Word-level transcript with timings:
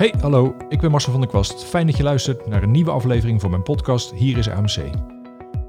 Hey, 0.00 0.14
hallo, 0.20 0.56
ik 0.68 0.80
ben 0.80 0.90
Marcel 0.90 1.12
van 1.12 1.20
der 1.20 1.30
Kwast. 1.30 1.64
Fijn 1.64 1.86
dat 1.86 1.96
je 1.96 2.02
luistert 2.02 2.46
naar 2.46 2.62
een 2.62 2.70
nieuwe 2.70 2.90
aflevering 2.90 3.40
van 3.40 3.50
mijn 3.50 3.62
podcast 3.62 4.12
Hier 4.14 4.38
is 4.38 4.48
AMC. 4.48 4.76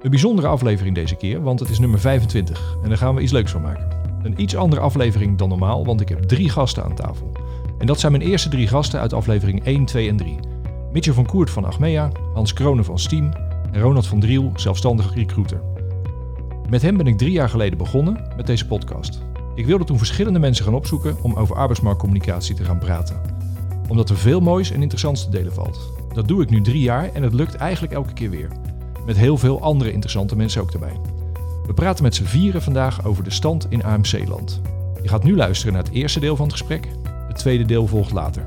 Een 0.01 0.09
bijzondere 0.09 0.47
aflevering 0.47 0.95
deze 0.95 1.15
keer, 1.15 1.41
want 1.41 1.59
het 1.59 1.69
is 1.69 1.79
nummer 1.79 1.99
25 1.99 2.77
en 2.83 2.89
daar 2.89 2.97
gaan 2.97 3.15
we 3.15 3.21
iets 3.21 3.31
leuks 3.31 3.51
van 3.51 3.61
maken. 3.61 3.87
Een 4.23 4.41
iets 4.41 4.55
andere 4.55 4.81
aflevering 4.81 5.37
dan 5.37 5.49
normaal, 5.49 5.85
want 5.85 6.01
ik 6.01 6.09
heb 6.09 6.23
drie 6.23 6.49
gasten 6.49 6.83
aan 6.83 6.95
tafel. 6.95 7.31
En 7.77 7.85
dat 7.85 7.99
zijn 7.99 8.11
mijn 8.11 8.23
eerste 8.23 8.49
drie 8.49 8.67
gasten 8.67 8.99
uit 8.99 9.13
aflevering 9.13 9.63
1, 9.63 9.85
2 9.85 10.09
en 10.09 10.17
3. 10.17 10.39
Mitchell 10.91 11.13
van 11.13 11.25
Koert 11.25 11.49
van 11.49 11.65
Achmea, 11.65 12.11
Hans 12.33 12.53
Kronen 12.53 12.85
van 12.85 12.99
Steam 12.99 13.31
en 13.71 13.81
Ronald 13.81 14.07
van 14.07 14.19
Driel, 14.19 14.51
zelfstandig 14.55 15.13
recruiter. 15.15 15.61
Met 16.69 16.81
hem 16.81 16.97
ben 16.97 17.07
ik 17.07 17.17
drie 17.17 17.31
jaar 17.31 17.49
geleden 17.49 17.77
begonnen 17.77 18.33
met 18.37 18.47
deze 18.47 18.67
podcast. 18.67 19.21
Ik 19.55 19.65
wilde 19.65 19.83
toen 19.83 19.97
verschillende 19.97 20.39
mensen 20.39 20.65
gaan 20.65 20.73
opzoeken 20.73 21.17
om 21.21 21.33
over 21.33 21.55
arbeidsmarktcommunicatie 21.55 22.55
te 22.55 22.63
gaan 22.63 22.79
praten. 22.79 23.40
Omdat 23.91 24.09
er 24.09 24.17
veel 24.17 24.39
moois 24.39 24.71
en 24.71 24.81
interessants 24.81 25.23
te 25.23 25.29
delen 25.29 25.53
valt. 25.53 25.91
Dat 26.13 26.27
doe 26.27 26.41
ik 26.41 26.49
nu 26.49 26.61
drie 26.61 26.81
jaar 26.81 27.09
en 27.13 27.23
het 27.23 27.33
lukt 27.33 27.55
eigenlijk 27.55 27.93
elke 27.93 28.13
keer 28.13 28.29
weer. 28.29 28.47
Met 29.05 29.17
heel 29.17 29.37
veel 29.37 29.61
andere 29.61 29.91
interessante 29.91 30.35
mensen 30.35 30.61
ook 30.61 30.71
erbij. 30.71 30.99
We 31.65 31.73
praten 31.73 32.03
met 32.03 32.15
z'n 32.15 32.23
vieren 32.23 32.61
vandaag 32.61 33.05
over 33.05 33.23
de 33.23 33.31
stand 33.31 33.65
in 33.69 33.83
AMC-land. 33.83 34.61
Je 35.01 35.09
gaat 35.09 35.23
nu 35.23 35.35
luisteren 35.35 35.73
naar 35.73 35.83
het 35.83 35.93
eerste 35.93 36.19
deel 36.19 36.35
van 36.35 36.45
het 36.45 36.57
gesprek. 36.57 36.87
Het 37.27 37.37
tweede 37.37 37.65
deel 37.65 37.87
volgt 37.87 38.11
later. 38.11 38.43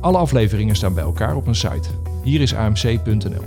Alle 0.00 0.18
afleveringen 0.18 0.76
staan 0.76 0.94
bij 0.94 1.04
elkaar 1.04 1.36
op 1.36 1.46
een 1.46 1.54
site. 1.54 1.88
Hier 2.22 2.40
is 2.40 2.54
amc.nl. 2.54 3.44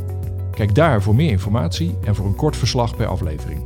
Kijk 0.52 0.76
daar 0.76 1.02
voor 1.02 1.16
meer 1.16 1.32
informatie 1.32 1.96
en 2.04 2.16
voor 2.16 2.26
een 2.26 2.36
kort 2.36 2.58
verslag 2.58 2.96
per 2.96 3.08
aflevering. 3.08 3.60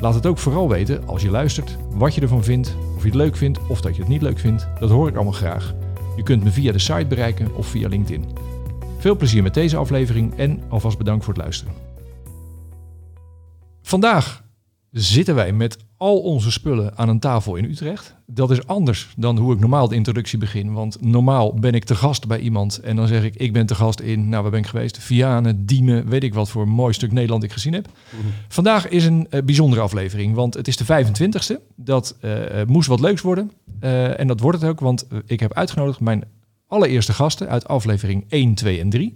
Laat 0.00 0.14
het 0.14 0.26
ook 0.26 0.38
vooral 0.38 0.68
weten 0.68 1.06
als 1.06 1.22
je 1.22 1.30
luistert, 1.30 1.76
wat 1.90 2.14
je 2.14 2.20
ervan 2.20 2.44
vindt, 2.44 2.76
of 2.96 3.02
je 3.02 3.08
het 3.08 3.16
leuk 3.16 3.36
vindt 3.36 3.58
of 3.68 3.80
dat 3.80 3.94
je 3.94 4.00
het 4.00 4.10
niet 4.10 4.22
leuk 4.22 4.38
vindt. 4.38 4.68
Dat 4.80 4.90
hoor 4.90 5.08
ik 5.08 5.14
allemaal 5.14 5.32
graag. 5.32 5.74
Je 6.16 6.22
kunt 6.22 6.44
me 6.44 6.50
via 6.50 6.72
de 6.72 6.78
site 6.78 7.06
bereiken 7.06 7.54
of 7.54 7.66
via 7.66 7.88
LinkedIn. 7.88 8.24
Veel 8.98 9.16
plezier 9.16 9.42
met 9.42 9.54
deze 9.54 9.76
aflevering 9.76 10.36
en 10.36 10.62
alvast 10.68 10.98
bedankt 10.98 11.24
voor 11.24 11.34
het 11.34 11.42
luisteren. 11.42 11.74
Vandaag 13.82 14.44
zitten 14.90 15.34
wij 15.34 15.52
met 15.52 15.76
al 16.02 16.18
onze 16.18 16.50
spullen 16.50 16.98
aan 16.98 17.08
een 17.08 17.18
tafel 17.18 17.56
in 17.56 17.64
Utrecht. 17.64 18.14
Dat 18.26 18.50
is 18.50 18.66
anders 18.66 19.12
dan 19.16 19.38
hoe 19.38 19.54
ik 19.54 19.60
normaal 19.60 19.88
de 19.88 19.94
introductie 19.94 20.38
begin. 20.38 20.72
Want 20.72 21.00
normaal 21.00 21.54
ben 21.54 21.74
ik 21.74 21.84
te 21.84 21.94
gast 21.94 22.26
bij 22.26 22.38
iemand 22.38 22.78
en 22.78 22.96
dan 22.96 23.06
zeg 23.06 23.24
ik, 23.24 23.34
ik 23.36 23.52
ben 23.52 23.66
te 23.66 23.74
gast 23.74 24.00
in, 24.00 24.28
nou 24.28 24.42
waar 24.42 24.50
ben 24.50 24.60
ik 24.60 24.66
geweest? 24.66 24.98
Vianen, 24.98 25.66
Diemen, 25.66 26.08
weet 26.08 26.22
ik 26.22 26.34
wat 26.34 26.50
voor 26.50 26.62
een 26.62 26.68
mooi 26.68 26.92
stuk 26.92 27.12
Nederland 27.12 27.42
ik 27.42 27.52
gezien 27.52 27.72
heb. 27.72 27.88
Vandaag 28.48 28.88
is 28.88 29.04
een 29.04 29.26
eh, 29.30 29.42
bijzondere 29.42 29.82
aflevering, 29.82 30.34
want 30.34 30.54
het 30.54 30.68
is 30.68 30.76
de 30.76 30.84
25ste. 30.84 31.74
Dat 31.76 32.16
eh, 32.20 32.60
eh, 32.60 32.68
moest 32.68 32.88
wat 32.88 33.00
leuks 33.00 33.20
worden. 33.20 33.52
En 34.16 34.26
dat 34.26 34.40
wordt 34.40 34.60
het 34.60 34.70
ook, 34.70 34.80
want 34.80 35.06
ik 35.26 35.40
heb 35.40 35.52
uitgenodigd 35.52 36.00
mijn 36.00 36.24
allereerste 36.66 37.12
gasten 37.12 37.48
uit 37.48 37.68
aflevering 37.68 38.24
1, 38.28 38.54
2 38.54 38.80
en 38.80 38.90
3. 38.90 39.12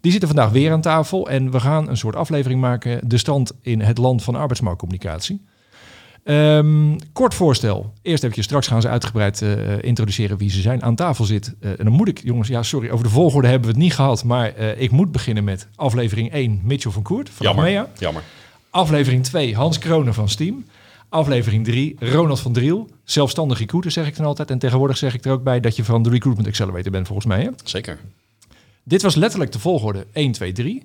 Die 0.00 0.10
zitten 0.10 0.28
vandaag 0.28 0.50
weer 0.50 0.72
aan 0.72 0.80
tafel 0.80 1.28
en 1.28 1.50
we 1.50 1.60
gaan 1.60 1.88
een 1.88 1.96
soort 1.96 2.16
aflevering 2.16 2.60
maken. 2.60 3.08
De 3.08 3.18
stand 3.18 3.52
in 3.60 3.80
het 3.80 3.98
land 3.98 4.22
van 4.22 4.34
arbeidsmarktcommunicatie. 4.34 5.42
Ehm, 6.24 6.98
kort 7.12 7.34
voorstel. 7.34 7.92
Eerst 8.02 8.22
eventjes, 8.22 8.44
straks 8.44 8.66
gaan 8.66 8.80
ze 8.80 8.88
uitgebreid 8.88 9.42
eh, 9.42 9.82
introduceren 9.82 10.38
wie 10.38 10.50
ze 10.50 10.60
zijn. 10.60 10.82
Aan 10.82 10.94
tafel 10.94 11.24
zit. 11.24 11.54
eh, 11.60 11.70
en 11.70 11.84
dan 11.84 11.92
moet 11.92 12.08
ik, 12.08 12.20
jongens, 12.24 12.48
ja 12.48 12.62
sorry, 12.62 12.90
over 12.90 13.04
de 13.04 13.10
volgorde 13.10 13.48
hebben 13.48 13.66
we 13.68 13.74
het 13.74 13.82
niet 13.82 13.94
gehad. 13.94 14.24
Maar 14.24 14.54
eh, 14.54 14.80
ik 14.80 14.90
moet 14.90 15.12
beginnen 15.12 15.44
met 15.44 15.68
aflevering 15.74 16.32
1, 16.32 16.60
Mitchell 16.64 16.90
van 16.92 17.02
Koert 17.02 17.30
van 17.30 17.46
Jammer, 17.46 17.86
jammer. 17.98 18.22
Aflevering 18.70 19.24
2, 19.24 19.54
Hans 19.54 19.78
Kronen 19.78 20.14
van 20.14 20.28
Steam. 20.28 20.64
Aflevering 21.08 21.64
3, 21.64 21.96
Ronald 21.98 22.40
van 22.40 22.52
Driel. 22.52 22.88
Zelfstandig 23.04 23.58
recruiter 23.58 23.90
zeg 23.90 24.06
ik 24.06 24.16
dan 24.16 24.26
altijd. 24.26 24.50
En 24.50 24.58
tegenwoordig 24.58 24.96
zeg 24.96 25.14
ik 25.14 25.24
er 25.24 25.32
ook 25.32 25.42
bij 25.42 25.60
dat 25.60 25.76
je 25.76 25.84
van 25.84 26.02
de 26.02 26.10
Recruitment 26.10 26.48
Accelerator 26.48 26.92
bent 26.92 27.06
volgens 27.06 27.26
mij. 27.26 27.40
Hè? 27.42 27.48
Zeker. 27.64 27.98
Dit 28.82 29.02
was 29.02 29.14
letterlijk 29.14 29.52
de 29.52 29.58
volgorde 29.58 30.06
1, 30.12 30.32
2, 30.32 30.52
3. 30.52 30.82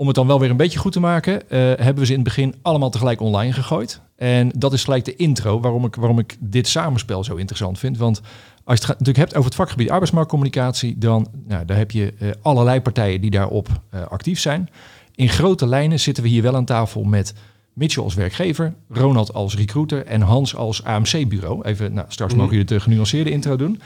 Om 0.00 0.06
het 0.06 0.16
dan 0.16 0.26
wel 0.26 0.40
weer 0.40 0.50
een 0.50 0.56
beetje 0.56 0.78
goed 0.78 0.92
te 0.92 1.00
maken, 1.00 1.50
eh, 1.50 1.58
hebben 1.58 1.98
we 1.98 2.04
ze 2.04 2.12
in 2.12 2.18
het 2.18 2.28
begin 2.28 2.54
allemaal 2.62 2.90
tegelijk 2.90 3.20
online 3.20 3.52
gegooid. 3.52 4.00
En 4.16 4.52
dat 4.56 4.72
is 4.72 4.84
gelijk 4.84 5.04
de 5.04 5.16
intro 5.16 5.60
waarom 5.60 5.84
ik, 5.84 5.94
waarom 5.94 6.18
ik 6.18 6.36
dit 6.38 6.68
samenspel 6.68 7.24
zo 7.24 7.34
interessant 7.34 7.78
vind. 7.78 7.98
Want 7.98 8.20
als 8.64 8.78
je 8.78 8.86
het 8.86 8.88
natuurlijk 8.88 9.16
hebt 9.16 9.34
over 9.34 9.44
het 9.44 9.54
vakgebied 9.54 9.90
arbeidsmarktcommunicatie, 9.90 10.98
dan 10.98 11.28
nou, 11.46 11.64
daar 11.64 11.76
heb 11.76 11.90
je 11.90 12.14
eh, 12.18 12.28
allerlei 12.42 12.80
partijen 12.80 13.20
die 13.20 13.30
daarop 13.30 13.68
eh, 13.90 14.02
actief 14.02 14.40
zijn. 14.40 14.68
In 15.14 15.28
grote 15.28 15.66
lijnen 15.66 16.00
zitten 16.00 16.22
we 16.22 16.28
hier 16.28 16.42
wel 16.42 16.56
aan 16.56 16.64
tafel 16.64 17.04
met 17.04 17.34
Mitchell 17.72 18.02
als 18.02 18.14
werkgever, 18.14 18.74
Ronald 18.88 19.34
als 19.34 19.56
recruiter 19.56 20.06
en 20.06 20.20
Hans 20.20 20.56
als 20.56 20.84
AMC-bureau. 20.84 21.62
Even, 21.62 21.92
nou, 21.92 22.06
straks 22.08 22.34
mogen 22.34 22.50
jullie 22.50 22.66
de 22.66 22.80
genuanceerde 22.80 23.30
intro 23.30 23.56
doen. 23.56 23.80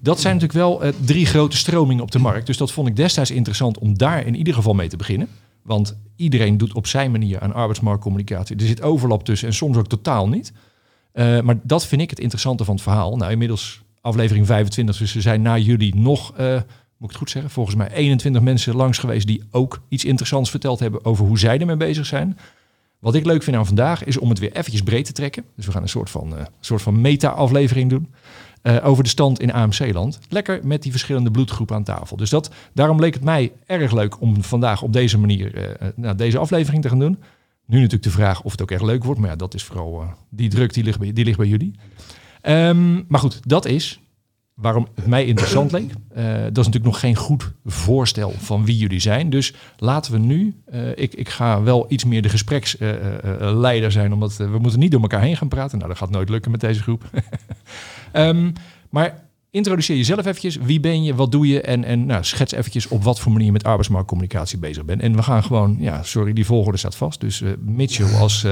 Dat 0.00 0.20
zijn 0.20 0.36
natuurlijk 0.36 0.80
wel 0.80 0.92
drie 1.04 1.26
grote 1.26 1.56
stromingen 1.56 2.02
op 2.02 2.10
de 2.10 2.18
markt. 2.18 2.46
Dus 2.46 2.56
dat 2.56 2.72
vond 2.72 2.88
ik 2.88 2.96
destijds 2.96 3.30
interessant 3.30 3.78
om 3.78 3.98
daar 3.98 4.26
in 4.26 4.36
ieder 4.36 4.54
geval 4.54 4.74
mee 4.74 4.88
te 4.88 4.96
beginnen. 4.96 5.28
Want 5.68 5.98
iedereen 6.16 6.58
doet 6.58 6.74
op 6.74 6.86
zijn 6.86 7.10
manier 7.10 7.40
aan 7.40 7.54
arbeidsmarktcommunicatie. 7.54 8.56
Er 8.56 8.66
zit 8.66 8.82
overlap 8.82 9.24
tussen 9.24 9.48
en 9.48 9.54
soms 9.54 9.76
ook 9.76 9.88
totaal 9.88 10.28
niet. 10.28 10.52
Eh, 11.12 11.40
maar 11.40 11.58
dat 11.62 11.86
vind 11.86 12.02
ik 12.02 12.10
het 12.10 12.18
interessante 12.18 12.64
van 12.64 12.74
het 12.74 12.82
verhaal. 12.82 13.16
Nou, 13.16 13.32
inmiddels 13.32 13.82
aflevering 14.00 14.46
25, 14.46 14.96
dus 14.96 15.14
er 15.14 15.22
zijn 15.22 15.42
na 15.42 15.58
jullie 15.58 15.94
nog, 15.94 16.36
eh, 16.36 16.52
moet 16.54 16.62
ik 16.98 17.08
het 17.08 17.16
goed 17.16 17.30
zeggen, 17.30 17.50
volgens 17.50 17.76
mij 17.76 17.90
21 17.90 18.42
mensen 18.42 18.76
langs 18.76 18.98
geweest 18.98 19.26
die 19.26 19.42
ook 19.50 19.82
iets 19.88 20.04
interessants 20.04 20.50
verteld 20.50 20.78
hebben 20.78 21.04
over 21.04 21.26
hoe 21.26 21.38
zij 21.38 21.58
ermee 21.58 21.76
bezig 21.76 22.06
zijn. 22.06 22.38
Wat 22.98 23.14
ik 23.14 23.24
leuk 23.24 23.42
vind 23.42 23.56
aan 23.56 23.66
vandaag 23.66 24.04
is 24.04 24.18
om 24.18 24.28
het 24.28 24.38
weer 24.38 24.52
eventjes 24.52 24.82
breed 24.82 25.04
te 25.04 25.12
trekken. 25.12 25.44
Dus 25.56 25.66
we 25.66 25.72
gaan 25.72 25.82
een 25.82 25.88
soort 25.88 26.10
van, 26.10 26.36
eh, 26.36 26.44
soort 26.60 26.82
van 26.82 27.00
meta-aflevering 27.00 27.90
doen. 27.90 28.08
Eh, 28.62 28.76
over 28.82 29.02
de 29.02 29.08
stand 29.08 29.40
in 29.40 29.52
AMC-land. 29.52 30.18
Lekker 30.28 30.60
met 30.62 30.82
die 30.82 30.90
verschillende 30.90 31.30
bloedgroepen 31.30 31.76
aan 31.76 31.84
tafel. 31.84 32.16
Dus 32.16 32.30
dat, 32.30 32.50
daarom 32.72 33.00
leek 33.00 33.14
het 33.14 33.24
mij 33.24 33.52
erg 33.66 33.92
leuk 33.92 34.20
om 34.20 34.42
vandaag 34.42 34.82
op 34.82 34.92
deze 34.92 35.18
manier 35.18 35.54
eh, 35.54 35.70
eh, 35.70 35.92
nou, 35.96 36.16
deze 36.16 36.38
aflevering 36.38 36.82
te 36.82 36.88
gaan 36.88 36.98
doen. 36.98 37.18
Nu 37.66 37.76
natuurlijk 37.76 38.02
de 38.02 38.10
vraag 38.10 38.42
of 38.42 38.50
het 38.50 38.62
ook 38.62 38.70
echt 38.70 38.82
leuk 38.82 39.04
wordt. 39.04 39.20
Maar 39.20 39.30
ja, 39.30 39.36
dat 39.36 39.54
is 39.54 39.64
vooral 39.64 40.04
die 40.28 40.48
druk 40.48 40.74
die 40.74 40.84
ligt 40.84 40.98
bij, 40.98 41.12
die 41.12 41.24
ligt 41.24 41.38
bij 41.38 41.46
jullie. 41.46 41.74
Ehm, 42.40 43.02
maar 43.08 43.20
goed, 43.20 43.40
dat 43.48 43.64
is 43.64 44.00
waarom 44.60 44.86
het 44.94 45.06
mij 45.06 45.24
interessant 45.24 45.72
leek. 45.72 45.92
Eh, 46.08 46.24
dat 46.24 46.58
is 46.58 46.66
natuurlijk 46.66 46.84
nog 46.84 47.00
geen 47.00 47.16
goed 47.16 47.52
voorstel 47.64 48.30
van 48.38 48.64
wie 48.64 48.76
jullie 48.76 49.00
zijn. 49.00 49.30
Dus 49.30 49.54
laten 49.76 50.12
we 50.12 50.18
nu, 50.18 50.54
eh, 50.64 50.90
ik, 50.94 51.14
ik 51.14 51.28
ga 51.28 51.62
wel 51.62 51.86
iets 51.88 52.04
meer 52.04 52.22
de 52.22 52.28
gespreksleider 52.28 53.92
zijn, 53.92 54.12
omdat 54.12 54.40
eh, 54.40 54.50
we 54.50 54.58
moeten 54.58 54.80
niet 54.80 54.90
door 54.90 55.00
elkaar 55.00 55.20
heen 55.20 55.36
gaan 55.36 55.48
praten. 55.48 55.78
Nou, 55.78 55.90
dat 55.90 55.98
gaat 55.98 56.10
nooit 56.10 56.28
lukken 56.28 56.50
met 56.50 56.60
deze 56.60 56.82
groep. 56.82 57.04
Ehm, 58.12 58.50
maar 58.90 59.24
introduceer 59.50 59.96
jezelf 59.96 60.26
eventjes. 60.26 60.56
Wie 60.56 60.80
ben 60.80 61.02
je, 61.02 61.14
wat 61.14 61.32
doe 61.32 61.46
je? 61.46 61.60
En, 61.60 61.84
en 61.84 62.06
nou, 62.06 62.24
schets 62.24 62.52
eventjes 62.52 62.88
op 62.88 63.02
wat 63.02 63.20
voor 63.20 63.32
manier 63.32 63.46
je 63.46 63.52
met 63.52 63.64
arbeidsmarktcommunicatie 63.64 64.58
bezig 64.58 64.84
bent. 64.84 65.00
En 65.00 65.16
we 65.16 65.22
gaan 65.22 65.42
gewoon, 65.42 65.76
ja, 65.80 66.02
sorry, 66.02 66.32
die 66.32 66.46
volgorde 66.46 66.78
staat 66.78 66.96
vast. 66.96 67.20
Dus 67.20 67.42
Mitchell 67.60 68.14
als, 68.14 68.46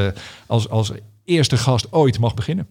als, 0.47 0.69
als 0.69 0.93
eerste 1.25 1.57
gast 1.57 1.93
ooit 1.93 2.19
mag 2.19 2.35
beginnen. 2.35 2.67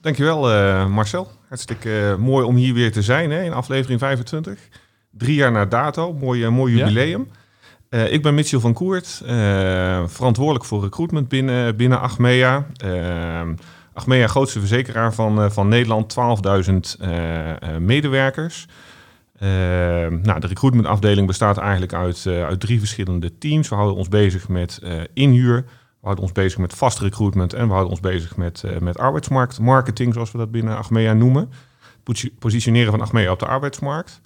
Dankjewel 0.00 0.50
eh 0.50 0.86
Marcel. 0.86 1.30
Hartstikke 1.48 2.10
eh, 2.10 2.16
mooi 2.16 2.44
om 2.46 2.56
hier 2.56 2.74
weer 2.74 2.92
te 2.92 3.02
zijn 3.02 3.30
hè, 3.30 3.42
in 3.42 3.52
aflevering 3.52 4.00
25. 4.00 4.58
Drie 5.10 5.34
jaar 5.34 5.52
na 5.52 5.64
dato, 5.64 6.12
mooi, 6.12 6.44
eh, 6.44 6.50
mooi 6.50 6.76
jubileum. 6.76 7.28
Ik 7.90 8.22
ben 8.22 8.34
Mitchell 8.34 8.58
van 8.58 8.72
Koert, 8.72 9.22
verantwoordelijk 10.06 10.64
voor 10.64 10.82
recruitment 10.82 11.28
binnen, 11.28 11.76
binnen 11.76 12.00
Achmea. 12.00 12.66
Achmea, 13.98 14.26
grootste 14.26 14.58
verzekeraar 14.58 15.14
van, 15.14 15.52
van 15.52 15.68
Nederland, 15.68 16.08
12.000 16.08 17.00
eh, 17.00 17.50
eh, 17.50 17.76
medewerkers. 17.78 18.66
Nou, 20.22 20.40
de 20.40 20.46
recruitmentafdeling 20.46 21.26
bestaat 21.26 21.58
eigenlijk 21.58 21.92
uit, 21.92 22.26
uit 22.26 22.60
drie 22.60 22.78
verschillende 22.78 23.38
teams. 23.38 23.68
We 23.68 23.74
houden 23.74 23.96
ons 23.96 24.08
bezig 24.08 24.48
met 24.48 24.80
inhuur, 25.14 25.64
houden 26.08 26.24
ons 26.24 26.32
bezig 26.32 26.58
met 26.58 26.74
vast 26.74 26.98
recruitment 26.98 27.52
en 27.52 27.64
we 27.66 27.70
houden 27.72 27.90
ons 27.90 28.00
bezig 28.00 28.36
met, 28.36 28.64
eh, 28.64 28.78
met 28.78 28.98
arbeidsmarktmarketing, 28.98 30.14
zoals 30.14 30.32
we 30.32 30.38
dat 30.38 30.50
binnen 30.50 30.76
Achmea 30.76 31.12
noemen. 31.12 31.50
Posi- 32.02 32.34
Positioneren 32.38 32.90
van 32.90 33.00
Achmea 33.00 33.30
op 33.32 33.38
de 33.38 33.46
arbeidsmarkt. 33.46 34.20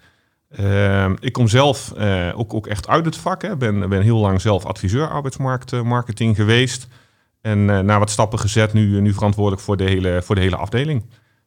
Ehm, 0.51 1.15
ik 1.21 1.33
kom 1.33 1.49
zelf 1.49 1.93
eh, 1.93 2.29
ook, 2.35 2.55
ook 2.55 2.67
echt 2.67 2.89
uit 2.89 3.05
het 3.05 3.17
vak. 3.17 3.43
Ik 3.43 3.59
ben, 3.59 3.89
ben 3.89 4.03
heel 4.03 4.19
lang 4.19 4.41
zelf 4.41 4.65
adviseur 4.65 5.09
arbeidsmarktmarketing 5.09 6.37
geweest. 6.37 6.89
En 7.41 7.71
eh, 7.71 7.79
na 7.79 7.99
wat 7.99 8.11
stappen 8.11 8.39
gezet, 8.39 8.73
nu, 8.73 9.01
nu 9.01 9.13
verantwoordelijk 9.13 9.63
voor 9.63 9.77
de 9.77 9.85
hele, 9.85 10.23
voor 10.23 10.35
de 10.35 10.41
hele 10.41 10.57
afdeling. 10.57 11.05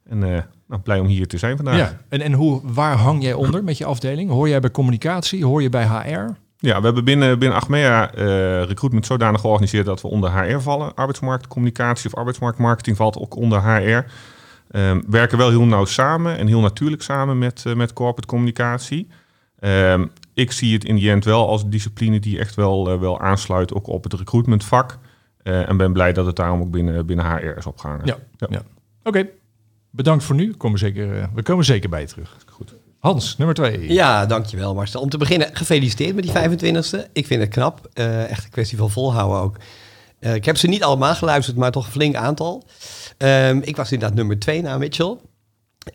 En 0.10 0.24
eh, 0.36 0.42
nou, 0.68 0.82
blij 0.82 1.00
om 1.00 1.08
hier 1.08 1.28
te 1.28 1.38
zijn 1.38 1.56
vandaag. 1.56 1.78
En, 2.10 2.22
en 2.22 2.34
hoe, 2.34 2.62
waar 2.64 2.96
hang 2.96 3.24
jij 3.24 3.34
onder 3.34 3.64
met 3.64 3.78
je 3.78 3.86
afdeling? 3.86 4.30
Hoor 4.30 4.50
jij 4.50 4.60
bij 4.60 4.72
communicatie? 4.72 5.46
Hoor 5.46 5.62
je 5.62 5.70
bij 5.70 5.86
HR? 5.88 6.32
Ja, 6.66 6.80
we 6.80 6.86
hebben 6.86 7.04
binnen, 7.04 7.40
binnen 7.40 7.58
Achmea 7.58 8.14
eh, 8.14 8.26
recruitment 8.64 9.06
zodanig 9.06 9.42
georganiseerd 9.42 9.86
dat 9.86 10.02
we 10.02 10.08
onder 10.08 10.32
HR 10.32 10.60
vallen. 10.60 10.96
Arbeidsmarktcommunicatie 10.96 12.10
of 12.12 12.18
arbeidsmarktmarketing 12.18 12.98
valt 12.98 13.18
ook 13.18 13.36
onder 13.36 13.62
HR. 13.62 14.06
Ehm, 14.72 15.02
werken 15.08 15.38
wel 15.38 15.50
heel 15.50 15.66
nauw 15.66 15.86
samen 15.86 16.38
en 16.38 16.48
heel 16.48 16.60
natuurlijk 16.60 17.02
samen 17.02 17.38
met, 17.38 17.64
eh, 17.66 17.74
met 17.74 17.94
corporate 17.94 18.28
communicatie. 18.28 19.08
Ehm, 19.60 20.06
ik 20.34 20.52
zie 20.52 20.74
het 20.74 20.86
in 20.86 20.96
die 20.96 21.10
end 21.10 21.26
wel 21.26 21.48
als 21.48 21.70
discipline 21.70 22.20
die 22.20 22.40
echt 22.40 22.56
wel, 22.56 22.92
eh, 22.92 23.00
wel 23.00 23.20
aansluit 23.20 23.74
ook 23.74 23.88
op 23.88 24.04
het 24.04 24.14
recruitmentvak. 24.14 24.98
Eh, 25.44 25.70
en 25.70 25.78
ben 25.78 25.94
blij 25.94 26.14
dat 26.14 26.26
het 26.26 26.36
daarom 26.36 26.62
ook 26.62 26.72
binnen, 26.72 27.06
binnen 27.06 27.26
HR 27.26 27.58
is 27.58 27.66
opgehangen. 27.66 28.06
Ja. 28.06 28.18
Ja. 28.50 28.62
Oké, 29.04 29.28
bedankt 29.90 30.24
voor 30.24 30.36
nu. 30.36 30.48
We 30.48 30.58
komen 30.58 30.80
zeker, 30.80 31.30
we 31.34 31.44
komen 31.44 31.66
zeker 31.66 31.90
bij 31.90 32.02
je 32.02 32.08
terug. 32.08 32.38
Goed. 32.48 32.76
Hans, 33.06 33.38
nummer 33.38 33.56
twee. 33.56 33.94
Ja, 33.94 34.26
dankjewel 34.26 34.74
Marcel. 34.74 35.02
Om 35.02 35.10
te 35.10 35.18
beginnen, 35.18 35.50
gefeliciteerd 35.54 36.16
met 36.16 36.24
die 36.24 36.34
25e. 36.34 37.12
Ik 37.14 37.26
vind 37.26 37.42
het 37.42 37.50
knap. 37.50 37.90
Uh, 37.94 38.30
echt 38.30 38.44
een 38.44 38.50
kwestie 38.50 38.78
van 38.78 38.92
volhouden 38.92 39.40
ook. 39.40 39.58
Uh, 40.20 40.36
ik 40.36 40.46
heb 40.46 40.58
ze 40.58 40.68
niet 40.68 40.84
allemaal 40.84 41.16
geluisterd, 41.16 41.58
maar 41.58 41.72
toch 41.72 41.86
een 41.86 41.92
flink 41.92 42.16
aantal. 42.16 42.64
Um, 43.18 43.62
ik 43.62 43.76
was 43.76 43.92
inderdaad 43.92 44.18
nummer 44.18 44.40
twee 44.40 44.62
na 44.62 44.78
Mitchell. 44.78 45.16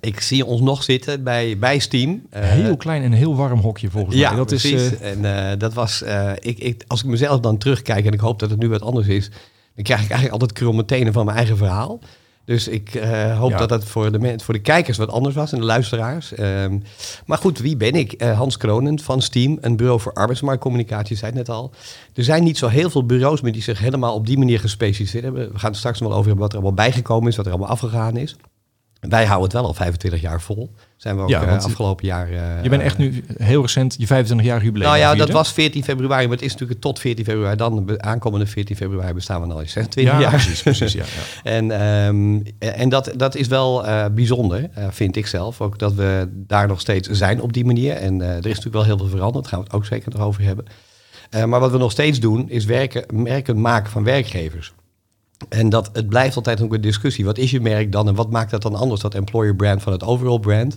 Ik 0.01 0.21
zie 0.21 0.45
ons 0.45 0.61
nog 0.61 0.83
zitten 0.83 1.25
bij, 1.25 1.59
bij 1.59 1.79
Steam. 1.79 2.11
Uh, 2.11 2.43
heel 2.43 2.77
klein 2.77 3.03
en 3.03 3.13
heel 3.13 3.37
warm 3.37 3.61
hokje 3.61 3.91
volgens 3.91 4.15
mij. 4.15 4.25
Ja, 4.25 4.35
dat 4.35 4.47
precies. 4.47 4.73
Is, 4.73 4.99
en 4.99 5.59
dat 5.59 5.75
was, 5.75 6.03
ik, 6.39 6.59
ik, 6.59 6.85
als 6.87 7.01
ik 7.01 7.07
mezelf 7.07 7.41
dan 7.41 7.59
terugkijk 7.59 8.07
en 8.07 8.13
ik 8.13 8.21
hoop 8.21 8.39
dat 8.39 8.51
het 8.51 8.59
nu 8.59 8.69
wat 8.69 8.83
anders 8.83 9.07
is, 9.07 9.31
dan 9.75 9.85
krijg 9.85 10.01
ik 10.01 10.11
eigenlijk 10.11 10.33
altijd 10.33 10.53
kromme 10.53 10.85
tenen 10.85 11.13
van 11.13 11.25
mijn 11.25 11.37
eigen 11.37 11.57
verhaal. 11.57 12.01
Dus 12.51 12.69
ik 12.69 12.95
uh, 12.95 13.39
hoop 13.39 13.59
dat 13.59 13.69
dat 13.69 13.85
voor 13.85 14.13
de, 14.13 14.35
voor 14.37 14.55
de 14.55 14.61
kijkers 14.61 14.97
wat 14.97 15.11
anders 15.11 15.35
was 15.35 15.53
en 15.53 15.59
de 15.59 15.65
luisteraars. 15.65 16.39
Um, 16.39 16.83
maar 17.27 17.39
goed, 17.39 17.59
wie 17.59 17.77
ben 17.77 17.93
ik? 17.93 18.23
Uh, 18.23 18.37
Hans 18.37 18.57
Kronen 18.57 19.01
van 19.01 19.23
Steam, 19.23 19.59
een 19.61 19.77
bureau 19.77 20.01
voor 20.01 20.13
arbeidsmarktcommunicatie, 20.13 21.17
zei 21.17 21.31
het 21.31 21.47
net 21.47 21.57
al. 21.57 21.71
Er 22.15 22.25
zijn 22.25 22.45
niet 22.45 22.59
zo 22.59 22.69
heel 22.69 22.91
veel 22.91 23.07
bureaus 23.07 23.41
meer 23.41 23.53
die 23.53 23.63
zich 23.63 23.79
helemaal 23.79 24.15
op 24.15 24.27
die 24.27 24.39
manier 24.39 24.61
gespecialiseerd 24.61 25.25
hebben. 25.25 25.53
We 25.53 25.59
gaan 25.59 25.71
het 25.71 25.79
straks 25.79 26.01
nog 26.01 26.09
wel 26.09 26.19
over 26.19 26.31
hebben 26.31 26.49
wat 26.49 26.57
er 26.57 26.61
allemaal 26.61 26.87
bijgekomen 26.87 27.29
is, 27.29 27.37
wat 27.37 27.47
er 27.47 27.53
allemaal 27.53 27.71
afgegaan 27.71 28.17
is. 28.17 28.37
Wij 29.01 29.25
houden 29.25 29.45
het 29.45 29.53
wel 29.53 29.67
al 29.67 29.75
25 29.75 30.21
jaar 30.21 30.41
vol. 30.41 30.71
Zijn 31.01 31.17
we 31.17 31.23
ook 31.23 31.29
ja, 31.29 31.47
uh, 31.47 31.65
afgelopen 31.65 32.07
jaar. 32.07 32.31
Uh, 32.31 32.63
je 32.63 32.69
bent 32.69 32.83
echt 32.83 32.99
nu 32.99 33.25
heel 33.37 33.63
recent 33.63 33.95
je 33.99 34.07
25 34.07 34.47
jaar 34.47 34.63
jubileum. 34.63 34.89
Nou 34.89 35.01
ja, 35.01 35.15
dat 35.15 35.31
was 35.31 35.53
14 35.53 35.85
februari, 35.85 36.27
maar 36.27 36.37
het 36.37 36.45
is 36.45 36.53
natuurlijk 36.53 36.81
tot 36.81 36.99
14 36.99 37.25
februari. 37.25 37.57
Dan 37.57 38.03
aankomende 38.03 38.47
14 38.47 38.77
februari 38.77 39.13
bestaan 39.13 39.47
we 39.47 39.55
al 39.55 39.63
26 39.65 40.03
ja, 40.03 40.21
jaar. 40.21 40.31
Precies, 40.31 40.63
precies. 40.63 40.93
Ja, 40.93 41.05
ja. 41.05 41.51
en 41.57 41.83
um, 42.07 42.43
en 42.59 42.89
dat, 42.89 43.13
dat 43.17 43.35
is 43.35 43.47
wel 43.47 43.87
uh, 43.87 44.05
bijzonder, 44.15 44.69
vind 44.91 45.17
ik 45.17 45.27
zelf. 45.27 45.61
Ook 45.61 45.79
dat 45.79 45.95
we 45.95 46.29
daar 46.33 46.69
nog 46.69 46.81
steeds 46.81 47.09
zijn 47.09 47.41
op 47.41 47.53
die 47.53 47.65
manier. 47.65 47.95
En 47.95 48.21
er 48.21 48.37
is 48.37 48.43
natuurlijk 48.45 48.75
wel 48.75 48.85
heel 48.85 48.99
veel 48.99 49.09
veranderd. 49.09 49.45
Daar 49.45 49.53
gaan 49.53 49.63
we 49.63 49.67
het 49.67 49.75
ook 49.77 49.87
zeker 49.87 50.13
nog 50.13 50.23
over 50.23 50.43
hebben. 50.43 50.65
maar 51.49 51.61
wat 51.61 51.71
we 51.71 51.79
nog 51.79 51.91
steeds 51.91 52.21
doen, 52.21 52.51
is 52.51 52.65
werken, 52.65 53.23
merken 53.23 53.61
maken 53.61 53.91
van 53.91 54.05
werkgevers. 54.05 54.73
En 55.51 55.69
dat, 55.69 55.91
het 55.93 56.09
blijft 56.09 56.37
altijd 56.37 56.61
ook 56.61 56.75
een 56.75 56.81
discussie. 56.81 57.25
Wat 57.25 57.39
is 57.39 57.51
je 57.51 57.61
merk 57.61 57.93
dan 57.93 58.09
en 58.09 58.15
wat 58.15 58.31
maakt 58.31 58.51
dat 58.51 58.63
dan 58.63 58.75
anders, 58.75 59.01
dat 59.01 59.15
employer 59.15 59.57
brand 59.57 59.83
van 59.83 59.93
het 59.93 60.05
overall 60.05 60.39
brand? 60.39 60.77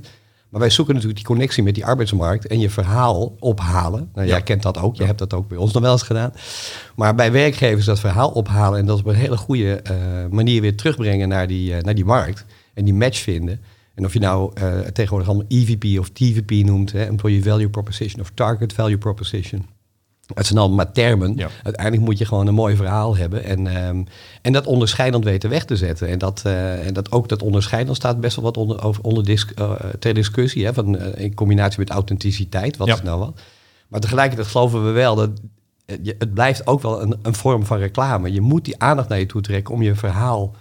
Maar 0.49 0.61
wij 0.61 0.69
zoeken 0.69 0.93
natuurlijk 0.93 1.19
die 1.19 1.29
connectie 1.29 1.63
met 1.63 1.75
die 1.75 1.85
arbeidsmarkt 1.85 2.47
en 2.47 2.59
je 2.59 2.69
verhaal 2.69 3.35
ophalen. 3.39 4.09
Nou, 4.13 4.27
ja. 4.27 4.33
Jij 4.33 4.43
kent 4.43 4.61
dat 4.61 4.77
ook, 4.77 4.95
je 4.95 5.03
hebt 5.03 5.19
dat 5.19 5.33
ook 5.33 5.47
bij 5.47 5.57
ons 5.57 5.73
nog 5.73 5.81
wel 5.81 5.91
eens 5.91 6.03
gedaan. 6.03 6.33
Maar 6.95 7.15
bij 7.15 7.31
werkgevers 7.31 7.85
dat 7.85 7.99
verhaal 7.99 8.29
ophalen 8.29 8.79
en 8.79 8.85
dat 8.85 8.99
op 8.99 9.05
een 9.05 9.15
hele 9.15 9.37
goede 9.37 9.81
uh, 9.91 9.97
manier 10.31 10.61
weer 10.61 10.75
terugbrengen 10.75 11.27
naar 11.27 11.47
die, 11.47 11.71
uh, 11.71 11.81
naar 11.81 11.95
die 11.95 12.05
markt. 12.05 12.45
En 12.73 12.85
die 12.85 12.93
match 12.93 13.19
vinden. 13.19 13.61
En 13.95 14.05
of 14.05 14.13
je 14.13 14.19
nou 14.19 14.51
uh, 14.61 14.79
tegenwoordig 14.79 15.27
allemaal 15.27 15.47
EVP 15.47 15.99
of 15.99 16.09
TVP 16.09 16.65
noemt, 16.65 16.91
hè, 16.91 17.03
Employee 17.03 17.43
Value 17.43 17.69
Proposition 17.69 18.21
of 18.21 18.31
Target 18.33 18.73
Value 18.73 18.97
Proposition. 18.97 19.65
Het 20.33 20.45
zijn 20.45 20.59
allemaal 20.59 20.91
termen. 20.91 21.35
Ja. 21.35 21.49
Uiteindelijk 21.63 22.05
moet 22.05 22.17
je 22.17 22.25
gewoon 22.25 22.47
een 22.47 22.53
mooi 22.53 22.75
verhaal 22.75 23.15
hebben. 23.17 23.43
En, 23.43 23.87
um, 23.87 24.05
en 24.41 24.53
dat 24.53 24.65
onderscheidend 24.65 25.23
weten 25.23 25.49
weg 25.49 25.65
te 25.65 25.75
zetten. 25.75 26.07
En, 26.07 26.17
dat, 26.17 26.43
uh, 26.47 26.87
en 26.87 26.93
dat 26.93 27.11
ook 27.11 27.29
dat 27.29 27.41
onderscheidend 27.41 27.95
staat 27.95 28.21
best 28.21 28.35
wel 28.35 28.45
wat 28.45 28.57
onder, 28.57 28.83
over, 28.83 29.03
onder 29.03 29.25
dis, 29.25 29.45
uh, 29.59 29.71
ter 29.99 30.13
discussie. 30.13 30.65
Hè, 30.65 30.73
van, 30.73 30.95
uh, 30.95 31.07
in 31.15 31.33
combinatie 31.33 31.79
met 31.79 31.89
authenticiteit. 31.89 32.77
Wat 32.77 32.87
ja. 32.87 32.93
is 32.93 33.01
nou 33.01 33.19
wat? 33.19 33.41
Maar 33.87 33.99
tegelijkertijd 33.99 34.47
geloven 34.47 34.85
we 34.85 34.91
wel 34.91 35.15
dat 35.15 35.29
het 35.85 36.33
blijft 36.33 36.67
ook 36.67 36.81
wel 36.81 37.01
een, 37.01 37.15
een 37.21 37.35
vorm 37.35 37.65
van 37.65 37.77
reclame. 37.77 38.33
Je 38.33 38.41
moet 38.41 38.65
die 38.65 38.79
aandacht 38.79 39.09
naar 39.09 39.19
je 39.19 39.25
toe 39.25 39.41
trekken 39.41 39.73
om 39.73 39.81
je 39.81 39.95
verhaal 39.95 40.55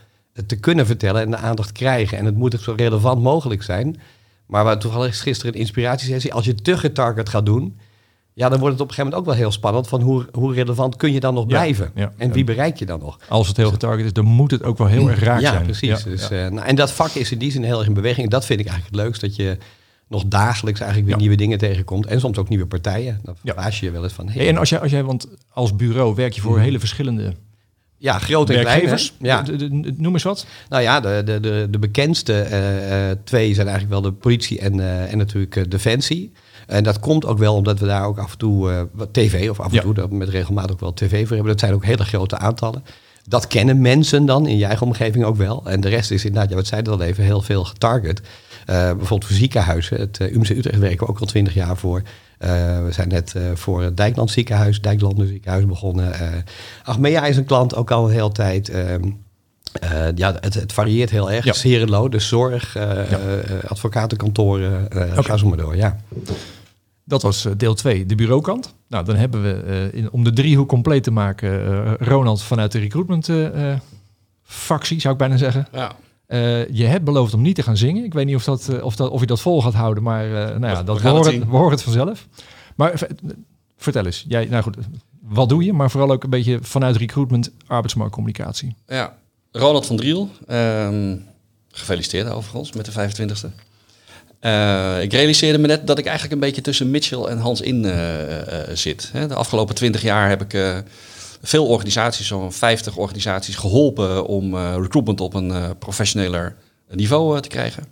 te 0.46 0.56
kunnen 0.56 0.86
vertellen 0.86 1.22
en 1.22 1.30
de 1.30 1.36
aandacht 1.36 1.68
te 1.68 1.74
krijgen. 1.74 2.18
En 2.18 2.24
het 2.24 2.36
moet 2.36 2.60
zo 2.60 2.72
relevant 2.76 3.22
mogelijk 3.22 3.62
zijn. 3.62 4.00
Maar 4.46 4.66
we 4.66 4.76
toevallig 4.76 5.22
gisteren 5.22 5.54
een 5.54 5.60
inspiratiesessie. 5.60 6.34
Als 6.34 6.44
je 6.44 6.54
te 6.54 6.78
getarget 6.78 7.28
gaat 7.28 7.46
doen 7.46 7.76
ja, 8.34 8.48
dan 8.48 8.58
wordt 8.58 8.72
het 8.74 8.82
op 8.82 8.88
een 8.88 8.94
gegeven 8.94 9.04
moment 9.04 9.14
ook 9.14 9.24
wel 9.24 9.34
heel 9.34 9.52
spannend 9.52 9.88
van 9.88 10.00
hoe, 10.00 10.26
hoe 10.32 10.54
relevant 10.54 10.96
kun 10.96 11.12
je 11.12 11.20
dan 11.20 11.34
nog 11.34 11.46
blijven? 11.46 11.90
Ja, 11.94 12.12
en 12.16 12.32
wie 12.32 12.44
bereik 12.44 12.76
je 12.76 12.86
dan 12.86 13.00
nog? 13.00 13.18
Als 13.28 13.48
het 13.48 13.56
heel 13.56 13.70
getarget 13.70 14.04
is, 14.04 14.12
dan 14.12 14.24
moet 14.24 14.50
het 14.50 14.62
ook 14.62 14.78
wel 14.78 14.86
heel 14.86 15.10
erg 15.10 15.20
raak 15.20 15.40
zijn. 15.40 15.62
Precies. 15.62 15.88
Ja, 15.88 16.00
precies. 16.02 16.28
Dus, 16.28 16.38
uh, 16.38 16.48
nou, 16.48 16.66
en 16.66 16.74
dat 16.74 16.92
vak 16.92 17.10
is 17.10 17.32
in 17.32 17.38
die 17.38 17.50
zin 17.50 17.64
heel 17.64 17.78
erg 17.78 17.86
in 17.86 17.94
beweging. 17.94 18.24
En 18.24 18.30
dat 18.30 18.46
vind 18.46 18.60
ik 18.60 18.66
eigenlijk 18.66 18.96
het 18.96 19.04
leukst, 19.04 19.20
dat 19.20 19.36
je 19.36 19.58
nog 20.08 20.24
dagelijks 20.26 20.80
eigenlijk 20.80 21.10
weer 21.10 21.20
nieuwe 21.20 21.36
dingen 21.36 21.58
tegenkomt. 21.58 22.06
En 22.06 22.20
soms 22.20 22.38
ook 22.38 22.48
nieuwe 22.48 22.66
partijen. 22.66 23.20
Dan 23.22 23.36
verbaas 23.44 23.80
je 23.80 23.86
je 23.86 23.92
wel 23.92 24.02
eens 24.02 24.12
van... 24.12 24.28
Hey, 24.28 24.48
en 24.48 24.56
als 24.56 24.68
jij, 24.68 24.80
als 24.80 24.90
jij, 24.90 25.04
want 25.04 25.28
als 25.50 25.76
bureau 25.76 26.14
werk 26.14 26.32
je 26.32 26.40
voor 26.40 26.56
mm. 26.56 26.62
hele 26.62 26.78
verschillende 26.78 27.34
ja, 27.96 28.18
grote 28.18 28.54
en 28.54 28.60
kleine. 28.60 28.98
Ja. 29.18 29.42
De, 29.42 29.56
de, 29.56 29.80
de, 29.80 29.94
noem 29.96 30.12
eens 30.12 30.22
wat. 30.22 30.46
Nou 30.68 30.82
ja, 30.82 31.00
de, 31.00 31.22
de, 31.24 31.40
de, 31.40 31.66
de 31.70 31.78
bekendste 31.78 32.46
uh, 32.50 33.08
uh, 33.08 33.16
twee 33.24 33.54
zijn 33.54 33.68
eigenlijk 33.68 34.00
wel 34.00 34.12
de 34.12 34.18
politie 34.18 34.58
en, 34.58 34.78
uh, 34.78 35.12
en 35.12 35.18
natuurlijk 35.18 35.70
Defensie. 35.70 36.32
En 36.72 36.82
dat 36.82 37.00
komt 37.00 37.26
ook 37.26 37.38
wel 37.38 37.54
omdat 37.54 37.78
we 37.78 37.86
daar 37.86 38.06
ook 38.06 38.18
af 38.18 38.32
en 38.32 38.38
toe 38.38 38.70
uh, 38.70 38.80
wat 38.92 39.08
tv, 39.12 39.50
of 39.50 39.60
af 39.60 39.66
en 39.66 39.74
ja. 39.74 39.92
toe 39.92 40.08
met 40.10 40.28
regelmatig 40.28 40.72
ook 40.72 40.80
wel 40.80 40.94
tv 40.94 41.20
voor 41.20 41.36
hebben. 41.36 41.52
Dat 41.52 41.60
zijn 41.60 41.74
ook 41.74 41.84
hele 41.84 42.04
grote 42.04 42.38
aantallen. 42.38 42.84
Dat 43.28 43.46
kennen 43.46 43.80
mensen 43.80 44.26
dan 44.26 44.46
in 44.46 44.58
je 44.58 44.64
eigen 44.64 44.86
omgeving 44.86 45.24
ook 45.24 45.36
wel. 45.36 45.62
En 45.64 45.80
de 45.80 45.88
rest 45.88 46.10
is 46.10 46.24
inderdaad, 46.24 46.50
ja, 46.50 46.56
wat 46.56 46.66
zeiden 46.66 46.92
al 46.92 47.00
even, 47.00 47.24
heel 47.24 47.40
veel 47.40 47.64
getarget. 47.64 48.20
Uh, 48.20 48.26
bijvoorbeeld 48.66 49.24
voor 49.24 49.36
ziekenhuizen. 49.36 50.00
Het 50.00 50.18
uh, 50.20 50.32
UMC 50.34 50.48
Utrecht 50.48 50.78
werken 50.78 51.06
we 51.06 51.12
ook 51.12 51.18
al 51.18 51.26
twintig 51.26 51.54
jaar 51.54 51.76
voor. 51.76 51.98
Uh, 51.98 52.48
we 52.84 52.88
zijn 52.90 53.08
net 53.08 53.34
voor 53.54 53.82
het 53.82 53.96
Dijkland 53.96 54.30
ziekenhuis, 54.30 54.80
Dijklanden 54.80 55.28
ziekenhuis 55.28 55.66
begonnen. 55.66 56.12
Achmea 56.84 57.26
is 57.26 57.36
een 57.36 57.44
klant 57.44 57.74
ook 57.74 57.90
al 57.90 58.04
een 58.04 58.12
hele 58.12 58.32
tijd. 58.32 58.68
Ehm, 58.68 59.10
ja, 60.14 60.34
het, 60.40 60.54
het, 60.54 60.72
varieert 60.72 61.10
heel 61.10 61.30
erg. 61.30 61.44
Ja. 61.44 61.52
Serenlo, 61.52 62.08
de 62.08 62.18
zorg, 62.18 62.74
ja. 62.74 63.06
advocatenkantoren, 63.66 64.84
okay. 64.84 65.22
ga 65.22 65.36
zo 65.36 65.48
maar 65.48 65.58
door. 65.58 65.76
Ja. 65.76 65.96
Dat 67.04 67.22
was 67.22 67.48
deel 67.56 67.74
2, 67.74 68.06
de 68.06 68.14
bureaukant. 68.14 68.74
Nou, 68.88 69.04
dan 69.04 69.16
hebben 69.16 69.42
we, 69.42 69.90
in, 69.92 70.10
om 70.10 70.24
de 70.24 70.32
driehoek 70.32 70.68
compleet 70.68 71.02
te 71.02 71.10
maken, 71.10 71.50
uh, 71.50 71.92
Ronald 71.98 72.42
vanuit 72.42 72.72
de 72.72 72.78
recruitment 72.78 73.30
factie, 74.42 75.00
zou 75.00 75.12
ik 75.12 75.18
bijna 75.18 75.36
zeggen. 75.36 75.68
Ja. 75.72 75.92
je 76.72 76.84
hebt 76.84 77.04
beloofd 77.04 77.34
om 77.34 77.42
niet 77.42 77.54
te 77.54 77.62
gaan 77.62 77.76
zingen. 77.76 78.04
Ik 78.04 78.12
weet 78.12 78.26
niet 78.26 78.36
of, 78.36 78.44
dat, 78.44 78.82
of, 78.82 78.96
dat, 78.96 79.10
of 79.10 79.20
je 79.20 79.26
dat 79.26 79.40
vol 79.40 79.62
gaat 79.62 79.74
houden, 79.74 80.02
maar 80.02 80.28
nou 80.28 80.66
ja, 80.66 80.82
dat, 80.82 81.00
we, 81.00 81.08
horen, 81.08 81.34
het, 81.34 81.44
we 81.44 81.56
horen 81.56 81.70
het 81.70 81.82
vanzelf. 81.82 82.26
Maar 82.76 83.08
vertel 83.76 84.06
eens, 84.06 84.24
jij, 84.28 84.44
nou 84.44 84.62
goed, 84.62 84.76
wat 85.20 85.48
doe 85.48 85.64
je? 85.64 85.72
Maar 85.72 85.90
vooral 85.90 86.10
ook 86.10 86.24
een 86.24 86.30
beetje 86.30 86.58
vanuit 86.62 86.96
recruitment, 86.96 87.50
arbeidsmarktcommunicatie. 87.66 88.76
Ja, 88.86 89.16
Ronald 89.52 89.86
van 89.86 89.96
Driel. 89.96 90.28
Ehm, 90.46 91.16
gefeliciteerd 91.70 92.30
overigens 92.30 92.72
met 92.72 92.84
de 92.84 92.92
25e. 92.92 93.50
Uh, 94.42 95.02
ik 95.02 95.12
realiseerde 95.12 95.58
me 95.58 95.66
net 95.66 95.86
dat 95.86 95.98
ik 95.98 96.04
eigenlijk 96.04 96.34
een 96.34 96.46
beetje 96.46 96.60
tussen 96.60 96.90
Mitchell 96.90 97.22
en 97.22 97.38
Hans 97.38 97.60
in 97.60 97.84
uh, 97.84 98.30
uh, 98.30 98.36
zit. 98.72 99.10
De 99.28 99.34
afgelopen 99.34 99.74
twintig 99.74 100.02
jaar 100.02 100.28
heb 100.28 100.42
ik 100.42 100.82
veel 101.42 101.66
organisaties, 101.66 102.26
zo'n 102.26 102.52
50 102.52 102.96
organisaties, 102.96 103.56
geholpen 103.56 104.26
om 104.26 104.56
recruitment 104.56 105.20
op 105.20 105.34
een 105.34 105.78
professioneler 105.78 106.56
niveau 106.90 107.40
te 107.40 107.48
krijgen. 107.48 107.84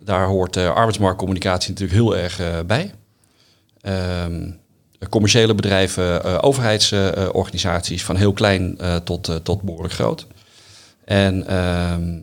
Daar 0.00 0.26
hoort 0.26 0.56
arbeidsmarktcommunicatie 0.56 1.70
natuurlijk 1.70 1.98
heel 1.98 2.16
erg 2.16 2.66
bij. 2.66 2.92
Ehm, 3.80 4.50
commerciële 5.08 5.54
bedrijven, 5.54 6.42
overheidsorganisaties, 6.42 8.04
van 8.04 8.16
heel 8.16 8.32
klein 8.32 8.78
tot, 9.04 9.40
tot 9.42 9.62
behoorlijk 9.62 9.94
groot. 9.94 10.26
En 11.04 11.46
ehm, 11.46 12.18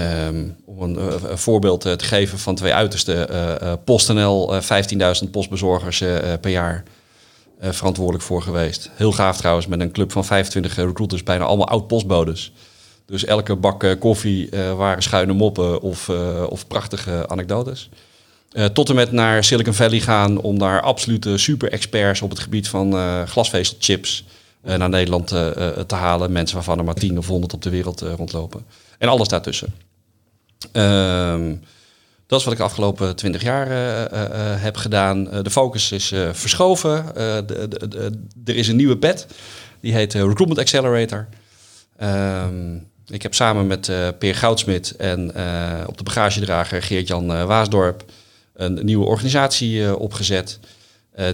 Um, 0.00 0.56
om 0.64 0.82
een, 0.82 0.96
uh, 0.98 1.14
voorbeeld 1.34 1.86
uh, 1.86 1.92
te 1.92 2.04
geven 2.04 2.38
van 2.38 2.54
twee 2.54 2.74
uiterste. 2.74 3.28
Uh, 3.62 3.72
PostNL, 3.84 4.60
15.000 5.24 5.30
postbezorgers 5.30 5.98
per 6.40 6.50
jaar 6.50 6.82
verantwoordelijk 7.60 8.24
voor 8.24 8.42
geweest. 8.42 8.90
Heel 8.94 9.12
gaaf 9.12 9.36
trouwens, 9.36 9.66
met 9.66 9.80
een 9.80 9.92
club 9.92 10.12
van 10.12 10.24
25 10.24 10.76
recruiters, 10.76 11.22
bijna 11.22 11.44
allemaal 11.44 11.68
oud-postbodes. 11.68 12.52
Dus 13.06 13.24
elke 13.24 13.56
bak 13.56 13.96
koffie 13.98 14.48
waren 14.76 15.02
schuine 15.02 15.32
moppen 15.32 15.80
of, 15.80 16.08
of 16.48 16.66
prachtige 16.66 17.28
anekdotes. 17.28 17.88
tot 18.72 18.88
en 18.88 18.94
met 18.94 19.12
naar 19.12 19.44
Silicon 19.44 19.74
Valley 19.74 20.00
gaan 20.00 20.40
om 20.40 20.58
daar 20.58 20.80
absolute 20.80 21.38
super-experts 21.38 22.22
op 22.22 22.30
het 22.30 22.38
gebied 22.38 22.68
van 22.68 22.94
glasvezelchips 23.26 24.24
naar 24.62 24.88
Nederland 24.88 25.26
te 25.86 25.94
halen. 25.94 26.32
Mensen 26.32 26.56
waarvan 26.56 26.78
er 26.78 26.84
maar 26.84 26.94
10 26.94 27.18
of 27.18 27.26
100 27.26 27.52
op 27.52 27.62
de 27.62 27.70
wereld 27.70 28.00
rondlopen. 28.00 28.64
En 28.98 29.08
alles 29.08 29.28
daartussen. 29.28 29.74
Um, 30.72 31.62
dat 32.26 32.38
is 32.38 32.44
wat 32.44 32.52
ik 32.52 32.60
de 32.60 32.64
afgelopen 32.64 33.16
twintig 33.16 33.42
jaar 33.42 33.68
uh, 33.68 34.00
uh, 34.00 34.62
heb 34.62 34.76
gedaan. 34.76 35.24
de 35.24 35.50
focus 35.50 35.92
is 35.92 36.14
verschoven. 36.32 37.16
Er 38.44 38.56
is 38.56 38.68
een 38.68 38.76
nieuwe 38.76 38.96
pet. 38.96 39.26
Die 39.80 39.92
heet 39.92 40.14
Recruitment 40.14 40.58
Accelerator. 40.58 41.28
Um, 42.02 42.88
ik 43.06 43.22
heb 43.22 43.34
samen 43.34 43.66
met 43.66 43.92
Peer 44.18 44.34
Goudsmit 44.34 44.96
en 44.96 45.28
op 45.86 45.98
de 45.98 46.04
bagagedrager 46.04 46.82
Geert-Jan 46.82 47.26
Waasdorp 47.26 48.04
een 48.54 48.78
nieuwe 48.82 49.06
organisatie 49.06 49.96
opgezet. 49.96 50.58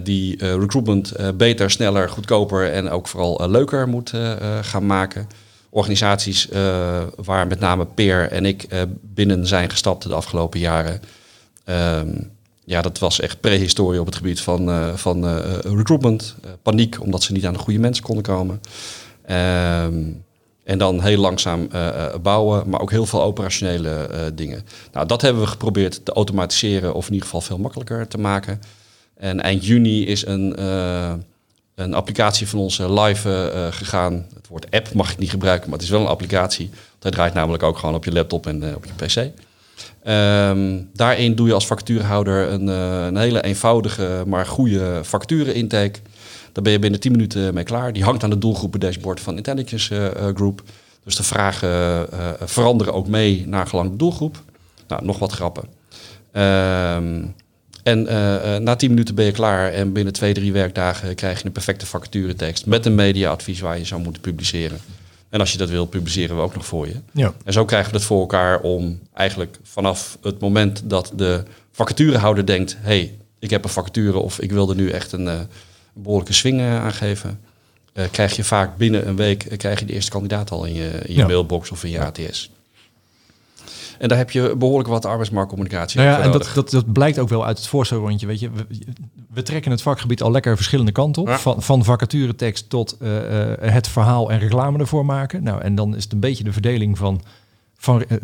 die 0.02 0.56
recruitment 0.56 1.12
beter, 1.36 1.70
sneller, 1.70 2.08
goedkoper 2.08 2.72
en 2.72 2.90
ook 2.90 3.08
vooral 3.08 3.50
leuker 3.50 3.88
moet 3.88 4.12
gaan 4.60 4.86
maken 4.86 5.28
organisaties 5.76 6.48
uh, 6.52 7.02
waar 7.16 7.46
met 7.46 7.60
name 7.60 7.86
Peer 7.86 8.30
en 8.30 8.44
ik 8.44 8.66
uh, 8.72 8.82
binnen 9.02 9.46
zijn 9.46 9.70
gestapt 9.70 10.02
de 10.02 10.14
afgelopen 10.14 10.60
jaren. 10.60 11.00
Um, 11.64 12.30
ja, 12.64 12.82
dat 12.82 12.98
was 12.98 13.20
echt 13.20 13.40
prehistorie 13.40 14.00
op 14.00 14.06
het 14.06 14.14
gebied 14.16 14.40
van, 14.40 14.70
eh, 14.70 14.94
van 14.94 15.26
eh, 15.26 15.58
recruitment. 15.62 16.34
eh, 16.44 16.50
paniek, 16.62 17.00
omdat 17.00 17.22
ze 17.22 17.32
niet 17.32 17.46
aan 17.46 17.52
de 17.52 17.58
goede 17.58 17.78
mensen 17.78 18.04
konden 18.04 18.24
komen. 18.24 18.60
Ehm, 19.24 20.02
en 20.64 20.78
dan 20.78 21.02
heel 21.02 21.20
langzaam 21.20 21.68
eh, 21.70 21.88
eh, 21.88 22.20
bouwen, 22.20 22.68
maar 22.68 22.80
ook 22.80 22.90
heel 22.90 23.06
veel 23.06 23.22
operationele 23.22 23.90
eh, 23.90 24.20
dingen. 24.34 24.62
Nou, 24.92 25.06
dat 25.06 25.22
hebben 25.22 25.42
we 25.42 25.48
geprobeerd 25.48 26.04
te 26.04 26.12
automatiseren 26.12 26.94
of 26.94 27.06
in 27.06 27.12
ieder 27.12 27.26
geval 27.26 27.40
veel 27.40 27.58
makkelijker 27.58 28.08
te 28.08 28.18
maken. 28.18 28.60
En 29.16 29.40
eind 29.40 29.66
juni 29.66 30.06
is 30.06 30.26
een, 30.26 30.56
eh, 30.56 31.12
een 31.76 31.94
applicatie 31.94 32.48
van 32.48 32.58
ons 32.58 32.78
eh, 32.78 33.04
live 33.04 33.28
eh, 33.28 33.66
eh, 33.66 33.72
gegaan. 33.72 34.26
Het 34.34 34.48
woord 34.48 34.70
app 34.70 34.92
mag 34.92 35.12
ik 35.12 35.18
niet 35.18 35.30
gebruiken, 35.30 35.68
maar 35.70 35.78
het 35.78 35.86
is 35.86 35.92
wel 35.92 36.00
een 36.00 36.06
applicatie. 36.06 36.70
Hij 37.00 37.10
draait 37.10 37.34
namelijk 37.34 37.62
ook 37.62 37.78
gewoon 37.78 37.94
op 37.94 38.04
je 38.04 38.12
laptop 38.12 38.46
en 38.46 38.74
op 38.74 38.84
je 38.84 38.92
pc. 39.04 39.30
Ehm, 40.02 40.80
daarin 40.92 41.34
doe 41.34 41.46
je 41.46 41.52
als 41.52 41.66
vacaturehouder 41.66 42.52
een, 42.52 42.66
een 42.66 43.16
hele 43.16 43.42
eenvoudige, 43.42 44.22
maar 44.26 44.46
goede 44.46 45.00
vacature-intake. 45.02 45.98
Daar 46.52 46.62
ben 46.62 46.72
je 46.72 46.78
binnen 46.78 47.00
10 47.00 47.12
minuten 47.12 47.54
mee 47.54 47.64
klaar. 47.64 47.92
Die 47.92 48.04
hangt 48.04 48.22
aan 48.22 48.30
de 48.30 48.38
doelgroepen 48.38 48.80
dashboard 48.80 49.20
van 49.20 49.36
Intelligence 49.36 50.12
Group. 50.34 50.62
Dus 51.04 51.16
de 51.16 51.22
vragen 51.22 52.08
veranderen 52.44 52.94
ook 52.94 53.08
mee 53.08 53.44
naar 53.46 53.66
gelang 53.66 53.90
de 53.90 53.96
doelgroep. 53.96 54.42
Nou, 54.88 55.04
nog 55.04 55.18
wat 55.18 55.32
grappen. 55.32 55.64
Ehm, 56.32 57.24
en 57.86 58.06
eh, 58.06 58.54
eh, 58.54 58.62
na 58.62 58.76
10 58.76 58.90
minuten 58.90 59.14
ben 59.14 59.24
je 59.24 59.30
klaar 59.32 59.72
en 59.72 59.92
binnen 59.92 60.12
twee, 60.12 60.34
drie 60.34 60.52
werkdagen 60.52 61.14
krijg 61.14 61.38
je 61.38 61.46
een 61.46 61.52
perfecte 61.52 61.86
vacaturetekst 61.86 62.66
met 62.66 62.86
een 62.86 62.94
mediaadvies 62.94 63.60
waar 63.60 63.78
je 63.78 63.84
zou 63.84 64.02
moeten 64.02 64.22
publiceren. 64.22 64.78
En 65.28 65.40
als 65.40 65.52
je 65.52 65.58
dat 65.58 65.70
wil, 65.70 65.86
publiceren 65.86 66.36
we 66.36 66.42
ook 66.42 66.54
nog 66.54 66.66
voor 66.66 66.86
je. 66.86 66.94
Ja. 67.12 67.34
En 67.44 67.52
zo 67.52 67.64
krijgen 67.64 67.90
we 67.90 67.96
het 67.96 68.06
voor 68.06 68.20
elkaar 68.20 68.60
om 68.60 69.00
eigenlijk 69.14 69.58
vanaf 69.62 70.18
het 70.22 70.40
moment 70.40 70.82
dat 70.84 71.12
de 71.14 71.42
vacaturehouder 71.72 72.46
denkt: 72.46 72.76
hey, 72.80 73.18
ik 73.38 73.50
heb 73.50 73.64
een 73.64 73.70
vacature 73.70 74.18
of 74.18 74.40
ik 74.40 74.52
wil 74.52 74.68
er 74.70 74.76
nu 74.76 74.90
echt 74.90 75.12
een, 75.12 75.28
eh, 75.28 75.40
behoorlijke 75.92 76.32
swing 76.32 76.60
aan 76.60 76.92
geven, 76.92 77.40
krijg 78.10 78.36
je 78.36 78.44
vaak 78.44 78.76
binnen 78.76 79.08
een 79.08 79.16
week 79.16 79.46
krijg 79.56 79.80
je 79.80 79.86
de 79.86 79.92
eerste 79.92 80.10
kandidaat 80.10 80.50
al 80.50 80.64
in 80.64 80.74
je, 80.74 80.88
in 80.88 81.14
je 81.14 81.20
Ja. 81.20 81.26
mailbox 81.26 81.70
of 81.70 81.84
in 81.84 81.90
je 81.90 82.00
ATS. 82.00 82.50
En 83.98 84.08
daar 84.08 84.18
heb 84.18 84.30
je 84.30 84.54
behoorlijk 84.56 84.88
wat 84.88 85.04
arbeidsmarktcommunicatie 85.04 86.00
Nou 86.00 86.10
ja, 86.10 86.20
en 86.20 86.32
dat, 86.32 86.50
dat, 86.54 86.70
dat 86.70 86.92
blijkt 86.92 87.18
ook 87.18 87.28
wel 87.28 87.46
uit 87.46 87.58
het 87.58 87.66
voorstelrondje. 87.66 88.26
Weet 88.26 88.40
je, 88.40 88.50
we, 88.50 88.66
we 89.36 89.42
trekken 89.42 89.70
het 89.70 89.82
vakgebied 89.82 90.22
al 90.22 90.30
lekker 90.30 90.56
verschillende 90.56 90.92
kanten 90.92 91.22
op. 91.22 91.28
Ja. 91.28 91.38
Van, 91.38 91.62
van 91.62 91.84
vacaturetekst 91.84 92.70
tot 92.70 92.96
eh, 93.00 93.52
eh, 93.52 93.72
het 93.72 93.88
verhaal 93.88 94.30
en 94.30 94.38
reclame 94.38 94.78
ervoor 94.78 95.04
maken. 95.04 95.42
Nou, 95.42 95.60
en 95.62 95.74
dan 95.74 95.96
is 95.96 96.04
het 96.04 96.12
een 96.12 96.20
beetje 96.20 96.44
de 96.44 96.52
verdeling 96.52 96.98
van. 96.98 97.20
van 97.76 98.04
eh, 98.04 98.16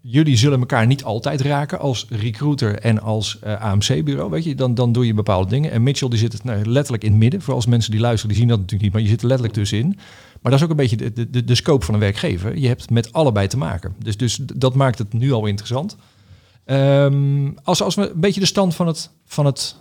jullie 0.00 0.36
zullen 0.36 0.58
elkaar 0.58 0.86
niet 0.86 1.04
altijd 1.04 1.40
raken 1.40 1.78
als 1.78 2.06
recruiter 2.10 2.78
en 2.78 3.00
als 3.00 3.38
AMC-bureau. 3.42 4.30
Weet 4.30 4.44
je, 4.44 4.54
dan, 4.54 4.74
dan 4.74 4.92
doe 4.92 5.06
je 5.06 5.14
bepaalde 5.14 5.48
dingen. 5.48 5.70
En 5.70 5.82
Mitchell 5.82 6.08
die 6.08 6.18
zit 6.18 6.32
het 6.32 6.44
nou, 6.44 6.66
letterlijk 6.66 7.04
in 7.04 7.10
het 7.10 7.20
midden. 7.20 7.42
Voor 7.42 7.54
als 7.54 7.66
mensen 7.66 7.90
die 7.90 8.00
luisteren, 8.00 8.28
die 8.28 8.38
zien 8.38 8.48
dat 8.48 8.58
natuurlijk 8.58 8.84
niet, 8.84 8.92
maar 8.92 9.02
je 9.02 9.08
zit 9.08 9.22
er 9.22 9.28
letterlijk 9.28 9.58
tussenin. 9.58 9.98
Maar 10.40 10.52
dat 10.52 10.60
is 10.60 10.62
ook 10.62 10.70
een 10.70 10.76
beetje 10.76 10.96
de, 10.96 11.30
de- 11.30 11.44
de, 11.44 11.54
scope 11.54 11.84
van 11.84 11.94
een 11.94 12.00
werkgever. 12.00 12.58
Je 12.58 12.68
hebt 12.68 12.90
met 12.90 13.12
allebei 13.12 13.46
te 13.46 13.58
maken. 13.58 13.94
Dus, 13.98 14.16
dus 14.16 14.40
dat 14.54 14.74
maakt 14.74 14.98
het 14.98 15.12
nu 15.12 15.32
al 15.32 15.46
interessant. 15.46 15.96
Ehm, 16.64 17.50
als, 17.62 17.82
als 17.82 17.94
we 17.94 18.10
een 18.10 18.20
beetje 18.20 18.40
de 18.40 18.46
stand 18.46 18.74
van 18.74 18.86
het, 18.86 19.10
van 19.26 19.46
het 19.46 19.76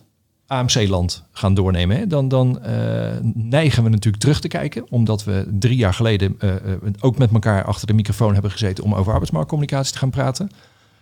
AMC-land 0.48 1.24
gaan 1.32 1.54
doornemen, 1.54 2.10
dan, 2.10 2.28
dan 2.28 2.62
eh, 2.62 3.18
neigen 3.34 3.84
we 3.84 3.89
natuurlijk 3.89 4.24
terug 4.24 4.39
te 4.39 4.48
kijken, 4.48 4.86
omdat 4.89 5.24
we 5.24 5.48
drie 5.60 5.78
jaar 5.78 5.94
geleden 5.94 6.36
eh, 6.39 6.56
eh, 6.56 6.62
ook 7.00 7.18
met 7.18 7.32
elkaar 7.32 7.63
achter 7.63 7.88
de 7.88 7.94
microfoon 7.94 8.34
hebben 8.34 8.51
gezeten 8.51 8.84
om 8.84 8.96
over 8.96 9.12
arbeidsmarktcommunicatie 9.12 9.94
te 9.94 9.98
gaan 9.98 10.10
praten. 10.10 10.50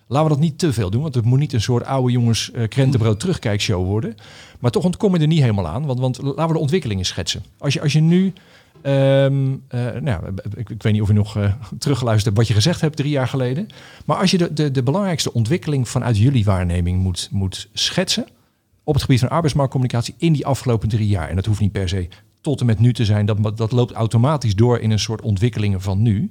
Laten 0.08 0.28
we 0.28 0.34
dat 0.34 0.44
niet 0.44 0.60
te 0.60 0.74
veel 0.74 0.90
doen, 0.90 1.02
want 1.02 1.16
het 1.16 1.26
moet 1.26 1.40
niet 1.40 1.54
een 1.54 1.62
soort 1.62 1.86
oude 1.86 2.12
jongens 2.12 2.52
uh, 2.56 2.68
krentenbrood 2.68 3.20
terugkijkshow 3.20 3.86
worden. 3.86 4.16
Maar 4.60 4.72
toch 4.72 4.84
ontkom 4.84 5.16
je 5.16 5.22
er 5.22 5.28
niet 5.28 5.42
helemaal 5.42 5.68
aan, 5.68 5.86
want, 5.86 6.00
want 6.00 6.22
laten 6.22 6.48
we 6.48 6.54
de 6.54 6.60
ontwikkelingen 6.60 7.06
schetsen. 7.06 7.44
Als 7.58 7.74
je, 7.74 7.82
als 7.82 7.94
je 7.94 8.00
nu 8.00 8.34
Ehm, 8.82 9.56
eh, 9.68 10.02
nou, 10.02 10.24
ik, 10.56 10.70
ik 10.70 10.84
weet 10.84 10.94
niet 10.94 11.02
of 11.02 11.08
je 11.08 11.14
nog 11.14 11.38
uh, 11.38 11.54
teruggeluisterd 11.80 12.26
hebt 12.26 12.38
wat 12.38 12.48
je 12.48 12.54
gezegd 12.54 12.82
hebt 12.82 12.96
drie 12.96 13.12
jaar 13.12 13.28
geleden. 13.28 13.68
Maar 14.06 14.18
als 14.18 14.32
je 14.32 14.38
de, 14.38 14.54
de, 14.54 14.72
de 14.72 14.84
belangrijkste 14.84 15.34
ontwikkeling 15.34 15.90
vanuit 15.90 16.18
jullie 16.18 16.46
waarneming 16.46 17.00
moet, 17.00 17.28
moet 17.32 17.70
schetsen 17.74 18.28
op 18.84 18.94
het 18.94 19.04
gebied 19.04 19.20
van 19.20 19.30
arbeidsmarktcommunicatie 19.30 20.16
in 20.18 20.34
die 20.34 20.46
afgelopen 20.46 20.90
drie 20.90 21.08
jaar. 21.08 21.30
En 21.30 21.36
dat 21.36 21.46
hoeft 21.46 21.60
niet 21.60 21.72
per 21.72 21.90
se 21.90 22.08
tot 22.42 22.60
en 22.60 22.66
met 22.66 22.80
nu 22.80 22.94
te 22.94 23.06
zijn. 23.06 23.26
Dat, 23.26 23.58
dat 23.58 23.72
loopt 23.72 23.92
automatisch 23.92 24.56
door 24.56 24.80
in 24.80 24.92
een 24.92 25.00
soort 25.00 25.22
ontwikkelingen 25.22 25.82
van 25.82 26.02
nu. 26.02 26.30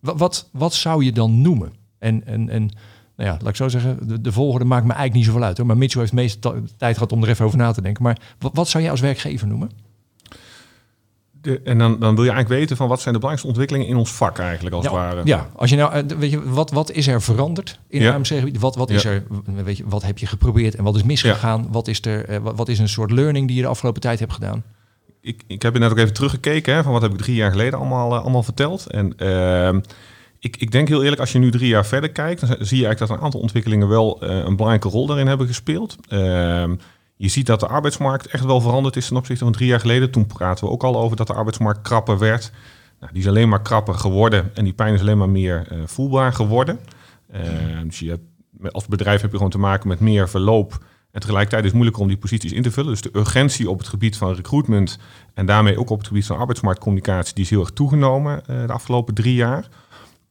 Wat, 0.00 0.48
wat, 0.52 0.74
zou 0.74 1.04
je 1.04 1.12
dan 1.12 1.40
noemen? 1.40 1.72
En, 1.98 2.26
en, 2.26 2.48
en 2.48 2.62
nou 3.16 3.30
ja, 3.30 3.36
laat 3.40 3.48
ik 3.48 3.56
zo 3.56 3.68
zeggen, 3.68 4.08
de, 4.08 4.20
de 4.20 4.30
maakt 4.40 4.66
me 4.66 4.92
eigenlijk 4.92 5.14
niet 5.14 5.24
zoveel 5.24 5.42
uit. 5.42 5.64
Maar 5.64 5.76
Mitchell 5.76 6.00
heeft 6.00 6.12
de 6.12 6.20
meeste 6.20 6.62
tijd 6.76 6.94
gehad 6.94 7.12
om 7.12 7.22
er 7.22 7.28
even 7.28 7.44
over 7.44 7.58
na 7.58 7.72
te 7.72 7.82
denken. 7.82 8.02
Maar 8.02 8.18
wat 8.38 8.68
zou 8.68 8.82
jij 8.82 8.92
als 8.92 9.00
werkgever 9.00 9.46
noemen? 9.46 9.70
De, 11.44 11.60
en 11.64 11.78
dan, 11.78 11.98
dan 11.98 12.14
wil 12.14 12.24
je 12.24 12.30
eigenlijk 12.30 12.60
weten 12.60 12.76
van 12.76 12.88
wat 12.88 13.00
zijn 13.00 13.14
de 13.14 13.20
belangrijkste 13.20 13.46
ontwikkelingen 13.46 13.86
in 13.86 13.96
ons 13.96 14.12
vak 14.12 14.38
eigenlijk 14.38 14.74
als 14.74 14.84
ja, 14.84 14.90
het 14.90 15.00
ware. 15.00 15.20
Ja, 15.24 15.48
als 15.56 15.70
je 15.70 15.76
nou, 15.76 16.04
weet 16.18 16.30
je, 16.30 16.50
wat, 16.50 16.70
wat 16.70 16.90
is 16.90 17.06
er 17.06 17.22
veranderd 17.22 17.78
in 17.88 18.02
Ja. 18.02 18.14
AMC-gebied? 18.14 18.58
Wat, 18.58 18.76
wat 18.76 18.90
is 18.90 19.02
Ja. 19.02 19.10
er, 19.10 19.24
weet 19.64 19.76
je, 19.76 19.84
wat 19.86 20.02
heb 20.02 20.18
je 20.18 20.26
geprobeerd 20.26 20.74
en 20.74 20.84
wat 20.84 20.96
is 20.96 21.02
misgegaan? 21.02 21.68
Wat 21.70 21.88
is 21.88 22.00
er, 22.04 22.24
eh, 22.24 22.38
wat, 22.38 22.56
wat 22.56 22.68
is 22.68 22.78
een 22.78 22.88
soort 22.88 23.10
learning 23.10 23.46
die 23.46 23.56
je 23.56 23.62
de 23.62 23.68
afgelopen 23.68 24.00
tijd 24.00 24.18
hebt 24.18 24.32
gedaan? 24.32 24.62
Ik, 25.20 25.42
ik 25.46 25.62
heb 25.62 25.78
net 25.78 25.90
ook 25.90 25.98
even 25.98 26.12
teruggekeken 26.12 26.74
hè, 26.74 26.82
van 26.82 26.92
wat 26.92 27.02
heb 27.02 27.12
ik 27.12 27.18
drie 27.18 27.36
jaar 27.36 27.50
geleden 27.50 27.78
allemaal, 27.78 28.14
eh, 28.14 28.20
allemaal 28.20 28.42
verteld. 28.42 28.86
En 28.86 29.16
ehm, 29.16 29.80
ik, 30.38 30.56
ik 30.56 30.70
denk 30.70 30.88
heel 30.88 31.02
eerlijk, 31.02 31.20
als 31.20 31.32
je 31.32 31.38
nu 31.38 31.50
drie 31.50 31.68
jaar 31.68 31.86
verder 31.86 32.10
kijkt, 32.10 32.40
dan 32.40 32.48
zie 32.48 32.78
je 32.78 32.84
eigenlijk 32.86 32.98
dat 32.98 33.10
een 33.10 33.24
aantal 33.24 33.40
ontwikkelingen 33.40 33.88
wel 33.88 34.20
eh, 34.20 34.36
een 34.36 34.56
belangrijke 34.56 34.88
rol 34.88 35.06
daarin 35.06 35.26
hebben 35.26 35.46
gespeeld. 35.46 35.96
Je 37.16 37.28
ziet 37.28 37.46
dat 37.46 37.60
de 37.60 37.66
arbeidsmarkt 37.66 38.26
echt 38.26 38.44
wel 38.44 38.60
veranderd 38.60 38.96
is 38.96 39.08
ten 39.08 39.16
opzichte 39.16 39.44
van 39.44 39.52
drie 39.52 39.68
jaar 39.68 39.80
geleden. 39.80 40.10
Toen 40.10 40.26
praten 40.26 40.64
we 40.64 40.70
ook 40.70 40.84
al 40.84 40.96
over 40.96 41.16
dat 41.16 41.26
de 41.26 41.32
arbeidsmarkt 41.32 41.82
krapper 41.82 42.18
werd. 42.18 42.52
Nou, 43.00 43.12
die 43.12 43.22
is 43.22 43.28
alleen 43.28 43.48
maar 43.48 43.62
krapper 43.62 43.94
geworden 43.94 44.50
en 44.54 44.64
die 44.64 44.72
pijn 44.72 44.94
is 44.94 45.00
alleen 45.00 45.18
maar 45.18 45.28
meer 45.28 45.66
eh, 45.70 45.78
voelbaar 45.84 46.32
geworden. 46.32 46.78
Ehm, 47.32 47.86
dus 47.86 47.98
je 47.98 48.08
hebt, 48.08 48.74
als 48.74 48.86
bedrijf 48.86 49.20
heb 49.20 49.30
je 49.30 49.36
gewoon 49.36 49.52
te 49.52 49.58
maken 49.58 49.88
met 49.88 50.00
meer 50.00 50.28
verloop. 50.28 50.84
En 51.10 51.20
tegelijkertijd 51.20 51.60
is 51.60 51.66
het 51.66 51.74
moeilijker 51.74 52.02
om 52.02 52.08
die 52.08 52.18
posities 52.18 52.52
in 52.52 52.62
te 52.62 52.70
vullen. 52.70 52.90
Dus 52.90 53.00
de 53.00 53.10
urgentie 53.12 53.70
op 53.70 53.78
het 53.78 53.88
gebied 53.88 54.16
van 54.16 54.34
recruitment 54.34 54.98
en 55.34 55.46
daarmee 55.46 55.78
ook 55.78 55.90
op 55.90 55.98
het 55.98 56.06
gebied 56.06 56.26
van 56.26 56.38
arbeidsmarktcommunicatie, 56.38 57.34
die 57.34 57.44
is 57.44 57.50
heel 57.50 57.60
erg 57.60 57.70
toegenomen 57.70 58.46
eh, 58.46 58.66
de 58.66 58.72
afgelopen 58.72 59.14
drie 59.14 59.34
jaar. 59.34 59.68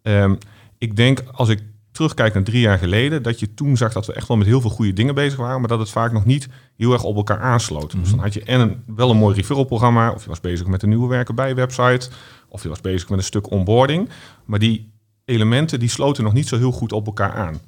Ehm, 0.02 0.36
ik 0.78 0.96
denk 0.96 1.24
als 1.32 1.50
ik 1.50 1.64
terugkijk 1.94 2.34
naar 2.34 2.44
drie 2.44 2.62
jaar 2.62 2.78
geleden, 2.78 3.24
dat 3.24 3.40
je 3.40 3.54
toen 3.54 3.78
zag 3.78 3.94
dat 3.94 4.06
we 4.06 4.14
echt 4.14 4.28
wel 4.28 4.38
met 4.38 4.48
heel 4.48 4.62
veel 4.62 4.70
goede 4.70 4.94
dingen 4.94 5.16
bezig 5.16 5.38
waren, 5.38 5.60
maar 5.60 5.70
dat 5.70 5.80
het 5.80 5.90
vaak 5.90 6.12
nog 6.12 6.26
niet 6.26 6.48
heel 6.78 6.94
erg 6.94 7.04
op 7.04 7.16
elkaar 7.16 7.40
aansloot. 7.40 7.92
Dus 7.92 8.10
dan 8.10 8.20
had 8.20 8.34
je 8.34 8.44
en 8.44 8.60
een, 8.60 8.84
wel 8.96 9.10
een 9.10 9.18
mooi 9.18 9.36
referral 9.36 9.64
programma, 9.64 10.12
of 10.12 10.24
je 10.24 10.30
was 10.30 10.40
bezig 10.40 10.68
met 10.68 10.84
een 10.84 10.90
nieuwe 10.90 11.08
werken 11.08 11.36
bij 11.36 11.56
website, 11.56 12.10
of 12.50 12.64
je 12.64 12.70
was 12.70 12.82
bezig 12.82 13.10
met 13.10 13.18
een 13.18 13.26
stuk 13.26 13.52
onboarding. 13.52 14.10
Maar 14.46 14.60
die 14.60 14.92
elementen 15.26 15.80
die 15.80 15.90
sloten 15.90 16.24
nog 16.24 16.34
niet 16.34 16.48
zo 16.48 16.58
heel 16.58 16.72
goed 16.72 16.92
op 16.92 17.06
elkaar 17.06 17.34
aan. 17.34 17.60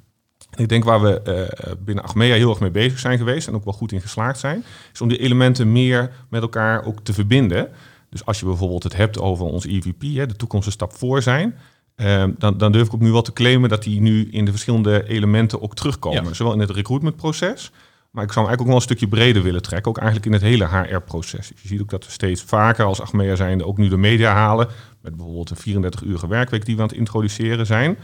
En 0.50 0.62
ik 0.62 0.68
denk 0.68 0.84
waar 0.84 1.02
we 1.02 1.20
eh, 1.22 1.72
binnen 1.84 2.04
Achmea 2.04 2.34
heel 2.34 2.50
erg 2.50 2.60
mee 2.60 2.70
bezig 2.70 2.98
zijn 2.98 3.18
geweest 3.18 3.48
en 3.48 3.54
ook 3.54 3.64
wel 3.64 3.72
goed 3.72 3.92
in 3.92 4.00
geslaagd 4.00 4.38
zijn, 4.38 4.64
is 4.92 5.00
om 5.00 5.08
die 5.08 5.18
elementen 5.18 5.72
meer 5.72 6.12
met 6.30 6.42
elkaar 6.42 6.84
ook 6.84 7.00
te 7.00 7.12
verbinden. 7.12 7.68
Dus 8.10 8.24
als 8.24 8.38
je 8.38 8.46
bijvoorbeeld 8.46 8.82
het 8.82 8.96
hebt 8.96 9.18
over 9.18 9.44
ons 9.44 9.66
EVP, 9.66 10.02
hè, 10.02 10.26
de 10.26 10.36
toekomst 10.36 10.66
een 10.66 10.72
stap 10.72 10.92
voor 10.96 11.22
zijn, 11.22 11.54
Ehm, 11.96 12.30
dan, 12.38 12.58
dan 12.58 12.72
durf 12.72 12.86
ik 12.86 12.94
ook 12.94 13.00
nu 13.00 13.10
wel 13.12 13.22
te 13.22 13.32
claimen 13.32 13.68
dat 13.68 13.82
die 13.82 14.00
nu 14.00 14.28
in 14.30 14.44
de 14.44 14.50
verschillende 14.50 15.08
elementen 15.08 15.62
ook 15.62 15.74
terugkomen. 15.74 16.24
Ja. 16.24 16.32
Zowel 16.32 16.52
in 16.52 16.60
het 16.60 16.70
recruitmentproces, 16.70 17.70
maar 18.10 18.24
ik 18.24 18.32
zou 18.32 18.46
hem 18.46 18.54
eigenlijk 18.54 18.60
ook 18.60 18.66
wel 18.66 18.76
een 18.76 18.80
stukje 18.82 19.08
breder 19.08 19.42
willen 19.42 19.62
trekken. 19.62 19.90
Ook 19.90 19.96
eigenlijk 19.98 20.26
in 20.26 20.32
het 20.32 20.42
hele 20.42 20.66
HR-proces. 20.68 21.48
Dus 21.48 21.62
je 21.62 21.68
ziet 21.68 21.80
ook 21.80 21.90
dat 21.90 22.04
we 22.04 22.10
steeds 22.10 22.42
vaker 22.42 22.84
als 22.84 23.00
Achmea 23.00 23.34
zijnde 23.34 23.64
ook 23.66 23.78
nu 23.78 23.88
de 23.88 23.96
media 23.96 24.32
halen. 24.32 24.68
Met 25.02 25.16
bijvoorbeeld 25.16 25.50
een 25.50 25.84
34-uurige 25.84 26.28
werkweek 26.28 26.64
die 26.64 26.76
we 26.76 26.82
aan 26.82 26.88
het 26.88 26.96
introduceren 26.96 27.66
zijn. 27.66 27.98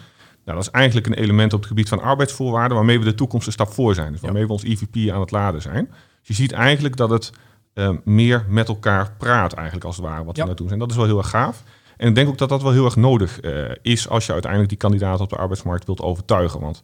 Nou, 0.44 0.56
dat 0.58 0.66
is 0.66 0.70
eigenlijk 0.70 1.06
een 1.06 1.14
element 1.14 1.52
op 1.52 1.58
het 1.58 1.68
gebied 1.68 1.88
van 1.88 2.00
arbeidsvoorwaarden 2.02 2.76
waarmee 2.76 2.98
we 2.98 3.04
de 3.04 3.14
toekomst 3.14 3.46
een 3.46 3.52
stap 3.52 3.72
voor 3.72 3.94
zijn. 3.94 4.12
Dus 4.12 4.20
waarmee 4.20 4.46
we 4.46 4.52
ons 4.52 4.62
EVP 4.62 5.10
aan 5.12 5.20
het 5.20 5.30
laden 5.30 5.62
zijn. 5.62 5.86
Dus 6.18 6.28
je 6.28 6.34
ziet 6.34 6.52
eigenlijk 6.52 6.96
dat 6.96 7.10
het 7.10 7.32
eh, 7.74 7.90
meer 8.04 8.44
met 8.48 8.68
elkaar 8.68 9.12
praat 9.18 9.52
eigenlijk 9.52 9.86
als 9.86 9.96
het 9.96 10.04
ware 10.04 10.24
wat 10.24 10.36
Ja. 10.36 10.42
we 10.42 10.48
naartoe 10.48 10.66
zijn. 10.68 10.78
Dat 10.78 10.90
is 10.90 10.96
wel 10.96 11.04
heel 11.06 11.18
erg 11.18 11.28
gaaf. 11.28 11.62
En 11.96 12.08
ik 12.08 12.14
denk 12.14 12.28
ook 12.28 12.38
dat 12.38 12.48
dat 12.48 12.62
wel 12.62 12.72
heel 12.72 12.84
erg 12.84 12.96
nodig 12.96 13.40
eh, 13.40 13.70
is 13.82 14.08
als 14.08 14.26
je 14.26 14.32
uiteindelijk 14.32 14.70
die 14.70 14.80
kandidaat 14.80 15.20
op 15.20 15.30
de 15.30 15.36
arbeidsmarkt 15.36 15.86
wilt 15.86 16.00
overtuigen. 16.00 16.60
Want 16.60 16.80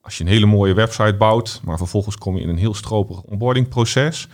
als 0.00 0.18
je 0.18 0.24
een 0.24 0.30
hele 0.30 0.46
mooie 0.46 0.74
website 0.74 1.14
bouwt, 1.14 1.60
maar 1.64 1.78
vervolgens 1.78 2.16
kom 2.16 2.36
je 2.36 2.42
in 2.42 2.48
een 2.48 2.58
heel 2.58 2.74
stroperig 2.74 3.22
onboardingproces, 3.22 4.28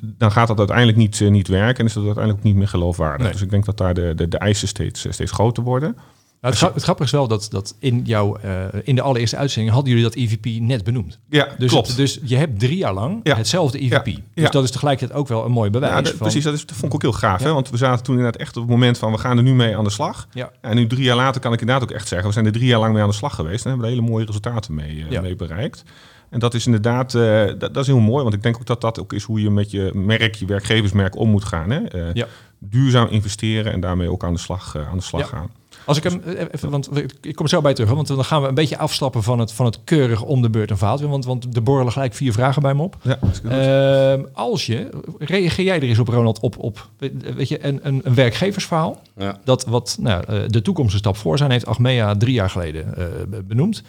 dan 0.00 0.32
gaat 0.32 0.48
dat 0.48 0.58
uiteindelijk 0.58 0.98
niet, 0.98 1.20
eh, 1.20 1.28
niet 1.28 1.48
werken 1.48 1.78
en 1.78 1.86
is 1.86 1.92
dat 1.92 2.04
uiteindelijk 2.04 2.44
ook 2.44 2.50
niet 2.50 2.58
meer 2.58 2.68
geloofwaardig. 2.68 3.22
Nee. 3.22 3.32
Dus 3.32 3.42
ik 3.42 3.50
denk 3.50 3.64
dat 3.64 3.76
daar 3.76 3.94
de, 3.94 4.12
de, 4.14 4.28
de 4.28 4.38
eisen 4.38 4.68
steeds, 4.68 5.04
eh, 5.04 5.12
steeds 5.12 5.32
groter 5.32 5.62
worden. 5.62 5.96
Nou, 6.40 6.54
het, 6.54 6.62
gra- 6.62 6.72
het 6.74 6.82
grappige 6.82 7.06
is 7.08 7.14
wel 7.14 7.28
dat, 7.28 7.46
dat 7.50 7.74
in, 7.78 8.02
jouw, 8.04 8.36
eh, 8.36 8.64
in 8.82 8.94
de 8.94 9.02
allereerste 9.02 9.36
uitzending 9.36 9.74
hadden 9.74 9.92
jullie 9.94 10.06
dat 10.08 10.14
EVP 10.16 10.60
net 10.60 10.84
benoemd. 10.84 11.18
Ja, 11.28 11.48
Dus, 11.58 11.70
klopt. 11.70 11.96
dus 11.96 12.18
je 12.22 12.36
hebt 12.36 12.58
drie 12.60 12.76
jaar 12.76 12.94
lang 12.94 13.20
Ja. 13.22 13.36
hetzelfde 13.36 13.78
EVP. 13.82 14.06
Ja. 14.06 14.12
Dus 14.34 14.44
Ja. 14.44 14.48
dat 14.50 14.64
is 14.64 14.70
tegelijkertijd 14.70 15.18
ook 15.18 15.28
wel 15.28 15.44
een 15.44 15.50
mooi 15.52 15.70
bewijs. 15.70 16.08
Van, 16.08 16.18
precies, 16.18 16.44
dat, 16.44 16.54
is, 16.54 16.66
dat 16.66 16.76
vond 16.76 16.86
ik 16.86 16.94
ook 16.94 17.02
heel 17.02 17.20
gaaf. 17.20 17.42
Hè? 17.42 17.52
Want 17.52 17.70
we 17.70 17.76
zaten 17.76 18.04
toen 18.04 18.16
inderdaad 18.16 18.40
echt 18.40 18.56
op 18.56 18.62
het 18.62 18.70
moment 18.70 18.98
van 18.98 19.12
we 19.12 19.18
gaan 19.18 19.36
er 19.36 19.42
nu 19.42 19.54
mee 19.54 19.76
aan 19.76 19.84
de 19.84 19.90
slag. 19.90 20.28
Ja. 20.32 20.50
En 20.60 20.76
nu 20.76 20.86
drie 20.86 21.02
jaar 21.02 21.16
later 21.16 21.40
kan 21.40 21.52
ik 21.52 21.60
inderdaad 21.60 21.84
ook 21.84 21.94
echt 21.94 22.08
zeggen, 22.08 22.26
we 22.28 22.32
zijn 22.34 22.46
er 22.46 22.52
drie 22.52 22.66
jaar 22.66 22.78
lang 22.80 22.92
mee 22.92 23.02
aan 23.02 23.08
de 23.08 23.14
slag 23.14 23.34
geweest 23.34 23.64
en 23.64 23.70
hebben 23.70 23.88
hele 23.88 24.00
mooie 24.00 24.24
resultaten 24.26 24.74
mee, 24.74 25.06
eh, 25.10 25.20
mee 25.20 25.36
bereikt. 25.36 25.82
En 26.30 26.38
dat 26.38 26.54
is 26.54 26.66
inderdaad, 26.66 27.14
eh, 27.14 27.44
dat, 27.46 27.60
dat 27.60 27.76
is 27.76 27.86
heel 27.86 27.98
mooi. 28.00 28.22
Want 28.22 28.34
ik 28.34 28.42
denk 28.42 28.56
ook 28.56 28.66
dat 28.66 28.80
dat 28.80 29.00
ook 29.00 29.12
is 29.12 29.22
hoe 29.22 29.42
je 29.42 29.50
met 29.50 29.70
je 29.70 29.90
merk, 29.94 30.34
je 30.34 30.46
werkgeversmerk 30.46 31.16
om 31.16 31.30
moet 31.30 31.44
gaan. 31.44 31.70
Hè? 31.70 31.80
Ja. 32.12 32.26
Duurzaam 32.58 33.08
investeren 33.10 33.72
en 33.72 33.80
daarmee 33.80 34.10
ook 34.10 34.24
aan 34.24 34.32
de 34.32 34.38
slag, 34.38 34.76
aan 34.90 34.96
de 34.96 35.02
slag 35.02 35.20
Ja. 35.20 35.26
gaan. 35.26 35.50
Als 35.88 35.96
ik 35.96 36.02
hem 36.02 36.22
eh, 36.24 36.44
even, 36.52 36.70
want 36.70 36.88
ik 37.20 37.34
kom 37.34 37.44
er 37.44 37.50
zo 37.50 37.60
bij 37.60 37.74
terug, 37.74 37.90
want 37.90 38.06
dan 38.06 38.24
gaan 38.24 38.42
we 38.42 38.48
een 38.48 38.54
beetje 38.54 38.78
afstappen 38.78 39.22
van 39.22 39.38
het, 39.38 39.52
van 39.52 39.66
het 39.66 39.78
keurig 39.84 40.22
om 40.22 40.42
de 40.42 40.50
beurt 40.50 40.70
een 40.70 40.78
verhaal. 40.78 41.00
Want, 41.08 41.24
want 41.24 41.56
er 41.56 41.62
borrelen 41.62 41.92
gelijk 41.92 42.14
vier 42.14 42.32
vragen 42.32 42.62
bij 42.62 42.74
me 42.74 42.82
op. 42.82 42.96
Ja. 43.02 43.18
Ehm, 43.50 44.22
als 44.32 44.66
je, 44.66 44.88
reageer 45.18 45.64
jij 45.64 45.76
er 45.76 45.82
eens 45.82 45.98
op, 45.98 46.08
Ronald, 46.08 46.40
op, 46.40 46.58
op 46.58 46.88
weet 47.36 47.48
je, 47.48 47.64
een, 47.66 47.80
een, 47.82 48.00
een 48.04 48.14
werkgeversverhaal? 48.14 49.00
Ja. 49.16 49.38
Dat 49.44 49.64
wat 49.64 49.96
nou, 50.00 50.24
eh, 50.28 50.40
de 50.46 50.62
toekomst 50.62 50.92
een 50.92 50.98
stap 50.98 51.16
voor 51.16 51.38
zijn, 51.38 51.50
heeft 51.50 51.66
Achmea 51.66 52.16
drie 52.16 52.34
jaar 52.34 52.50
geleden 52.50 52.96
eh, 52.96 53.04
be- 53.28 53.42
benoemd. 53.42 53.82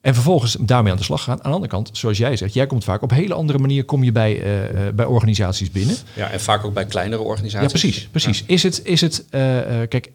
En 0.00 0.14
vervolgens 0.14 0.56
daarmee 0.60 0.92
aan 0.92 0.98
de 0.98 1.04
slag 1.04 1.22
gaan. 1.22 1.36
Aan 1.36 1.42
de 1.50 1.54
andere 1.54 1.70
kant, 1.72 1.90
zoals 1.92 2.18
jij 2.18 2.36
zegt, 2.36 2.54
jij 2.54 2.66
komt 2.66 2.84
vaak 2.84 3.02
op 3.02 3.10
hele 3.10 3.34
andere 3.34 3.58
manier 3.58 3.84
kom 3.84 4.04
je 4.04 4.12
bij, 4.12 4.42
eh, 4.42 4.86
eh, 4.88 4.94
bij 4.94 5.04
organisaties 5.06 5.70
binnen. 5.70 5.96
ja, 6.14 6.30
en 6.30 6.40
vaak 6.40 6.64
ook 6.64 6.74
bij 6.74 6.86
kleinere 6.86 7.22
Ja, 7.22 7.28
organisaties. 7.28 7.70
precies. 7.80 8.08
precies. 8.08 8.44
Is 8.46 8.62
het, 8.62 8.80
is 8.84 9.00
het 9.00 9.24
eh, 9.30 9.82
eh, 9.82 9.88
kijk, 9.88 10.10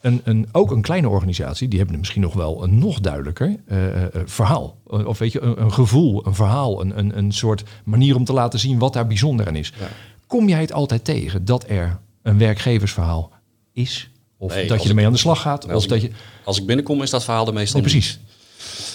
een, 0.00 0.20
een, 0.24 0.48
ook 0.52 0.70
een 0.70 0.82
kleine 0.82 1.08
organisatie, 1.08 1.68
die 1.68 1.78
hebben 1.78 1.98
misschien 1.98 2.20
nog 2.22 2.34
wel 2.34 2.62
een 2.62 2.78
nog 2.78 3.00
duidelijker 3.00 3.56
eh, 3.66 3.86
eh, 3.86 4.02
eh, 4.02 4.08
verhaal. 4.24 4.76
Of 4.86 5.18
weet 5.18 5.32
je, 5.32 5.40
een, 5.40 5.60
een 5.60 5.72
gevoel, 5.72 6.26
een 6.26 6.34
verhaal, 6.34 6.80
een, 6.80 6.98
een, 6.98 7.18
een 7.18 7.32
soort 7.32 7.62
manier 7.84 8.16
om 8.16 8.24
te 8.24 8.32
laten 8.32 8.58
zien 8.58 8.78
wat 8.78 8.92
daar 8.92 9.06
bijzonder 9.06 9.46
aan 9.46 9.56
is. 9.56 9.72
Ja. 9.80 9.88
Kom 10.26 10.48
jij 10.48 10.60
het 10.60 10.72
altijd 10.72 11.04
tegen 11.04 11.44
dat 11.44 11.64
er 11.68 11.98
een 12.22 12.38
werkgeversverhaal 12.38 13.32
is? 13.72 14.10
Of 14.38 14.54
Nee, 14.54 14.66
dat 14.68 14.82
je 14.82 14.88
ermee 14.88 15.00
ik- 15.00 15.06
aan 15.10 15.14
de 15.14 15.20
slag 15.20 15.40
gaat? 15.40 15.64
Of 15.64 15.86
dat 15.86 15.96
ik- 15.96 16.02
je, 16.02 16.10
Als 16.44 16.58
ik 16.60 16.66
binnenkom 16.66 17.02
is 17.02 17.10
dat 17.10 17.24
verhaal 17.24 17.46
er 17.46 17.52
meestal 17.52 17.80
nee, 17.80 17.90
precies. 17.90 18.18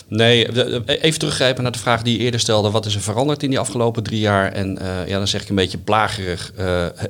Nee, 0.07 0.51
de- 0.51 0.81
de- 0.85 1.01
even 1.01 1.19
teruggrijpen 1.19 1.63
naar 1.63 1.71
de 1.71 1.79
vraag 1.79 2.01
die 2.01 2.17
je 2.17 2.23
eerder 2.23 2.39
stelde. 2.39 2.71
Wat 2.71 2.85
is 2.85 2.95
er 2.95 3.01
veranderd 3.01 3.43
in 3.43 3.49
die 3.49 3.59
afgelopen 3.59 4.03
drie 4.03 4.19
jaar? 4.19 4.51
En 4.51 4.77
ja, 5.07 5.17
dan 5.17 5.27
zeg 5.27 5.41
ik 5.41 5.49
een 5.49 5.55
beetje 5.55 5.77
plagerig. 5.77 6.51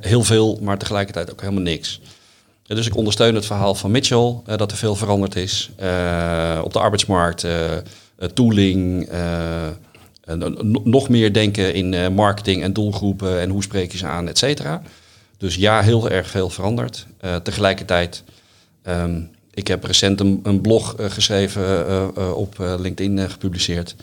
heel 0.01 0.23
veel, 0.23 0.59
maar 0.61 0.77
tegelijkertijd 0.77 1.31
ook 1.31 1.41
helemaal 1.41 1.61
niks. 1.63 2.01
Dus 2.67 2.85
ik 2.85 2.95
ondersteun 2.95 3.35
het 3.35 3.45
verhaal 3.45 3.75
van 3.75 3.91
Mitchell, 3.91 4.35
eh, 4.45 4.57
dat 4.57 4.71
er 4.71 4.77
veel 4.77 4.95
veranderd 4.95 5.35
is. 5.35 5.69
Eh, 5.75 6.61
op 6.63 6.73
de 6.73 6.79
arbeidsmarkt, 6.79 7.43
eh, 7.43 7.77
tooling, 8.33 9.09
nog 10.83 11.09
meer 11.09 11.33
denken 11.33 11.73
in 11.73 12.13
marketing 12.13 12.63
en 12.63 12.73
doelgroepen 12.73 13.39
en 13.39 13.49
hoe 13.49 13.63
spreek 13.63 13.91
je 13.91 13.97
ze 13.97 14.05
aan, 14.05 14.27
et 14.27 14.37
cetera. 14.37 14.81
Dus 15.37 15.55
ja, 15.55 15.81
heel 15.81 16.09
erg 16.09 16.29
veel 16.29 16.49
veranderd. 16.49 17.07
Tegelijkertijd, 17.43 18.23
ehm, 18.81 19.21
ik 19.53 19.67
heb 19.67 19.83
recent 19.83 20.19
een, 20.19 20.61
blog 20.61 20.95
geschreven, 20.97 22.35
op 22.35 22.55
LinkedIn 22.79 23.29
gepubliceerd. 23.29 23.95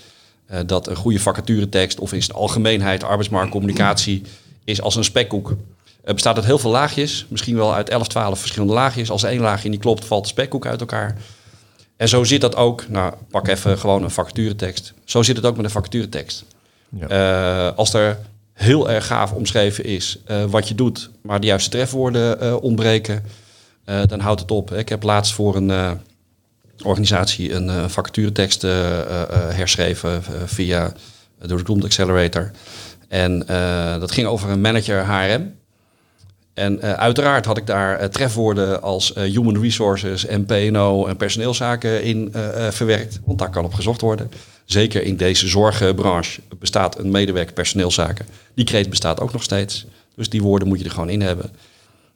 dat 0.67 0.89
een 0.89 0.97
goede 0.97 1.21
vacaturetekst 1.21 1.99
of 1.99 2.13
in 2.13 2.23
zijn 2.23 2.37
algemeenheid 2.37 3.05
arbeidsmarktcommunicatie 3.05 4.23
is 4.65 4.83
als 4.83 4.97
een 4.97 5.05
spekkoek. 5.05 5.57
Het 6.05 6.15
bestaat 6.15 6.37
uit 6.37 6.45
heel 6.45 6.59
veel 6.59 6.71
laagjes, 6.71 7.27
misschien 7.29 7.57
wel 7.57 7.75
uit 7.75 7.89
11, 7.89 8.09
12 8.09 8.39
verschillende 8.39 8.75
laagjes. 8.75 9.11
Als 9.11 9.23
één 9.23 9.41
laagje 9.41 9.69
niet 9.69 9.81
klopt, 9.81 10.05
valt 10.05 10.23
de 10.23 10.29
spekkoek 10.29 10.67
uit 10.67 10.81
elkaar. 10.81 11.17
En 11.97 12.09
zo 12.09 12.25
zit 12.25 12.41
dat 12.41 12.57
ook, 12.57 12.89
nou 12.89 13.15
pak 13.31 13.49
even 13.49 13.79
gewoon 13.79 14.03
een 14.03 14.11
vacaturetekst. 14.11 14.95
Zo 15.05 15.23
zit 15.23 15.37
het 15.37 15.47
ook 15.47 15.57
met 15.57 15.65
een 15.65 15.71
vacaturetekst. 15.71 16.45
Ja. 16.89 17.09
Eh, 17.09 17.77
als 17.77 17.95
er 17.95 18.19
heel 18.53 18.91
erg 18.91 19.07
gaaf 19.07 19.33
omschreven 19.33 19.85
is 19.85 20.19
eh, 20.25 20.45
wat 20.45 20.69
je 20.69 20.75
doet, 20.75 21.11
maar 21.23 21.41
de 21.41 21.47
juiste 21.47 21.71
trefwoorden 21.71 22.41
eh, 22.41 22.63
ontbreken, 22.63 23.25
eh, 23.85 24.01
dan 24.07 24.21
houdt 24.21 24.41
het 24.41 24.51
op. 24.51 24.73
Ik 24.73 24.89
heb 24.89 25.03
laatst 25.03 25.33
voor 25.33 25.57
een 25.57 25.71
eh, 25.71 25.91
organisatie 26.85 27.53
een 27.53 27.69
eh, 27.69 27.89
vacaturetekst 27.89 28.65
eh, 28.65 29.01
eh, 29.01 29.23
eh, 29.23 29.29
herschreven 29.57 30.13
eh, 30.13 30.33
via 30.45 30.93
de 31.39 31.47
Recruitment 31.47 31.85
Accelerator. 31.85 32.51
En 33.09 33.49
eh, 33.49 34.01
dat 34.01 34.11
ging 34.11 34.27
over 34.27 34.51
een 34.51 34.61
manager 34.61 35.07
HRM. 35.07 35.55
En 36.55 36.81
eh, 36.81 36.93
uiteraard 36.93 37.45
had 37.45 37.57
ik 37.57 37.67
daar 37.67 37.99
eh, 37.99 38.09
trefwoorden 38.09 38.83
als 38.83 39.13
eh, 39.13 39.23
human 39.23 39.61
resources 39.63 40.27
en 40.27 40.45
P&O 40.45 41.07
en 41.07 41.17
personeelszaken 41.17 42.03
in 42.03 42.35
verwerkt. 42.71 43.21
Want 43.25 43.39
daar 43.39 43.51
kan 43.51 43.65
op 43.65 43.75
gezocht 43.75 44.01
worden. 44.01 44.31
Zeker 44.65 45.03
in 45.03 45.17
deze 45.17 45.49
zorgbranche 45.49 46.41
bestaat 46.59 46.99
een 46.99 47.11
medewerker 47.11 47.53
personeelszaken. 47.53 48.27
Die 48.55 48.65
kreet 48.65 48.91
bestaat 48.91 49.21
ook 49.21 49.33
nog 49.33 49.43
steeds. 49.43 49.87
Dus 50.15 50.29
die 50.29 50.43
woorden 50.43 50.69
moet 50.69 50.79
je 50.79 50.85
er 50.85 50.91
gewoon 50.91 51.09
in 51.09 51.21
hebben. 51.21 51.51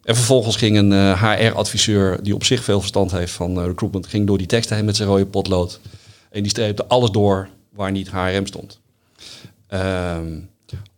En 0.05 0.14
vervolgens 0.14 0.57
ging 0.57 0.77
een 0.77 1.16
HR-adviseur, 1.16 2.22
die 2.22 2.35
op 2.35 2.44
zich 2.44 2.64
veel 2.64 2.79
verstand 2.79 3.11
heeft 3.11 3.33
van 3.33 3.64
recruitment, 3.64 4.07
ging 4.07 4.27
door 4.27 4.38
die 4.38 4.46
teksten 4.46 4.77
heen 4.77 4.85
met 4.85 4.96
zijn 4.96 5.09
rode 5.09 5.27
potlood. 5.27 5.81
En 6.31 6.42
die 6.42 6.51
streepte 6.51 6.87
alles 6.87 7.11
door 7.11 7.49
waar 7.72 7.90
niet 7.90 8.11
HRM 8.11 8.46
stond. 8.46 8.81
Ehm, 9.68 10.38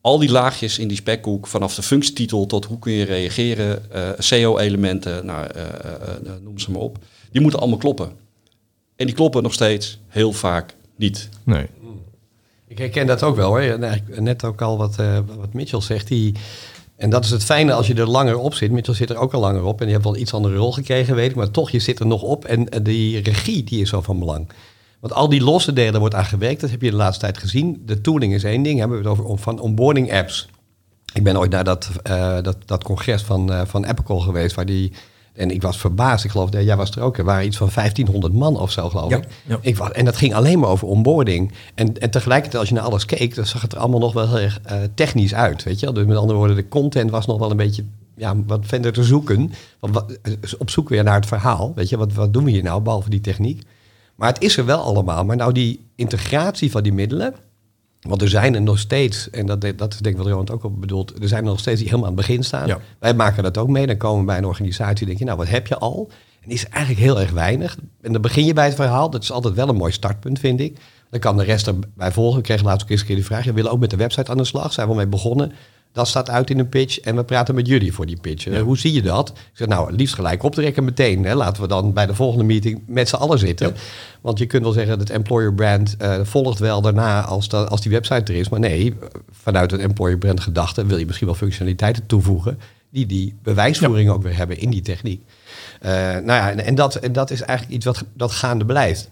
al 0.08 0.18
die 0.18 0.30
laagjes 0.30 0.78
in 0.78 0.88
die 0.88 0.96
spekkoek, 0.96 1.46
vanaf 1.46 1.74
de 1.74 1.82
functietitel 1.82 2.46
tot 2.46 2.64
hoe 2.64 2.78
kun 2.78 2.92
je 2.92 3.04
reageren, 3.04 3.92
eh 3.92 4.10
SEO-elementen, 4.18 5.26
nou, 5.26 5.46
eh, 5.46 5.62
eh, 5.62 6.32
noem 6.42 6.58
ze 6.58 6.70
maar 6.70 6.80
op, 6.80 6.98
die 7.30 7.40
moeten 7.40 7.60
allemaal 7.60 7.78
kloppen. 7.78 8.12
En 8.96 9.06
die 9.06 9.14
kloppen 9.14 9.42
nog 9.42 9.52
steeds 9.52 9.98
heel 10.08 10.32
vaak 10.32 10.74
niet. 10.96 11.28
Nee. 11.44 11.66
Ik 12.66 12.78
herken 12.78 13.06
dat 13.06 13.22
ook 13.22 13.36
wel 13.36 13.48
hoor. 13.48 13.60
Eigenlijk 13.60 14.20
net 14.20 14.44
ook 14.44 14.62
al 14.62 14.76
wat, 14.76 14.98
eh, 14.98 15.18
wat 15.38 15.52
Mitchell 15.52 15.80
zegt. 15.80 16.08
Die, 16.08 16.34
en 16.96 17.10
dat 17.10 17.24
is 17.24 17.30
het 17.30 17.44
fijne 17.44 17.72
als 17.72 17.86
je 17.86 17.94
er 17.94 18.10
langer 18.10 18.38
op 18.38 18.54
zit. 18.54 18.70
Mitchell 18.70 18.94
zit 18.94 19.10
er 19.10 19.16
ook 19.16 19.34
al 19.34 19.40
langer 19.40 19.64
op. 19.64 19.80
En 19.80 19.86
je 19.86 19.92
hebt 19.92 20.04
wel 20.04 20.16
iets 20.16 20.34
andere 20.34 20.56
rol 20.56 20.72
gekregen, 20.72 21.14
weet 21.14 21.30
ik. 21.30 21.36
Maar 21.36 21.50
toch, 21.50 21.70
je 21.70 21.78
zit 21.78 22.00
er 22.00 22.06
nog 22.06 22.22
op. 22.22 22.44
En 22.44 22.82
die 22.82 23.20
regie, 23.20 23.64
die 23.64 23.80
is 23.80 23.88
zo 23.88 24.00
van 24.00 24.18
belang. 24.18 24.48
Want 25.00 25.12
al 25.12 25.28
die 25.28 25.42
losse 25.42 25.72
delen 25.72 26.00
wordt 26.00 26.14
aan 26.14 26.24
gewerkt. 26.24 26.60
Dat 26.60 26.70
heb 26.70 26.82
je 26.82 26.90
de 26.90 26.96
laatste 26.96 27.24
tijd 27.24 27.38
gezien. 27.38 27.82
De 27.86 28.00
tooling 28.00 28.34
is 28.34 28.44
één 28.44 28.62
ding. 28.62 28.78
Hebben 28.78 29.02
we 29.02 29.08
het 29.08 29.18
over 29.20 29.38
van 29.38 29.58
onboarding 29.60 30.12
apps. 30.12 30.48
Ik 31.12 31.22
ben 31.22 31.38
ooit 31.38 31.50
naar 31.50 31.64
dat, 31.64 31.90
eh, 32.02 32.36
dat, 32.42 32.56
dat 32.64 32.84
congres 32.84 33.22
van, 33.22 33.52
eh 33.52 33.60
van 33.64 33.84
Apple 33.86 34.20
geweest. 34.20 34.54
Waar 34.54 34.66
die, 34.66 34.92
en 35.32 35.50
ik 35.50 35.62
was 35.62 35.78
verbaasd. 35.78 36.24
Ik 36.24 36.30
geloof, 36.30 36.52
jij 36.52 36.76
was 36.76 36.90
er 36.90 37.02
ook. 37.02 37.18
Er 37.18 37.24
waren 37.24 37.46
iets 37.46 37.56
van 37.56 37.70
1500 37.74 38.32
man 38.32 38.58
of 38.60 38.70
zo, 38.70 38.88
geloof 38.88 39.10
Ja, 39.10 39.16
ik. 39.16 39.24
ja. 39.46 39.58
ik 39.60 39.76
was, 39.76 39.90
en 39.90 40.04
dat 40.04 40.16
ging 40.16 40.34
alleen 40.34 40.58
maar 40.58 40.68
over 40.68 40.88
onboarding. 40.88 41.52
En, 41.74 41.98
en 41.98 42.10
tegelijkertijd, 42.10 42.60
als 42.60 42.68
je 42.68 42.74
naar 42.74 42.84
alles 42.84 43.04
keek, 43.04 43.34
dan 43.34 43.46
zag 43.46 43.62
het 43.62 43.72
er 43.72 43.78
allemaal 43.78 44.00
nog 44.00 44.12
wel 44.12 44.28
heel 44.28 44.38
erg 44.38 44.60
eh, 44.64 44.78
technisch 44.94 45.34
uit. 45.34 45.62
Weet 45.62 45.80
je? 45.80 45.92
Dus 45.92 46.06
met 46.06 46.16
andere 46.16 46.38
woorden, 46.38 46.56
de 46.56 46.68
content 46.68 47.10
was 47.10 47.26
nog 47.26 47.38
wel 47.38 47.50
een 47.50 47.56
beetje 47.56 47.84
ja, 48.16 48.34
wat 48.46 48.60
verder 48.66 48.92
te 48.92 49.04
zoeken. 49.04 49.52
Op 50.58 50.70
zoek 50.70 50.88
weer 50.88 51.04
naar 51.04 51.14
het 51.14 51.26
verhaal. 51.26 51.72
Weet 51.74 51.88
je, 51.88 51.96
wat, 51.96 52.12
wat 52.12 52.32
doen 52.32 52.44
we 52.44 52.50
hier 52.50 52.62
nou, 52.62 52.80
behalve 52.82 53.10
die 53.10 53.20
techniek? 53.20 53.62
Maar 54.18 54.32
het 54.32 54.42
is 54.42 54.56
er 54.56 54.64
wel 54.64 54.80
allemaal. 54.80 55.24
Maar 55.24 55.36
nou 55.36 55.52
die 55.52 55.84
integratie 55.94 56.70
van 56.70 56.82
die 56.82 56.92
middelen. 56.92 57.34
Want 58.00 58.22
er 58.22 58.28
zijn 58.28 58.54
er 58.54 58.62
nog 58.62 58.78
steeds, 58.78 59.30
en 59.30 59.46
dat, 59.46 59.60
dat 59.76 59.92
is 59.92 59.98
denk 59.98 60.16
ik 60.16 60.22
wat 60.22 60.30
Roland 60.30 60.50
ook 60.50 60.64
op 60.64 60.80
bedoelt, 60.80 61.22
er 61.22 61.28
zijn 61.28 61.44
er 61.44 61.50
nog 61.50 61.58
steeds 61.58 61.78
die 61.78 61.88
helemaal 61.88 62.10
aan 62.10 62.16
het 62.16 62.26
begin 62.26 62.44
staan. 62.44 62.66
Ja. 62.66 62.78
Wij 62.98 63.14
maken 63.14 63.42
dat 63.42 63.58
ook 63.58 63.68
mee. 63.68 63.86
Dan 63.86 63.96
komen 63.96 64.20
we 64.20 64.26
bij 64.26 64.38
een 64.38 64.46
organisatie 64.46 65.00
en 65.00 65.06
denk 65.06 65.18
je, 65.18 65.24
nou 65.24 65.36
wat 65.36 65.48
heb 65.48 65.66
je 65.66 65.78
al? 65.78 66.10
En 66.40 66.50
is 66.50 66.68
eigenlijk 66.68 67.04
heel 67.04 67.20
erg 67.20 67.30
weinig. 67.30 67.76
En 68.00 68.12
dan 68.12 68.22
begin 68.22 68.44
je 68.44 68.52
bij 68.52 68.64
het 68.64 68.74
verhaal. 68.74 69.10
Dat 69.10 69.22
is 69.22 69.32
altijd 69.32 69.54
wel 69.54 69.68
een 69.68 69.76
mooi 69.76 69.92
startpunt, 69.92 70.38
vind 70.38 70.60
ik. 70.60 70.78
Dan 71.10 71.20
kan 71.20 71.36
de 71.36 71.44
rest 71.44 71.66
erbij 71.66 72.12
volgen. 72.12 72.38
Ik 72.38 72.44
kreeg 72.44 72.62
laatst 72.62 72.82
ook 72.82 72.90
eens 72.90 73.00
een 73.00 73.06
keer 73.06 73.16
die 73.16 73.24
vraag. 73.24 73.44
Je 73.44 73.52
willen 73.52 73.70
ook 73.70 73.80
met 73.80 73.90
de 73.90 73.96
website 73.96 74.30
aan 74.30 74.36
de 74.36 74.44
slag. 74.44 74.72
Zijn 74.72 74.88
we 74.88 74.94
mee 74.94 75.06
begonnen. 75.06 75.52
Dat 75.92 76.08
staat 76.08 76.30
uit 76.30 76.50
in 76.50 76.58
een 76.58 76.68
pitch 76.68 77.00
en 77.00 77.16
we 77.16 77.24
praten 77.24 77.54
met 77.54 77.66
jullie 77.66 77.92
voor 77.92 78.06
die 78.06 78.20
pitch. 78.20 78.60
Hoe 78.60 78.78
zie 78.78 78.92
je 78.92 79.02
dat? 79.02 79.28
Ik 79.28 79.34
zeg, 79.52 79.68
nou, 79.68 79.92
liefst 79.92 80.14
gelijk 80.14 80.42
optrekken 80.42 80.84
meteen. 80.84 81.24
Hè. 81.24 81.34
Laten 81.34 81.62
we 81.62 81.68
dan 81.68 81.92
bij 81.92 82.06
de 82.06 82.14
volgende 82.14 82.44
meeting 82.44 82.82
met 82.86 83.08
z'n 83.08 83.16
allen 83.16 83.38
zitten. 83.38 83.74
Want 84.20 84.38
je 84.38 84.46
kunt 84.46 84.62
wel 84.62 84.72
zeggen 84.72 84.98
dat 84.98 85.08
het 85.08 85.16
employer 85.16 85.54
brand 85.54 85.96
eh, 85.96 86.20
volgt 86.22 86.58
wel 86.58 86.80
daarna 86.80 87.24
als, 87.24 87.48
dat, 87.48 87.70
als 87.70 87.80
die 87.80 87.90
website 87.90 88.32
er 88.32 88.38
is. 88.38 88.48
Maar 88.48 88.60
nee, 88.60 88.94
vanuit 89.30 89.70
het 89.70 89.80
employer 89.80 90.18
brand 90.18 90.40
gedachte 90.40 90.86
wil 90.86 90.98
je 90.98 91.06
misschien 91.06 91.26
wel 91.26 91.36
functionaliteiten 91.36 92.06
toevoegen... 92.06 92.58
die 92.90 93.06
die 93.06 93.34
bewijsvoering 93.42 94.10
ook 94.10 94.22
weer 94.22 94.36
hebben 94.36 94.58
in 94.58 94.70
die 94.70 94.82
techniek. 94.82 95.22
Eh, 95.80 95.90
nou 95.92 96.24
ja, 96.26 96.50
en, 96.50 96.64
en, 96.64 96.74
dat, 96.74 96.94
en 96.94 97.12
dat 97.12 97.30
is 97.30 97.40
eigenlijk 97.40 97.76
iets 97.76 97.84
wat 97.84 98.04
dat 98.14 98.32
gaande 98.32 98.64
blijft. 98.64 99.10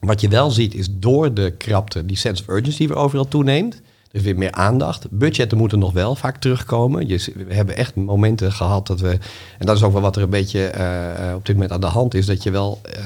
Wat 0.00 0.20
je 0.20 0.28
wel 0.28 0.50
ziet 0.50 0.74
is 0.74 0.88
door 0.90 1.34
de 1.34 1.54
krapte, 1.58 2.06
die 2.06 2.16
sense 2.16 2.42
of 2.42 2.48
urgency 2.48 2.86
weer 2.86 2.96
overal 2.96 3.28
toeneemt. 3.28 3.80
Is 4.16 4.22
weer 4.22 4.36
meer 4.38 4.52
aandacht. 4.52 5.06
Budgetten 5.10 5.58
moeten 5.58 5.78
nog 5.78 5.92
wel 5.92 6.14
vaak 6.14 6.36
terugkomen. 6.36 7.08
Je, 7.08 7.32
we 7.48 7.54
hebben 7.54 7.76
echt 7.76 7.94
momenten 7.94 8.52
gehad 8.52 8.86
dat 8.86 9.00
we... 9.00 9.08
En 9.58 9.66
dat 9.66 9.76
is 9.76 9.82
ook 9.82 9.92
wel 9.92 10.00
wat 10.00 10.16
er 10.16 10.22
een 10.22 10.30
beetje 10.30 10.66
eh, 10.66 11.34
op 11.34 11.46
dit 11.46 11.54
moment 11.54 11.72
aan 11.72 11.80
de 11.80 11.86
hand 11.86 12.14
is. 12.14 12.26
Dat 12.26 12.42
je 12.42 12.50
wel... 12.50 12.80
eh, 12.82 12.96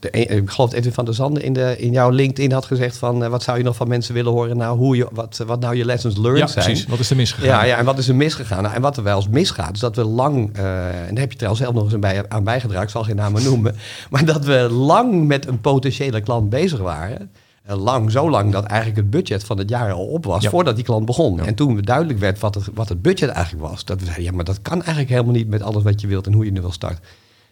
de, 0.00 0.10
ik 0.10 0.50
geloof 0.50 0.70
dat 0.70 0.72
Edwin 0.72 0.92
van 0.92 1.04
der 1.04 1.14
Zanden 1.14 1.42
in, 1.42 1.52
de, 1.52 1.74
in 1.78 1.92
jouw 1.92 2.10
LinkedIn 2.10 2.52
had 2.52 2.64
gezegd 2.64 2.96
van... 2.96 3.24
eh, 3.24 3.30
wat 3.30 3.42
zou 3.42 3.58
je 3.58 3.64
nog 3.64 3.76
van 3.76 3.88
mensen 3.88 4.14
willen 4.14 4.32
horen? 4.32 4.56
Nou, 4.56 4.78
hoe 4.78 4.96
je, 4.96 5.06
wat, 5.12 5.42
wat 5.46 5.60
nou 5.60 5.76
je 5.76 5.84
lessons 5.84 6.16
learned 6.16 6.38
Ja, 6.38 6.46
zijn. 6.46 6.64
precies. 6.64 6.86
Wat 6.86 6.98
is 6.98 7.10
er 7.10 7.16
misgegaan? 7.16 7.48
Ja, 7.48 7.64
ja, 7.64 7.76
en 7.76 7.84
wat 7.84 7.98
is 7.98 8.08
er 8.08 8.14
misgegaan? 8.16 8.62
Nou, 8.62 8.74
en 8.74 8.82
wat 8.82 8.96
er 8.96 9.02
wel 9.02 9.16
eens 9.16 9.28
misgaat, 9.28 9.74
is 9.74 9.80
dat 9.80 9.96
we 9.96 10.04
lang, 10.04 10.56
eh, 10.56 10.86
en 10.86 11.08
daar 11.14 11.20
heb 11.20 11.30
je 11.30 11.36
trouwens 11.36 11.62
zelf 11.62 11.74
nog 11.74 11.84
eens 11.84 11.92
een 11.92 12.00
bij, 12.00 12.24
aan 12.28 12.44
bijgedragen, 12.44 12.82
ik 12.84 12.90
zal 12.90 13.04
geen 13.04 13.16
namen 13.16 13.42
noemen, 13.50 13.76
maar 14.10 14.24
dat 14.24 14.44
we 14.44 14.68
lang 14.70 15.26
met 15.26 15.46
een 15.46 15.60
potentiële 15.60 16.20
klant 16.20 16.50
bezig 16.50 16.78
waren. 16.78 17.30
En 17.62 17.76
lang, 17.76 18.10
zo 18.10 18.30
lang 18.30 18.52
dat 18.52 18.64
eigenlijk 18.64 19.00
het 19.00 19.10
budget 19.10 19.44
van 19.44 19.58
het 19.58 19.68
jaar 19.68 19.92
al 19.92 20.06
op 20.06 20.24
was, 20.24 20.42
Ja. 20.42 20.50
voordat 20.50 20.74
die 20.76 20.84
klant 20.84 21.06
begon. 21.06 21.36
Ja. 21.36 21.44
En 21.44 21.54
toen 21.54 21.80
duidelijk 21.82 22.18
werd 22.18 22.38
wat 22.38 22.54
het, 22.54 22.64
wat 22.74 22.88
het 22.88 23.02
budget 23.02 23.28
eigenlijk 23.28 23.68
was, 23.68 23.84
dat 23.84 23.98
we 23.98 24.04
zeiden, 24.04 24.24
ja, 24.24 24.32
maar 24.32 24.44
dat 24.44 24.62
kan 24.62 24.76
eigenlijk 24.78 25.08
helemaal 25.08 25.32
niet 25.32 25.48
met 25.48 25.62
alles 25.62 25.82
wat 25.82 26.00
je 26.00 26.06
wilt 26.06 26.26
en 26.26 26.32
hoe 26.32 26.44
je 26.44 26.50
nu 26.52 26.60
wil 26.60 26.72
starten. 26.72 27.04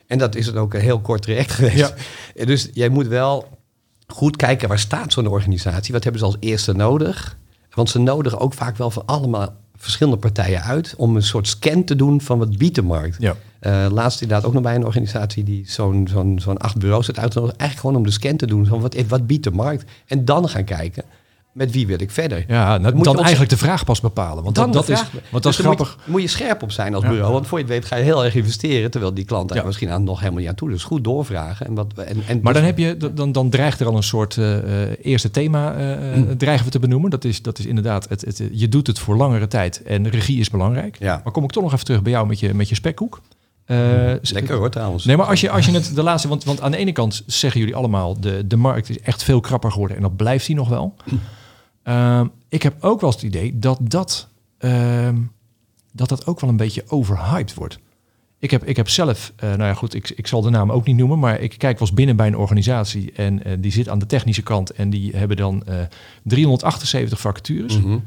En 0.07 0.19
dat 0.19 0.35
is 0.35 0.47
het 0.47 0.57
ook 0.57 0.75
een 0.75 0.81
heel 0.81 1.01
kort 1.01 1.23
traject 1.23 1.51
geweest. 1.61 1.95
Ja. 2.35 2.45
Dus 2.45 2.69
jij 2.73 2.89
moet 2.89 3.07
wel 3.07 3.49
goed 4.07 4.37
kijken 4.37 4.69
waar 4.69 4.79
staat 4.79 5.13
zo'n 5.13 5.27
organisatie. 5.27 5.93
Wat 5.93 6.03
hebben 6.03 6.21
ze 6.21 6.27
als 6.27 6.37
eerste 6.41 6.73
nodig? 6.73 7.37
Want 7.71 7.91
ze 7.91 7.99
nodigen 7.99 8.39
ook 8.39 8.55
vaak 8.55 8.77
wel 8.77 8.91
van 8.91 9.03
allemaal 9.07 9.55
verschillende 9.77 10.19
partijen 10.19 10.63
uit 10.63 10.95
om 10.97 11.17
een 11.17 11.23
soort 11.23 11.49
scan 11.49 11.85
te 11.85 11.97
doen 11.97 12.21
van 12.21 12.39
wat 12.39 12.57
biedt 12.59 12.75
de 12.75 12.83
markt. 12.83 13.17
Ja. 13.19 13.37
Eh, 13.61 13.87
laatst 13.91 14.21
inderdaad 14.23 14.47
ook 14.47 14.53
nog 14.53 14.63
bij 14.63 14.75
een 14.75 14.85
organisatie 14.85 15.45
die 15.45 15.63
zo'n 15.67 16.09
zo'n 16.11 16.39
zo'n 16.43 16.59
acht 16.59 16.79
bureaus 16.79 17.07
had 17.07 17.19
uitgenodigd. 17.19 17.57
Eigenlijk 17.59 17.81
gewoon 17.89 17.97
om 18.05 18.11
de 18.11 18.19
scan 18.21 18.37
te 18.37 18.47
doen 18.47 18.67
van 18.67 18.81
wat, 18.81 18.97
wat 19.09 19.27
biedt 19.27 19.45
de 19.45 19.51
markt. 19.51 19.91
En 20.07 20.25
dan 20.25 20.49
gaan 20.49 20.65
kijken 20.65 21.03
met 21.53 21.71
wie 21.73 21.87
wil 21.87 22.01
ik 22.01 22.11
verder. 22.11 22.45
Ja, 22.49 22.79
nou, 22.79 22.95
moet 22.95 23.07
je 23.07 23.13
dan 23.13 23.21
eigenlijk 23.23 23.51
de 23.51 23.57
vraag 23.57 23.85
pas 23.85 24.01
bepalen. 24.01 24.43
Want 24.45 24.55
Dan 24.55 24.71
dat, 24.73 24.89
is, 24.89 25.01
want 25.01 25.13
dat 25.31 25.43
Dus 25.43 25.59
is 25.59 25.65
grappig. 25.65 25.89
Moet 25.97 26.05
je, 26.05 26.11
moet 26.11 26.21
je 26.23 26.27
scherp 26.29 26.63
op 26.63 26.73
zijn 26.73 26.95
als 26.95 27.05
Ja. 27.05 27.11
bureau. 27.11 27.33
Want 27.33 27.47
voor 27.47 27.59
je 27.59 27.65
het 27.65 27.73
weet 27.73 27.85
ga 27.85 27.97
je 27.97 28.03
heel 28.05 28.25
erg 28.25 28.35
investeren. 28.35 28.91
Terwijl 28.91 29.15
die 29.15 29.25
klant 29.25 29.49
daar 29.49 29.59
Ja. 29.59 29.65
misschien 29.65 29.91
aan 29.91 30.05
nog 30.05 30.19
helemaal 30.19 30.41
niet 30.41 30.49
aan 30.49 30.55
toe. 30.55 30.69
Dus 30.71 30.85
goed 30.85 31.05
doorvragen. 31.05 31.67
En 31.67 31.75
wat, 31.75 31.93
en, 31.97 32.07
en 32.27 32.41
Maar 32.43 32.53
dus- 32.53 32.63
dan, 32.63 32.63
heb 32.71 32.79
je, 32.79 33.13
dan, 33.15 33.33
dan 33.33 33.51
dreigt 33.51 33.81
er 33.81 33.87
al 33.87 33.97
een 33.97 34.03
soort 34.03 34.37
eh, 34.37 34.83
eh, 34.83 34.91
eerste 35.03 35.31
thema 35.31 35.75
eh, 35.75 36.17
Mm. 36.17 36.29
eh, 36.29 36.37
dreigen 36.37 36.65
we 36.65 36.71
te 36.71 36.79
benoemen. 36.79 37.11
Dat 37.11 37.25
is, 37.25 37.43
dat 37.43 37.59
is 37.59 37.67
inderdaad, 37.67 38.09
het, 38.09 38.21
het, 38.21 38.43
je 38.53 38.69
doet 38.69 38.87
het 38.87 38.99
voor 38.99 39.17
langere 39.17 39.47
tijd 39.47 39.83
en 39.83 40.09
regie 40.09 40.41
is 40.41 40.51
belangrijk. 40.51 40.97
Ja. 40.99 41.21
Maar 41.25 41.33
kom 41.33 41.45
ik 41.45 41.51
toch 41.51 41.63
nog 41.63 41.73
even 41.73 41.85
terug 41.85 42.03
bij 42.03 42.13
jou 42.13 42.27
met 42.27 42.41
je, 42.41 42.55
met 42.55 42.69
je 42.69 42.75
spekkoek. 42.75 43.21
Eh, 43.71 44.13
Lekker 44.23 44.57
hoor 44.57 44.71
trouwens. 44.71 45.05
Nee, 45.05 45.17
maar 45.17 45.27
als 45.27 45.41
je, 45.41 45.51
als 45.51 45.67
je 45.67 45.73
het 45.73 45.95
de 45.95 46.03
laatste... 46.03 46.29
Want, 46.29 46.45
want 46.45 46.61
aan 46.61 46.71
de 46.71 46.77
ene 46.77 46.93
kant 46.93 47.23
zeggen 47.27 47.61
jullie 47.61 47.77
allemaal... 47.77 48.21
De, 48.21 48.47
de 48.47 48.57
markt 48.57 48.91
is 48.91 49.01
echt 49.01 49.23
veel 49.23 49.41
krapper 49.41 49.73
geworden 49.73 49.97
en 49.97 50.03
dat 50.03 50.17
blijft 50.17 50.47
die 50.47 50.57
nog 50.57 50.69
wel. 50.69 50.95
Ehm, 51.83 52.27
ik 52.49 52.63
heb 52.63 52.75
ook 52.81 53.01
wel 53.01 53.13
eens 53.13 53.23
het 53.23 53.35
idee 53.35 53.59
dat 53.59 53.79
dat, 53.83 54.29
ehm, 54.59 55.17
dat 55.93 56.09
dat 56.09 56.27
ook 56.27 56.41
wel 56.41 56.51
een 56.51 56.57
beetje 56.57 56.85
overhyped 56.89 57.55
wordt. 57.55 57.79
Ik 58.39 58.51
heb, 58.51 58.65
ik 58.65 58.77
heb 58.77 58.89
zelf, 58.89 59.33
eh, 59.37 59.49
nou 59.49 59.63
ja 59.63 59.75
goed, 59.75 59.95
ik, 59.95 60.11
ik 60.11 60.27
zal 60.27 60.41
de 60.43 60.51
naam 60.51 60.73
ook 60.73 60.87
niet 60.87 60.97
noemen, 60.97 61.19
maar 61.19 61.41
ik 61.41 61.59
kijk 61.59 61.81
eens 61.81 61.93
binnen 61.93 62.17
bij 62.17 62.27
een 62.27 62.37
organisatie 62.37 63.13
en 63.13 63.45
eh, 63.45 63.53
die 63.59 63.73
zit 63.73 63.89
aan 63.89 63.99
de 63.99 64.07
technische 64.07 64.43
kant 64.43 64.71
en 64.71 64.91
die 64.91 65.17
hebben 65.17 65.37
dan 65.37 65.63
eh 65.67 65.75
378 66.23 67.21
vacatures. 67.21 67.79
Mhm. 67.81 67.99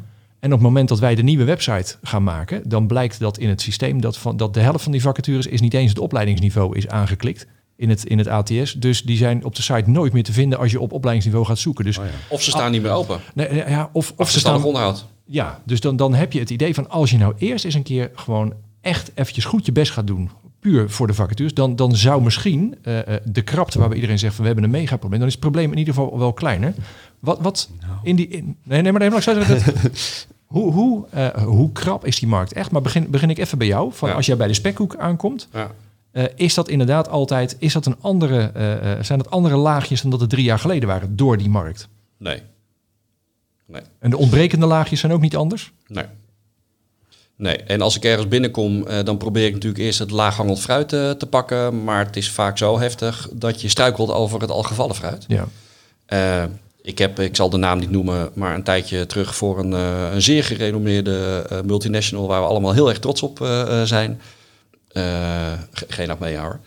En 0.44 0.50
op 0.50 0.58
het 0.58 0.68
moment 0.68 0.90
dat 0.90 1.00
wij 1.00 1.16
de 1.16 1.24
nieuwe 1.24 1.44
website 1.44 1.96
gaan 2.02 2.24
maken, 2.24 2.62
dan 2.70 2.88
blijkt 2.88 3.20
dat 3.20 3.38
in 3.38 3.50
het 3.50 3.62
systeem 3.62 4.02
dat, 4.02 4.18
van, 4.18 4.38
dat 4.38 4.54
de 4.54 4.60
helft 4.60 4.84
van 4.84 4.92
die 4.92 5.02
vacatures 5.02 5.48
is 5.48 5.62
niet 5.62 5.74
eens 5.74 5.90
het 5.90 6.00
opleidingsniveau 6.00 6.78
is 6.78 6.88
aangeklikt 6.88 7.48
in 7.76 7.90
het, 7.90 8.06
in 8.06 8.18
het 8.18 8.28
ATS. 8.28 8.74
Dus 8.74 9.02
die 9.04 9.18
zijn 9.18 9.46
op 9.46 9.56
de 9.56 9.62
site 9.62 9.90
nooit 9.90 10.14
meer 10.14 10.24
te 10.24 10.34
vinden 10.34 10.60
als 10.60 10.72
je 10.72 10.80
op 10.80 10.92
opleidingsniveau 10.92 11.46
gaat 11.46 11.58
zoeken. 11.58 11.86
Dus 11.86 11.98
Oh 11.98 12.06
ja. 12.06 12.12
Of 12.30 12.42
ze 12.44 12.50
staan 12.50 12.72
niet 12.72 12.82
meer 12.82 12.92
open. 12.92 13.20
nee, 13.34 13.50
nee, 13.50 13.70
ja, 13.70 13.90
of, 13.94 14.14
of 14.18 14.30
ze 14.30 14.40
staan. 14.40 14.64
onderhoud. 14.64 15.06
Ja, 15.26 15.62
dus 15.66 15.80
dan, 15.80 15.96
dan 15.96 16.14
heb 16.14 16.34
je 16.34 16.40
het 16.40 16.50
idee 16.50 16.74
van 16.74 16.90
als 16.90 17.10
je 17.12 17.18
nou 17.18 17.34
eerst 17.38 17.66
eens 17.66 17.74
een 17.74 17.84
keer 17.84 18.12
gewoon 18.16 18.54
echt 18.82 19.12
eventjes 19.14 19.46
goed 19.46 19.66
je 19.66 19.72
best 19.72 19.92
gaat 19.92 20.08
doen, 20.08 20.30
puur 20.60 20.90
voor 20.90 21.08
de 21.08 21.14
vacatures, 21.14 21.54
dan, 21.54 21.76
dan 21.76 21.96
zou 21.96 22.22
misschien 22.24 22.76
eh, 22.82 23.00
eh, 23.00 23.22
de 23.26 23.42
krapte 23.42 23.80
waar 23.80 23.90
we 23.90 23.96
iedereen 23.96 24.20
zegt 24.20 24.34
van 24.36 24.42
we 24.46 24.48
hebben 24.52 24.66
een 24.74 24.80
mega 24.80 24.98
probleem, 24.98 25.20
dan 25.20 25.28
is 25.28 25.34
het 25.36 25.44
probleem 25.44 25.72
in 25.72 25.78
ieder 25.78 25.94
geval 25.94 26.18
wel 26.20 26.34
kleiner. 26.34 26.74
Wat, 27.20 27.40
wat 27.42 27.70
in 28.04 28.16
die. 28.16 28.28
In, 28.28 28.58
nee, 28.64 28.82
nee, 28.82 28.92
maar 28.92 29.02
nee, 29.02 29.10
maar 29.10 29.18
ik 29.18 29.24
zou 29.24 29.44
zeggen 29.44 29.74
dat- 29.74 29.94
hoe, 30.54 30.72
hoe, 30.72 31.06
eh, 31.10 31.28
hoe 31.44 31.72
krap 31.72 32.06
is 32.06 32.20
die 32.20 32.28
markt 32.28 32.54
echt? 32.54 32.72
Maar 32.72 32.82
begin, 32.82 33.10
begin 33.10 33.30
ik 33.30 33.38
even 33.38 33.58
bij 33.58 33.68
jou. 33.68 33.94
Van 33.94 34.10
Ja. 34.10 34.16
Als 34.16 34.26
jij 34.26 34.38
bij 34.38 34.48
de 34.48 34.54
spekkoek 34.54 34.96
aankomt, 34.96 35.48
Ja. 35.54 35.72
eh, 36.12 36.24
is 36.36 36.54
dat 36.54 36.70
inderdaad 36.70 37.10
altijd, 37.10 37.56
is 37.60 37.74
dat 37.74 37.86
een 37.86 37.96
andere, 38.02 38.42
eh, 38.42 39.04
zijn 39.04 39.20
dat 39.20 39.30
andere 39.30 39.56
laagjes 39.56 40.02
dan 40.02 40.12
dat 40.12 40.20
het 40.20 40.30
drie 40.30 40.44
jaar 40.44 40.60
geleden 40.60 40.90
waren 40.90 41.16
door 41.16 41.38
die 41.38 41.50
markt? 41.50 41.88
Nee. 42.18 42.42
Nee. 43.66 43.82
En 44.00 44.10
de 44.10 44.18
ontbrekende 44.18 44.66
laagjes 44.66 45.00
zijn 45.00 45.12
ook 45.12 45.22
niet 45.22 45.36
anders? 45.36 45.72
Nee. 45.88 46.06
Nee, 47.36 47.58
en 47.58 47.82
als 47.82 47.96
ik 47.96 48.04
ergens 48.04 48.28
binnenkom, 48.28 48.86
dan 49.04 49.18
probeer 49.18 49.46
ik 49.46 49.54
natuurlijk 49.54 49.84
eerst 49.84 50.00
het 50.00 50.12
laaghangend 50.12 50.60
fruit 50.60 50.90
te 50.90 51.28
pakken. 51.30 51.84
Maar 51.84 52.06
het 52.06 52.16
is 52.16 52.30
vaak 52.32 52.58
zo 52.58 52.80
heftig 52.80 53.30
dat 53.34 53.62
je 53.62 53.70
struikelt 53.70 54.12
over 54.12 54.42
het 54.42 54.50
al 54.50 54.64
gevallen 54.64 54.96
fruit. 54.96 55.26
Ja. 55.28 55.48
Ik 56.86 56.98
heb, 56.98 57.20
ik 57.20 57.36
zal 57.36 57.50
de 57.50 57.58
naam 57.58 57.80
niet 57.80 57.92
noemen, 57.92 58.30
maar 58.34 58.56
een 58.56 58.64
tijdje 58.64 59.06
terug 59.06 59.36
voor 59.36 59.60
een, 59.60 59.74
eh, 59.74 60.10
een 60.14 60.22
zeer 60.22 60.44
gerenommeerde 60.44 61.46
eh, 61.50 61.62
multinational 61.62 62.28
waar 62.28 62.42
we 62.42 62.48
allemaal 62.48 62.74
heel 62.74 62.90
erg 62.90 63.00
trots 63.00 63.22
op 63.22 63.42
eh, 63.42 63.84
zijn. 63.84 64.22
Ge- 64.94 65.86
geen 65.88 66.12
Achmea 66.12 66.42
hoor. 66.42 66.60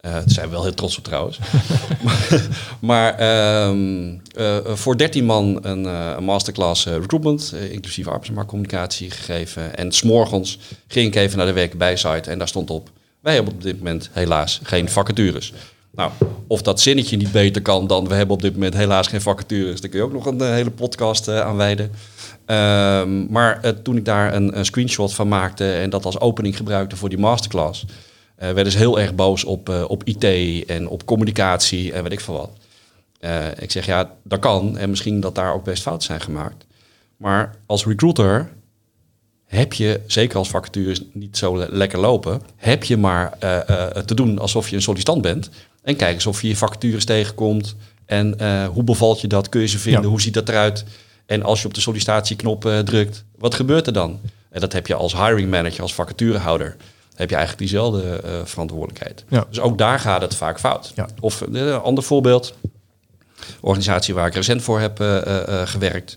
Eh 0.00 0.12
daar 0.12 0.22
zijn 0.26 0.46
we 0.46 0.52
wel 0.52 0.62
heel 0.62 0.74
trots 0.74 0.98
op 0.98 1.04
trouwens. 1.04 1.38
maar 2.80 3.14
ehm, 3.18 4.14
eh, 4.36 4.56
voor 4.64 4.96
13 4.98 5.24
man 5.24 5.58
een, 5.62 5.84
een 5.84 6.24
masterclass 6.24 6.86
recruitment, 6.86 7.54
inclusief 7.70 8.06
arbeidsmarktcommunicatie 8.06 9.10
gegeven. 9.10 9.76
En 9.76 9.92
s'morgens 9.92 10.58
ging 10.88 11.06
ik 11.06 11.14
even 11.14 11.36
naar 11.38 11.46
de 11.46 11.52
werkbijsite 11.52 12.30
en 12.30 12.38
daar 12.38 12.48
stond 12.48 12.70
op... 12.70 12.90
wij 13.20 13.34
hebben 13.34 13.52
op 13.54 13.62
dit 13.62 13.78
moment 13.78 14.10
helaas 14.12 14.60
geen 14.62 14.88
vacatures. 14.88 15.52
Nou, 15.96 16.10
of 16.46 16.62
dat 16.62 16.80
zinnetje 16.80 17.16
niet 17.16 17.32
beter 17.32 17.62
kan 17.62 17.86
dan 17.86 18.08
we 18.08 18.14
hebben 18.14 18.34
op 18.34 18.42
dit 18.42 18.52
moment 18.52 18.74
helaas 18.74 19.06
geen 19.06 19.20
vacatures... 19.20 19.80
daar 19.80 19.90
kun 19.90 19.98
je 19.98 20.04
ook 20.04 20.12
nog 20.12 20.26
een 20.26 20.40
eh, 20.40 20.48
hele 20.48 20.70
podcast 20.70 21.28
eh, 21.28 21.40
aan 21.40 21.56
wijden. 21.56 21.90
Ehm, 22.46 23.26
maar 23.32 23.60
eh, 23.62 23.70
toen 23.70 23.96
ik 23.96 24.04
daar 24.04 24.34
een, 24.34 24.58
een 24.58 24.64
screenshot 24.64 25.14
van 25.14 25.28
maakte 25.28 25.72
en 25.72 25.90
dat 25.90 26.04
als 26.04 26.20
opening 26.20 26.56
gebruikte 26.56 26.96
voor 26.96 27.08
die 27.08 27.18
masterclass... 27.18 27.84
eh, 28.36 28.50
werden 28.52 28.72
ze 28.72 28.78
heel 28.78 29.00
erg 29.00 29.14
boos 29.14 29.44
op, 29.44 29.84
op 29.88 30.04
IT 30.04 30.24
en 30.66 30.88
op 30.88 31.04
communicatie 31.06 31.92
en 31.92 32.02
weet 32.02 32.12
ik 32.12 32.20
veel 32.20 32.34
wat. 32.34 32.50
Ik 33.58 33.70
zeg 33.70 33.86
ja, 33.86 34.10
dat 34.22 34.38
kan 34.38 34.78
en 34.78 34.90
misschien 34.90 35.20
dat 35.20 35.34
daar 35.34 35.54
ook 35.54 35.64
best 35.64 35.82
fouten 35.82 36.06
zijn 36.06 36.20
gemaakt. 36.20 36.64
Maar 37.16 37.54
als 37.66 37.86
recruiter 37.86 38.52
heb 39.44 39.72
je, 39.72 40.00
zeker 40.06 40.38
als 40.38 40.48
vacatures 40.48 41.02
niet 41.12 41.36
zo 41.36 41.56
le- 41.58 41.68
lekker 41.70 41.98
lopen, 41.98 42.40
heb 42.56 42.84
je 42.84 42.96
maar 42.96 43.38
te 44.04 44.14
doen 44.14 44.38
alsof 44.38 44.68
je 44.68 44.76
een 44.76 44.82
sollicitant 44.82 45.22
bent. 45.22 45.50
En 45.84 45.96
kijk 45.96 46.14
eens 46.14 46.26
of 46.26 46.42
je 46.42 46.48
je 46.48 46.56
vacatures 46.56 47.04
tegenkomt. 47.04 47.76
En 48.06 48.38
eh, 48.38 48.66
hoe 48.66 48.82
bevalt 48.82 49.20
je 49.20 49.26
dat? 49.26 49.48
Kun 49.48 49.60
je 49.60 49.66
ze 49.66 49.78
vinden? 49.78 50.02
Ja. 50.02 50.08
Hoe 50.08 50.20
ziet 50.20 50.34
dat 50.34 50.48
eruit? 50.48 50.84
En 51.26 51.42
als 51.42 51.60
je 51.60 51.66
op 51.66 51.74
de 51.74 51.80
sollicitatieknop 51.80 52.66
eh, 52.66 52.78
drukt, 52.78 53.24
wat 53.38 53.54
gebeurt 53.54 53.86
er 53.86 53.92
dan? 53.92 54.20
En 54.50 54.60
dat 54.60 54.72
heb 54.72 54.86
je 54.86 54.94
als 54.94 55.16
hiring 55.16 55.50
manager, 55.50 55.82
als 55.82 55.94
vacaturehouder, 55.94 56.76
heb 57.14 57.30
je 57.30 57.36
eigenlijk 57.36 57.70
diezelfde 57.70 58.20
eh, 58.24 58.32
verantwoordelijkheid. 58.44 59.24
Ja. 59.28 59.46
Dus 59.48 59.60
ook 59.60 59.78
daar 59.78 59.98
gaat 59.98 60.22
het 60.22 60.34
vaak 60.34 60.60
fout. 60.60 60.92
Ja. 60.94 61.08
Of 61.20 61.40
een 61.40 61.72
ander 61.72 62.04
voorbeeld, 62.04 62.54
organisatie 63.60 64.14
waar 64.14 64.26
ik 64.26 64.34
recent 64.34 64.62
voor 64.62 64.80
heb 64.80 64.96
gewerkt. 65.64 66.16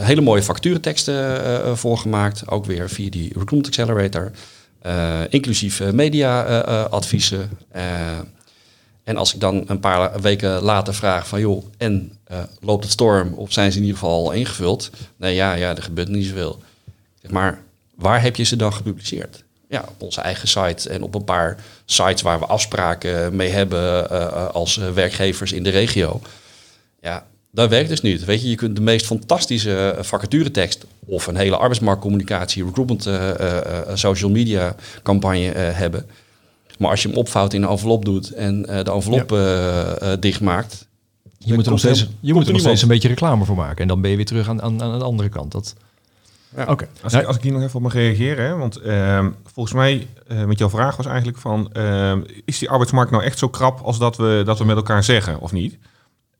Hele 0.00 0.20
mooie 0.20 0.42
facturenteksten 0.42 1.44
eh, 1.44 1.74
voor 1.74 1.98
gemaakt, 1.98 2.48
ook 2.48 2.64
weer 2.64 2.90
via 2.90 3.10
die 3.10 3.28
Recruitment 3.28 3.66
Accelerator. 3.66 4.30
Eh, 4.82 5.20
inclusief 5.28 5.80
eh, 5.80 5.90
media-adviezen. 5.90 7.50
Eh, 7.70 8.18
en 9.04 9.16
als 9.16 9.34
ik 9.34 9.40
dan 9.40 9.64
een 9.66 9.80
paar 9.80 10.20
weken 10.20 10.62
later 10.62 10.94
vraag 10.94 11.28
van 11.28 11.40
joh, 11.40 11.64
en 11.76 12.18
loopt 12.60 12.82
het 12.82 12.92
storm 12.92 13.32
of 13.34 13.52
zijn 13.52 13.72
ze 13.72 13.78
in 13.78 13.84
ieder 13.84 13.98
geval 13.98 14.26
al 14.26 14.32
ingevuld? 14.32 14.90
Nee, 15.16 15.34
ja, 15.34 15.54
ja, 15.54 15.76
er 15.76 15.82
gebeurt 15.82 16.08
niet 16.08 16.26
zoveel. 16.26 16.62
Maar, 17.28 17.62
waar 17.94 18.22
heb 18.22 18.36
je 18.36 18.42
ze 18.42 18.56
dan 18.56 18.72
gepubliceerd? 18.72 19.44
Ja, 19.68 19.84
op 19.88 20.02
onze 20.02 20.20
eigen 20.20 20.48
site 20.48 20.90
en 20.90 21.02
op 21.02 21.14
een 21.14 21.24
paar 21.24 21.58
sites 21.84 22.22
waar 22.22 22.38
we 22.38 22.46
afspraken 22.46 23.36
mee 23.36 23.50
hebben 23.50 24.10
als 24.52 24.76
werkgevers 24.76 25.52
in 25.52 25.62
de 25.62 25.70
regio. 25.70 26.20
Ja, 27.00 27.26
dat 27.52 27.70
werkt 27.70 27.88
dus 27.88 28.00
niet. 28.00 28.24
Weet 28.24 28.42
je, 28.42 28.48
je 28.48 28.54
kunt 28.54 28.76
de 28.76 28.82
meest 28.82 29.06
fantastische 29.06 29.90
eh, 29.90 30.02
vacaturetekst 30.02 30.86
of 31.06 31.26
een 31.26 31.36
hele 31.36 31.56
arbeidsmarktcommunicatie, 31.56 32.64
recruitment, 32.64 33.06
eh, 33.06 33.30
eh, 33.30 33.58
eh, 33.58 33.96
social 33.96 34.30
media 34.30 34.74
campagne 35.02 35.50
eh, 35.50 35.76
hebben. 35.78 36.06
Maar 36.78 36.90
als 36.90 37.02
je 37.02 37.08
hem 37.08 37.16
opvouwt 37.16 37.52
in 37.52 37.62
een 37.62 37.68
envelop 37.68 38.04
doet 38.04 38.30
en 38.30 38.66
eh, 38.66 38.84
de 38.84 38.92
envelop 38.92 39.36
dichtmaakt. 40.20 40.86
Je 41.38 41.54
moet 41.54 41.64
er 41.64 41.70
nog 41.70 41.80
steeds, 41.80 42.08
je 42.20 42.34
moet 42.34 42.46
er 42.46 42.52
nog 42.52 42.60
steeds 42.60 42.82
een 42.82 42.88
beetje 42.88 43.08
reclame 43.08 43.44
voor 43.44 43.56
maken. 43.56 43.82
En 43.82 43.88
dan 43.88 44.00
ben 44.00 44.10
je 44.10 44.16
weer 44.16 44.26
terug 44.26 44.48
aan, 44.48 44.62
aan, 44.62 44.82
aan 44.82 44.98
de 44.98 45.04
andere 45.04 45.28
kant. 45.28 45.52
Dat... 45.52 45.74
Ja. 46.56 46.66
Oké. 46.68 46.88
Als, 47.02 47.12
Nou, 47.12 47.22
ik, 47.22 47.28
als 47.28 47.36
ik 47.36 47.42
hier 47.42 47.52
nog 47.52 47.62
even 47.62 47.74
op 47.76 47.82
mag 47.82 47.92
reageren, 47.92 48.44
hè, 48.46 48.56
want 48.56 48.76
ehm, 48.76 49.30
volgens 49.52 49.74
mij, 49.74 50.06
eh, 50.28 50.44
met 50.44 50.58
jouw 50.58 50.70
vraag 50.70 50.96
was 50.96 51.06
eigenlijk 51.06 51.38
van, 51.38 51.72
ehm, 51.72 52.20
is 52.44 52.58
die 52.58 52.70
arbeidsmarkt 52.70 53.10
nou 53.10 53.24
echt 53.24 53.38
zo 53.38 53.48
krap 53.48 53.80
als 53.80 53.98
dat 53.98 54.16
we, 54.16 54.42
dat 54.44 54.58
we 54.58 54.64
met 54.64 54.76
elkaar 54.76 55.04
zeggen, 55.04 55.40
of 55.40 55.52
niet? 55.52 55.78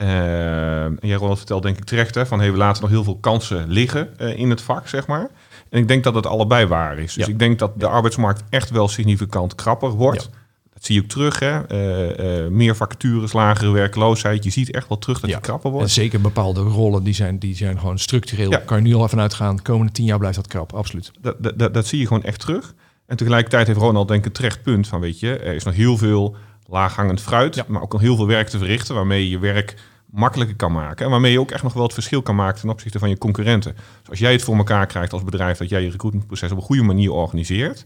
En 0.07 0.99
jij 1.09 1.17
Ronald 1.17 1.39
vertelt 1.39 1.63
denk 1.63 1.77
ik 1.77 1.85
terecht, 1.85 2.15
hè, 2.15 2.27
van 2.27 2.39
hey, 2.41 2.53
we 2.53 2.59
laten 2.59 2.83
nog 2.83 2.91
heel 2.91 3.05
veel 3.05 3.19
kansen 3.21 3.69
liggen 3.69 4.19
eh, 4.19 4.39
in 4.39 4.51
het 4.51 4.61
vak, 4.61 4.89
zeg 4.89 5.07
maar. 5.07 5.31
En 5.71 5.79
ik 5.81 5.89
denk 5.89 6.05
dat 6.05 6.15
het 6.15 6.27
allebei 6.27 6.67
waar 6.67 6.99
is. 6.99 7.15
Dus 7.15 7.27
Ja. 7.27 7.33
ik 7.33 7.39
denk 7.39 7.59
dat 7.59 7.81
de 7.81 7.87
arbeidsmarkt 7.89 8.43
echt 8.49 8.71
wel 8.71 8.89
significant 8.89 9.55
krapper 9.55 9.91
wordt. 9.91 10.23
Ja. 10.33 10.39
Dat 10.75 10.85
zie 10.85 10.95
je 10.95 11.03
ook 11.03 11.09
terug, 11.09 11.39
hè. 11.39 11.67
Eh, 11.67 12.45
eh, 12.45 12.51
meer 12.51 12.77
vacatures, 12.77 13.33
lagere 13.33 13.71
werkloosheid. 13.71 14.45
Je 14.45 14.51
ziet 14.51 14.71
echt 14.75 14.89
wel 14.89 14.99
terug 14.99 15.21
dat 15.21 15.31
Ja. 15.31 15.37
die 15.37 15.45
krapper 15.45 15.71
en 15.71 15.77
wordt. 15.77 15.91
zeker 15.91 16.21
bepaalde 16.21 16.61
rollen, 16.61 17.03
die 17.05 17.15
zijn, 17.15 17.39
die 17.39 17.57
zijn 17.57 17.79
gewoon 17.79 17.99
structureel. 17.99 18.61
Kan 18.65 18.77
je 18.77 18.83
nu 18.83 18.95
al 18.95 19.05
even 19.05 19.21
uitgaan. 19.21 19.57
De 19.57 19.63
komende 19.63 19.93
tien 19.93 20.05
jaar 20.05 20.19
blijft 20.19 20.37
dat 20.37 20.47
krap. 20.47 20.73
Absoluut. 20.73 21.11
dat, 21.21 21.37
dat, 21.39 21.59
dat, 21.59 21.75
dat 21.75 21.87
zie 21.87 21.99
je 22.01 22.07
gewoon 22.07 22.23
echt 22.23 22.41
terug. 22.41 22.75
En 23.07 23.17
tegelijkertijd 23.17 23.67
heeft 23.67 23.79
Ronald 23.79 24.09
denk 24.09 24.21
ik 24.21 24.27
een 24.27 24.33
terecht 24.33 24.63
punt 24.63 24.89
van, 24.89 25.01
weet 25.01 25.21
je, 25.21 25.37
er 25.39 25.55
is 25.55 25.65
nog 25.65 25.75
heel 25.75 25.97
veel 25.97 26.37
laaghangend 26.69 27.21
fruit, 27.21 27.69
maar 27.69 27.83
ook 27.83 27.93
nog 27.93 28.01
heel 28.01 28.17
veel 28.17 28.27
werk 28.27 28.49
te 28.49 28.59
verrichten 28.59 28.95
waarmee 28.95 29.23
je 29.25 29.31
je 29.31 29.39
werk 29.39 29.75
makkelijker 30.13 30.57
kan 30.57 30.73
maken. 30.73 31.05
En 31.05 31.11
waarmee 31.11 31.33
je 31.33 31.41
ook 31.41 31.51
echt 31.51 31.63
nog 31.63 31.73
wel 31.73 31.83
het 31.83 31.93
verschil 31.93 32.23
kan 32.23 32.35
maken 32.35 32.61
ten 32.61 32.69
opzichte 32.71 32.99
van 32.99 33.09
je 33.09 33.19
concurrenten. 33.19 33.75
Dus 34.01 34.11
als 34.11 34.19
jij 34.19 34.33
het 34.33 34.43
voor 34.43 34.57
elkaar 34.57 34.87
krijgt 34.87 35.13
als 35.13 35.25
bedrijf 35.25 35.59
dat 35.59 35.69
jij 35.69 35.83
je 35.83 35.91
recruitmentproces 35.91 36.51
op 36.51 36.57
een 36.57 36.63
goede 36.63 36.83
manier 36.83 37.11
organiseert, 37.13 37.85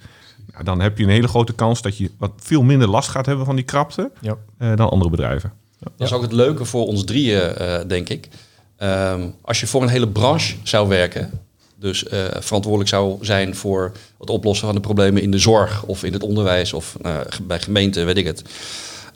nou, 0.52 0.64
dan 0.64 0.80
heb 0.80 0.98
je 0.98 1.04
een 1.04 1.10
hele 1.10 1.28
grote 1.28 1.52
kans 1.52 1.82
dat 1.82 1.96
je 1.96 2.10
wat 2.18 2.32
veel 2.36 2.62
minder 2.62 2.88
last 2.88 3.08
gaat 3.08 3.26
hebben 3.26 3.44
van 3.46 3.56
die 3.56 3.64
krapte 3.64 4.10
Ja. 4.20 4.36
eh, 4.58 4.76
dan 4.76 4.90
andere 4.90 5.10
bedrijven. 5.10 5.52
Dat 5.80 5.92
is 6.08 6.12
ook 6.12 6.22
het 6.22 6.32
leuke 6.32 6.64
voor 6.64 6.86
ons 6.86 7.04
drieën, 7.04 7.40
eh, 7.40 7.78
denk 7.86 8.08
ik. 8.08 8.28
Ehm, 8.76 9.28
als 9.42 9.60
je 9.60 9.66
voor 9.66 9.82
een 9.82 9.88
hele 9.88 10.08
branche 10.08 10.54
zou 10.62 10.88
werken, 10.88 11.30
dus 11.78 12.06
eh, 12.08 12.24
verantwoordelijk 12.40 12.88
zou 12.90 13.16
zijn 13.20 13.54
voor 13.56 13.92
het 14.18 14.30
oplossen 14.30 14.66
van 14.66 14.74
de 14.74 14.80
problemen 14.80 15.22
in 15.22 15.30
de 15.30 15.38
zorg 15.38 15.82
of 15.84 16.04
in 16.04 16.12
het 16.12 16.22
onderwijs 16.22 16.72
of 16.72 16.96
uh, 17.06 17.16
bij 17.42 17.60
gemeenten, 17.60 18.06
weet 18.06 18.16
ik 18.16 18.26
het. 18.26 18.44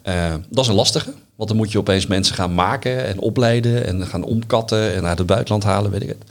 Uh, 0.05 0.35
dat 0.49 0.65
is 0.65 0.71
een 0.71 0.77
lastige, 0.77 1.13
want 1.37 1.49
dan 1.49 1.59
moet 1.59 1.73
je 1.73 1.79
opeens 1.79 2.07
mensen 2.07 2.35
gaan 2.35 2.55
maken 2.55 3.05
en 3.05 3.19
opleiden 3.19 3.87
en 3.87 4.07
gaan 4.07 4.25
omkatten 4.25 4.95
en 4.95 5.05
uit 5.05 5.19
het 5.19 5.27
buitenland 5.27 5.65
halen, 5.65 5.91
weet 5.91 6.03
ik 6.03 6.09
het. 6.09 6.25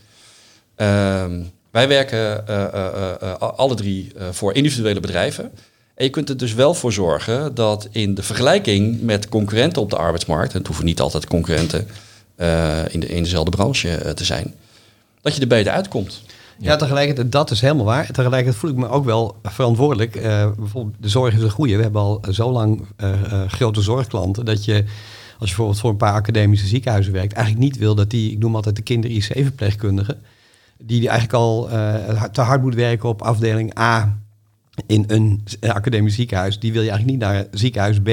Ehm, 0.76 1.42
wij 1.72 1.88
werken 1.88 2.48
alle 3.40 3.76
drie 3.76 4.12
voor 4.32 4.54
individuele 4.54 5.00
bedrijven. 5.00 5.52
En 5.96 6.06
je 6.06 6.10
kunt 6.10 6.30
er 6.30 6.38
dus 6.38 6.54
wel 6.54 6.74
voor 6.74 6.94
zorgen 6.94 7.56
dat 7.56 7.88
in 7.92 8.14
de 8.14 8.24
vergelijking 8.24 9.02
met 9.02 9.30
concurrenten 9.30 9.82
op 9.82 9.90
de 9.90 9.96
arbeidsmarkt, 9.96 10.52
en 10.52 10.58
het 10.58 10.68
hoeven 10.68 10.86
niet 10.86 11.00
altijd 11.00 11.28
concurrenten 11.28 11.88
in 12.90 13.24
dezelfde 13.24 13.52
branche 13.52 14.14
te 14.14 14.26
zijn, 14.26 14.54
dat 15.22 15.36
je 15.36 15.42
er 15.42 15.48
beter 15.48 15.72
uitkomt. 15.72 16.22
Ja, 16.62 16.76
tegelijkertijd, 16.76 17.32
dat 17.32 17.52
is 17.52 17.62
helemaal 17.62 17.86
waar. 17.86 18.06
Tegelijkertijd 18.06 18.56
voel 18.56 18.69
ik 18.69 18.76
me 18.76 18.88
ook 18.88 19.06
wel 19.06 19.36
verantwoordelijk. 19.43 20.15
Uh, 20.15 20.52
bijvoorbeeld, 20.58 20.95
de 21.00 21.10
zorg 21.10 21.34
is 21.34 21.41
een 21.41 21.50
goede. 21.50 21.76
We 21.76 21.82
hebben 21.82 22.02
al 22.02 22.24
zo 22.32 22.52
lang 22.52 22.82
uh, 22.98 23.10
uh, 23.10 23.41
grote 23.48 23.82
zorgklanten 23.82 24.45
dat 24.45 24.65
je, 24.65 24.74
als 24.74 25.50
je 25.50 25.56
bijvoorbeeld 25.56 25.80
voor 25.80 25.89
een 25.89 25.98
paar 25.98 26.13
academische 26.13 26.67
ziekenhuizen 26.67 27.13
werkt, 27.13 27.34
eigenlijk 27.34 27.65
niet 27.65 27.78
wil 27.78 27.95
dat 27.95 28.10
die, 28.10 28.32
ik 28.32 28.39
noem 28.39 28.56
altijd 28.56 28.76
de 28.76 28.82
kinder-IC-verpleegkundigen, 28.82 30.17
die, 30.78 31.00
die 31.00 31.10
eigenlijk 31.10 31.39
al 31.39 31.67
te 32.32 32.41
hard 32.41 32.62
moet 32.62 32.76
werken 32.76 33.10
op 33.10 33.22
afdeling 33.22 33.80
A 33.80 34.17
in 34.88 35.04
een 35.08 35.43
academisch 35.62 36.15
ziekenhuis, 36.15 36.60
die 36.60 36.74
wil 36.74 36.82
je 36.82 36.89
eigenlijk 36.89 37.19
niet 37.19 37.30
naar 37.30 37.48
ziekenhuis 37.52 38.00
B 38.00 38.10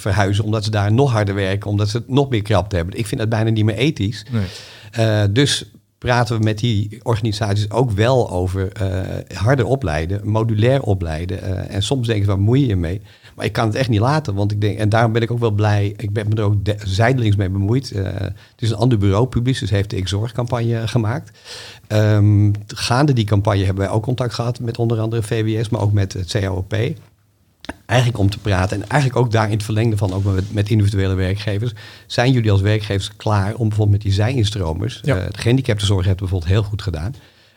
verhuizen, 0.00 0.44
omdat 0.44 0.64
ze 0.64 0.70
daar 0.70 0.92
nog 0.92 1.12
harder 1.12 1.34
werken, 1.34 1.70
omdat 1.70 1.88
ze 1.88 2.02
nog 2.06 2.28
meer 2.28 2.42
krapte 2.42 2.76
hebben. 2.76 2.98
Ik 2.98 3.06
vind 3.06 3.20
dat 3.20 3.30
bijna 3.30 3.50
niet 3.50 3.64
meer 3.64 3.76
ethisch. 3.76 4.24
Nee. 4.30 5.32
dus 5.32 5.70
praten 6.00 6.38
we 6.38 6.44
met 6.44 6.58
die 6.58 7.00
organisaties 7.02 7.70
ook 7.70 7.90
wel 7.90 8.30
over 8.30 8.72
uh, 8.82 9.38
harder 9.38 9.66
opleiden, 9.66 10.28
modulair 10.28 10.82
opleiden. 10.82 11.38
Uh, 11.44 11.74
en 11.74 11.82
soms 11.82 12.06
denken 12.06 12.24
ze, 12.24 12.30
waar 12.30 12.40
moeie 12.40 12.66
je 12.66 12.76
mee? 12.76 13.00
Maar 13.34 13.44
ik 13.44 13.52
kan 13.52 13.66
het 13.66 13.74
echt 13.74 13.88
niet 13.88 14.00
laten, 14.00 14.34
want 14.34 14.52
ik 14.52 14.60
denk, 14.60 14.78
en 14.78 14.88
daarom 14.88 15.12
ben 15.12 15.22
ik 15.22 15.30
ook 15.30 15.38
wel 15.38 15.50
blij, 15.50 15.94
ik 15.96 16.12
ben 16.12 16.28
me 16.28 16.34
er 16.34 16.42
ook 16.42 16.56
zijdelings 16.84 17.36
mee 17.36 17.50
bemoeid. 17.50 17.92
Uh, 17.94 18.04
het 18.04 18.34
is 18.58 18.70
een 18.70 18.76
ander 18.76 18.98
bureau, 18.98 19.26
Publicis 19.26 19.70
heeft 19.70 19.90
de 19.90 19.96
Ik 19.96 20.08
Zorgcampagne 20.08 20.88
gemaakt. 20.88 21.38
Um, 21.88 22.52
gaande 22.66 23.12
die 23.12 23.24
campagne 23.24 23.64
hebben 23.64 23.84
wij 23.84 23.94
ook 23.94 24.02
contact 24.02 24.34
gehad 24.34 24.60
met 24.60 24.78
onder 24.78 25.00
andere 25.00 25.22
VWS, 25.22 25.68
maar 25.68 25.80
ook 25.80 25.92
met 25.92 26.12
het 26.12 26.30
CAOP. 26.30 26.74
Eigenlijk 27.86 28.20
om 28.20 28.30
te 28.30 28.38
praten 28.38 28.82
en 28.82 28.88
eigenlijk 28.88 29.20
ook 29.20 29.32
daar 29.32 29.46
in 29.46 29.52
het 29.52 29.62
verlengde 29.62 29.96
van, 29.96 30.12
ook 30.12 30.24
met, 30.24 30.52
met 30.52 30.70
individuele 30.70 31.14
werkgevers. 31.14 31.72
Zijn 32.06 32.32
jullie 32.32 32.50
als 32.50 32.60
werkgevers 32.60 33.16
klaar 33.16 33.54
om 33.54 33.68
bijvoorbeeld 33.68 33.90
met 33.90 34.00
die 34.00 34.12
zij-instromers, 34.12 35.00
ja. 35.02 35.16
uh, 35.16 35.24
de 35.30 35.38
gehandicaptenzorg 35.38 36.06
hebt 36.06 36.18
bijvoorbeeld 36.18 36.50
heel 36.50 36.62
goed 36.62 36.82
gedaan, 36.82 37.14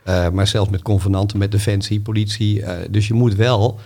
uh, 0.07 0.29
maar 0.29 0.47
zelfs 0.47 0.69
met 0.69 0.81
convenanten, 0.81 1.37
met 1.37 1.51
defensie, 1.51 2.01
politie. 2.01 2.59
Uh, 2.59 2.71
dus 2.89 3.07
je 3.07 3.13
moet 3.13 3.35
wel, 3.35 3.79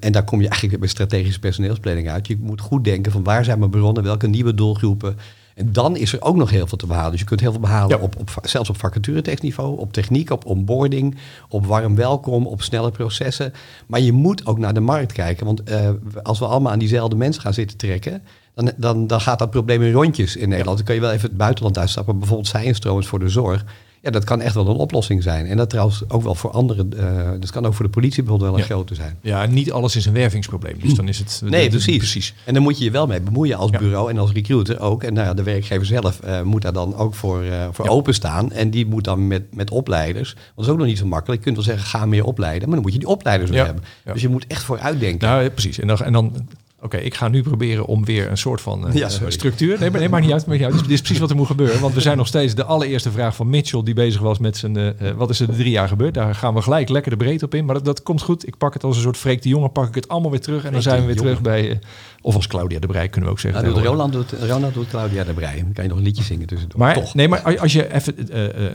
en 0.00 0.12
daar 0.12 0.24
kom 0.24 0.40
je 0.40 0.48
eigenlijk 0.48 0.80
bij 0.80 0.88
strategische 0.88 1.40
personeelsplanning 1.40 2.10
uit, 2.10 2.26
je 2.26 2.36
moet 2.40 2.60
goed 2.60 2.84
denken 2.84 3.12
van 3.12 3.22
waar 3.22 3.44
zijn 3.44 3.58
mijn 3.58 3.70
bronnen, 3.70 4.02
welke 4.02 4.26
nieuwe 4.26 4.54
doelgroepen, 4.54 5.16
en 5.54 5.72
dan 5.72 5.96
is 5.96 6.12
er 6.12 6.22
ook 6.22 6.36
nog 6.36 6.50
heel 6.50 6.66
veel 6.66 6.78
te 6.78 6.86
behalen. 6.86 7.10
Dus 7.10 7.20
je 7.20 7.26
kunt 7.26 7.40
heel 7.40 7.50
veel 7.50 7.60
behalen, 7.60 8.00
op, 8.00 8.16
op, 8.18 8.30
zelfs 8.42 8.70
op 8.70 8.78
vacaturetekstniveau, 8.78 9.78
op 9.78 9.92
techniek, 9.92 10.30
op 10.30 10.46
onboarding, 10.46 11.16
op 11.48 11.66
warm 11.66 11.94
welkom, 11.94 12.46
op 12.46 12.62
snelle 12.62 12.90
processen. 12.90 13.52
Maar 13.86 14.00
je 14.00 14.12
moet 14.12 14.46
ook 14.46 14.58
naar 14.58 14.74
de 14.74 14.80
markt 14.80 15.12
kijken. 15.12 15.46
Want 15.46 15.70
uh, 15.70 15.90
als 16.22 16.38
we 16.38 16.46
allemaal 16.46 16.72
aan 16.72 16.78
diezelfde 16.78 17.16
mensen 17.16 17.42
gaan 17.42 17.54
zitten 17.54 17.76
trekken, 17.76 18.22
dan, 18.54 18.72
dan, 18.76 19.06
dan 19.06 19.20
gaat 19.20 19.38
dat 19.38 19.50
probleem 19.50 19.82
in 19.82 19.92
rondjes 19.92 20.36
in 20.36 20.48
Nederland. 20.48 20.76
Dan 20.76 20.86
kun 20.86 20.94
je 20.94 21.00
wel 21.00 21.12
even 21.12 21.28
het 21.28 21.36
buitenland 21.36 21.78
uitstappen. 21.78 22.18
Bijvoorbeeld 22.18 22.48
zijinstromers 22.48 23.06
voor 23.06 23.18
de 23.18 23.28
zorg. 23.28 23.64
Ja, 24.02 24.10
dat 24.10 24.24
kan 24.24 24.40
echt 24.40 24.54
wel 24.54 24.68
een 24.68 24.76
oplossing 24.76 25.22
zijn. 25.22 25.46
En 25.46 25.56
dat 25.56 25.70
trouwens 25.70 26.02
ook 26.08 26.22
wel 26.22 26.34
voor 26.34 26.50
anderen. 26.50 26.90
Uh, 26.96 27.30
dat 27.40 27.50
kan 27.50 27.66
ook 27.66 27.74
voor 27.74 27.84
de 27.84 27.90
politie 27.90 28.22
bijvoorbeeld 28.22 28.50
wel 28.50 28.60
een 28.60 28.66
ja. 28.68 28.74
grote 28.74 28.94
zijn. 28.94 29.18
Ja, 29.20 29.46
niet 29.46 29.72
alles 29.72 29.96
is 29.96 30.06
een 30.06 30.12
wervingsprobleem. 30.12 30.78
Dus 30.80 30.94
dan 30.94 31.08
is 31.08 31.18
het. 31.18 31.42
Nee, 31.44 31.68
precies. 31.68 31.96
precies. 31.96 32.34
En 32.44 32.54
dan 32.54 32.62
moet 32.62 32.78
je 32.78 32.84
je 32.84 32.90
wel 32.90 33.06
mee 33.06 33.20
bemoeien 33.20 33.56
als 33.56 33.70
ja. 33.70 33.78
bureau 33.78 34.10
en 34.10 34.18
als 34.18 34.32
recruiter 34.32 34.80
ook. 34.80 35.02
En 35.02 35.14
nou 35.14 35.26
ja, 35.26 35.34
de 35.34 35.42
werkgever 35.42 35.86
zelf 35.86 36.20
uh, 36.24 36.42
moet 36.42 36.62
daar 36.62 36.72
dan 36.72 36.96
ook 36.96 37.14
voor, 37.14 37.44
uh, 37.44 37.66
voor 37.72 37.84
ja. 37.84 37.90
openstaan. 37.90 38.52
En 38.52 38.70
die 38.70 38.86
moet 38.86 39.04
dan 39.04 39.26
met, 39.26 39.54
met 39.54 39.70
opleiders. 39.70 40.34
Dat 40.54 40.64
is 40.64 40.70
ook 40.70 40.78
nog 40.78 40.86
niet 40.86 40.98
zo 40.98 41.06
makkelijk. 41.06 41.44
Je 41.44 41.52
kunt 41.52 41.56
wel 41.56 41.74
zeggen, 41.74 41.98
ga 41.98 42.06
meer 42.06 42.24
opleiden. 42.24 42.62
Maar 42.62 42.74
dan 42.74 42.82
moet 42.82 42.92
je 42.92 42.98
die 42.98 43.08
opleiders 43.08 43.50
weer 43.50 43.64
hebben. 43.64 43.84
Dus 44.12 44.22
je 44.22 44.28
moet 44.28 44.46
echt 44.46 44.62
vooruit 44.62 45.00
denken. 45.00 45.28
Nou, 45.28 45.48
precies. 45.48 45.78
En 45.78 45.86
dan, 45.86 45.98
en 45.98 46.12
dan 46.12 46.46
Oké, 46.82 46.94
okay, 46.94 47.06
ik 47.06 47.14
ga 47.14 47.28
nu 47.28 47.42
proberen 47.42 47.86
om 47.86 48.04
weer 48.04 48.30
een 48.30 48.38
soort 48.38 48.60
van 48.60 48.88
uh, 48.88 48.94
ja, 48.94 49.08
structuur. 49.28 49.78
Nee, 49.80 49.90
maar, 49.90 50.00
nee, 50.00 50.08
maar 50.08 50.20
niet 50.20 50.32
uit. 50.32 50.46
Maar 50.46 50.56
niet 50.56 50.64
uit. 50.64 50.78
Dit 50.78 50.90
is 50.90 51.00
precies 51.00 51.18
wat 51.18 51.30
er 51.30 51.36
moet 51.36 51.46
gebeuren. 51.46 51.80
Want 51.80 51.94
we 51.94 52.00
zijn 52.00 52.16
nog 52.16 52.26
steeds 52.26 52.54
de 52.54 52.64
allereerste 52.64 53.10
vraag 53.10 53.36
van 53.36 53.50
Mitchell, 53.50 53.82
die 53.82 53.94
bezig 53.94 54.20
was 54.20 54.38
met 54.38 54.56
zijn. 54.56 54.76
Uh, 54.76 54.90
wat 55.16 55.30
is 55.30 55.40
er 55.40 55.46
de 55.46 55.56
drie 55.56 55.70
jaar 55.70 55.88
gebeurd? 55.88 56.14
Daar 56.14 56.34
gaan 56.34 56.54
we 56.54 56.62
gelijk 56.62 56.88
lekker 56.88 57.10
de 57.10 57.16
breedte 57.16 57.44
op 57.44 57.54
in. 57.54 57.64
Maar 57.64 57.74
dat, 57.74 57.84
dat 57.84 58.02
komt 58.02 58.22
goed. 58.22 58.46
Ik 58.46 58.56
pak 58.56 58.72
het 58.74 58.84
als 58.84 58.96
een 58.96 59.02
soort 59.02 59.16
freek 59.16 59.42
de 59.42 59.48
jongen, 59.48 59.72
pak 59.72 59.88
ik 59.88 59.94
het 59.94 60.08
allemaal 60.08 60.30
weer 60.30 60.40
terug. 60.40 60.64
En 60.64 60.72
dan 60.72 60.82
zijn 60.82 61.00
we 61.00 61.06
weer 61.06 61.16
terug 61.16 61.40
bij. 61.40 61.70
Uh, 61.70 61.76
of 62.20 62.34
als 62.34 62.46
Claudia 62.46 62.78
de 62.78 62.86
Brij 62.86 63.08
kunnen 63.08 63.28
we 63.28 63.34
ook 63.34 63.40
zeggen. 63.40 63.62
Nou, 63.62 63.74
doet 63.74 63.84
Roland, 63.84 64.12
doet, 64.12 64.32
Roland 64.32 64.74
doet 64.74 64.88
Claudia 64.88 65.24
de 65.24 65.32
Brij. 65.32 65.56
Dan 65.56 65.72
kan 65.72 65.84
je 65.84 65.90
nog 65.90 65.98
een 65.98 66.04
liedje 66.04 66.22
zingen 66.22 66.46
tussendoor. 66.46 66.78
Maar, 66.78 66.94
Toch. 66.94 67.14
Nee, 67.14 67.28
maar 67.28 67.58
als 67.58 67.72
je 67.72 67.94
even 67.94 68.14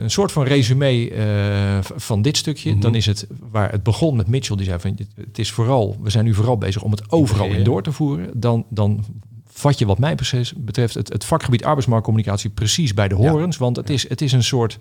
een 0.04 0.12
soort 0.12 0.32
van 0.32 0.44
resume 0.44 1.82
van 1.96 2.22
dit 2.22 2.38
stukje, 2.38 2.68
mm 2.70 2.74
-hmm. 2.74 2.84
dan 2.84 2.96
is 2.96 3.06
het 3.06 3.28
waar 3.52 3.72
het 3.72 3.84
begon 3.84 4.16
met 4.16 4.28
Mitchell, 4.28 4.56
die 4.56 4.66
zei 4.66 4.80
van 4.80 4.98
het 5.16 5.40
is 5.40 5.52
vooral, 5.52 5.98
we 6.02 6.10
zijn 6.10 6.26
nu 6.26 6.34
vooral 6.34 6.58
bezig 6.58 6.82
om 6.82 6.92
het 6.92 7.12
overal 7.12 7.48
in 7.48 7.64
door 7.64 7.84
te 7.84 7.92
voeren. 7.98 8.40
Dan, 8.40 8.66
dan 8.70 9.06
vat 9.46 9.80
je 9.80 9.86
wat 9.86 10.00
mij 10.00 10.18
betreft 10.58 10.94
het, 10.94 11.10
het 11.10 11.26
vakgebied 11.26 11.64
arbeidsmarktcommunicatie 11.64 12.50
precies 12.50 12.94
bij 12.94 13.08
de 13.08 13.16
horens, 13.16 13.58
ja. 13.58 13.64
want 13.64 13.76
het 13.76 13.90
is, 13.90 14.10
het 14.10 14.22
is 14.22 14.32
een 14.32 14.44
soort 14.44 14.78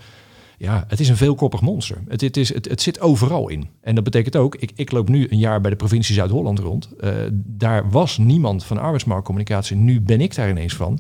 ja, 0.58 0.84
het 0.88 1.00
is 1.00 1.08
een 1.08 1.16
veelkoppig 1.16 1.60
monster. 1.60 2.02
Het, 2.08 2.20
het, 2.20 2.36
is, 2.36 2.54
het, 2.54 2.68
het 2.68 2.82
zit 2.82 3.00
overal 3.00 3.48
in. 3.48 3.68
En 3.80 3.94
dat 3.94 4.04
betekent 4.04 4.36
ook, 4.36 4.54
ik, 4.56 4.72
ik 4.74 4.90
loop 4.90 5.08
nu 5.08 5.26
een 5.30 5.38
jaar 5.38 5.60
bij 5.60 5.70
de 5.70 5.76
provincie 5.76 6.14
Zuid-Holland 6.14 6.58
rond. 6.58 6.88
Uh, 7.00 7.10
daar 7.32 7.90
was 7.90 8.18
niemand 8.18 8.64
van 8.64 8.78
arbeidsmarktcommunicatie. 8.78 9.76
Nu 9.76 10.00
ben 10.00 10.20
ik 10.20 10.34
daar 10.34 10.50
ineens 10.50 10.74
van. 10.74 10.98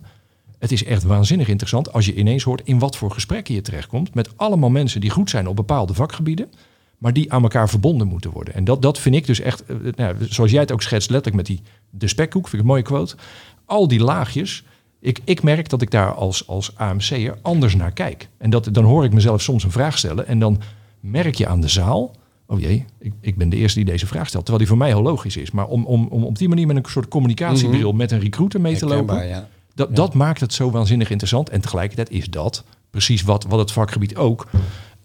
Het 0.58 0.72
is 0.72 0.84
echt 0.84 1.02
waanzinnig 1.02 1.48
interessant 1.48 1.92
als 1.92 2.06
je 2.06 2.14
ineens 2.14 2.42
hoort 2.42 2.60
in 2.64 2.78
wat 2.78 2.96
voor 2.96 3.10
gesprekken 3.10 3.54
je 3.54 3.60
terechtkomt. 3.60 4.14
Met 4.14 4.36
allemaal 4.36 4.70
mensen 4.70 5.00
die 5.00 5.10
goed 5.10 5.30
zijn 5.30 5.46
op 5.46 5.56
bepaalde 5.56 5.94
vakgebieden. 5.94 6.50
Maar 6.98 7.12
die 7.12 7.32
aan 7.32 7.42
elkaar 7.42 7.68
verbonden 7.68 8.06
moeten 8.06 8.30
worden. 8.30 8.54
En 8.54 8.64
dat, 8.64 8.82
dat 8.82 8.98
vind 8.98 9.14
ik 9.14 9.26
dus 9.26 9.40
echt, 9.40 9.64
uh, 9.70 9.92
nou, 9.94 10.16
zoals 10.20 10.50
jij 10.50 10.60
het 10.60 10.72
ook 10.72 10.82
schetst, 10.82 11.10
letterlijk 11.10 11.48
met 11.48 11.56
die 11.56 11.66
de 11.90 12.08
spekkoek, 12.08 12.42
vind 12.42 12.54
ik 12.54 12.60
een 12.60 12.66
mooie 12.66 12.82
quote. 12.82 13.16
Al 13.64 13.88
die 13.88 14.00
laagjes, 14.00 14.64
ik, 15.00 15.20
ik, 15.24 15.42
merk 15.42 15.68
dat 15.68 15.82
ik 15.82 15.90
daar 15.90 16.14
als, 16.14 16.46
als 16.46 16.76
AMC'er 16.76 17.38
anders 17.42 17.76
naar 17.76 17.92
kijk. 17.92 18.28
En 18.38 18.50
dat, 18.50 18.68
dan 18.72 18.84
hoor 18.84 19.04
ik 19.04 19.12
mezelf 19.12 19.42
soms 19.42 19.64
een 19.64 19.70
vraag 19.70 19.98
stellen 19.98 20.26
en 20.26 20.38
dan 20.38 20.60
merk 21.00 21.34
je 21.34 21.46
aan 21.46 21.60
de 21.60 21.68
zaal... 21.68 22.14
oh 22.46 22.60
jee, 22.60 22.84
ik, 22.98 23.12
ik 23.20 23.36
ben 23.36 23.48
de 23.48 23.56
eerste 23.56 23.78
die 23.78 23.90
deze 23.90 24.06
vraag 24.06 24.28
stelt. 24.28 24.44
Terwijl 24.44 24.58
die 24.58 24.68
voor 24.68 24.86
mij 24.86 24.88
heel 24.88 25.02
logisch 25.02 25.36
is. 25.36 25.50
Maar 25.50 25.66
om, 25.66 25.84
om, 25.84 26.06
om 26.06 26.24
op 26.24 26.38
die 26.38 26.48
manier 26.48 26.66
met 26.66 26.76
een 26.76 26.84
soort 26.86 27.08
communicatiebril... 27.08 27.80
Mm 27.80 27.88
-hmm. 27.88 27.96
met 27.96 28.12
een 28.12 28.20
recruiter 28.20 28.60
mee 28.60 28.76
te 28.76 28.86
lopen... 28.86 29.28
Ja. 29.28 29.48
Dat, 29.74 29.88
ja. 29.88 29.94
dat 29.94 30.14
maakt 30.14 30.40
het 30.40 30.52
zo 30.52 30.70
waanzinnig 30.70 31.10
interessant. 31.10 31.50
En 31.50 31.60
tegelijkertijd 31.60 32.10
is 32.10 32.30
dat 32.30 32.64
precies 32.90 33.22
wat, 33.22 33.44
wat 33.44 33.58
het 33.58 33.72
vakgebied 33.72 34.16
ook... 34.16 34.46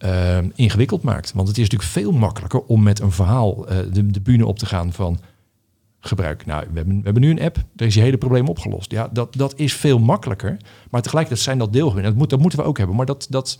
Uh, 0.04 0.38
ingewikkeld 0.56 1.02
maakt. 1.02 1.34
Want 1.34 1.48
het 1.48 1.58
is 1.58 1.64
natuurlijk 1.64 1.92
veel 1.92 2.12
makkelijker 2.12 2.62
om 2.62 2.84
met 2.84 3.00
een 3.00 3.12
verhaal 3.12 3.72
uh, 3.72 3.78
de, 3.92 4.08
de 4.08 4.22
bühne 4.22 4.46
op 4.46 4.60
te 4.60 4.66
gaan 4.66 4.94
van 4.94 5.20
gebruik. 6.00 6.46
Nou, 6.46 6.66
we 6.70 6.78
hebben, 6.78 6.96
we 6.96 7.04
hebben 7.04 7.22
nu 7.22 7.30
een 7.30 7.42
app, 7.42 7.64
daar 7.74 7.88
is 7.88 7.94
je 7.94 8.02
hele 8.02 8.18
probleem 8.18 8.48
opgelost. 8.48 8.92
Ja, 8.92 9.10
dat, 9.14 9.36
dat 9.36 9.54
is 9.60 9.74
veel 9.74 10.00
makkelijker. 10.00 10.58
Maar 10.90 11.02
tegelijkertijd 11.02 11.46
zijn 11.46 11.58
dat 11.58 11.74
deelgewinnen. 11.74 12.12
Dat, 12.12 12.20
moet, 12.20 12.30
dat 12.30 12.40
moeten 12.40 12.60
we 12.60 12.66
ook 12.66 12.78
hebben. 12.78 12.96
Maar 12.96 13.06
dat, 13.06 13.28
dat 13.30 13.60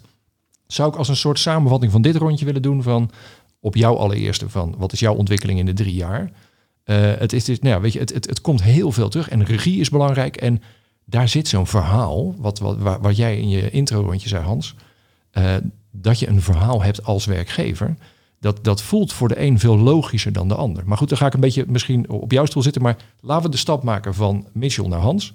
zou 0.68 0.90
ik 0.90 0.96
als 0.96 1.08
een 1.08 1.16
soort 1.16 1.40
samenvatting 1.40 1.92
van 1.92 2.02
dit 2.02 2.16
rondje 2.16 2.46
willen 2.46 2.62
doen. 2.62 2.84
Van 2.84 3.12
op 3.60 3.76
jouw 3.76 3.96
allereerste 3.96 4.50
van 4.50 4.76
wat 4.78 4.92
is 4.92 5.00
jouw 5.00 5.16
ontwikkeling 5.16 5.60
in 5.60 5.66
de 5.66 5.74
drie 5.74 5.94
jaar. 5.94 6.32
Uh, 6.86 7.12
het, 7.18 7.34
is, 7.34 7.48
nou 7.48 7.76
ja, 7.76 7.82
weet 7.82 7.94
je, 7.94 8.00
het, 8.00 8.14
het, 8.14 8.26
het 8.26 8.42
komt 8.42 8.64
heel 8.64 8.92
veel 8.92 9.10
terug. 9.10 9.30
En 9.30 9.46
regie 9.46 9.80
is 9.80 9.90
belangrijk. 9.90 10.38
En 10.38 10.62
daar 11.06 11.30
zit 11.30 11.48
zo'n 11.48 11.68
verhaal, 11.68 12.36
wat, 12.38 12.60
wat, 12.60 12.78
wat, 13.02 13.18
jij 13.18 13.38
in 13.38 13.50
je 13.50 13.70
intro 13.70 14.02
rondje 14.02 14.30
zei, 14.30 14.44
Hans. 14.44 14.76
Dat 15.92 16.20
je 16.20 16.28
een 16.28 16.42
verhaal 16.42 16.84
hebt 16.84 17.04
als 17.04 17.26
werkgever. 17.26 17.96
Dat, 18.40 18.64
dat 18.64 18.82
voelt 18.82 19.14
voor 19.14 19.28
de 19.28 19.42
een 19.42 19.60
veel 19.60 19.78
logischer 19.78 20.34
dan 20.34 20.48
de 20.48 20.56
ander. 20.56 20.84
Maar 20.86 20.98
goed, 20.98 21.10
dan 21.10 21.18
ga 21.18 21.26
ik 21.26 21.34
een 21.34 21.40
beetje 21.40 21.66
misschien 21.68 22.10
op 22.10 22.32
jouw 22.32 22.46
stoel 22.46 22.64
zitten. 22.64 22.82
Maar 22.82 22.98
laten 23.20 23.46
we 23.46 23.52
de 23.52 23.58
stap 23.58 23.84
maken 23.84 24.14
van 24.14 24.48
Mitchell 24.54 24.88
naar 24.88 25.00
Hans. 25.00 25.34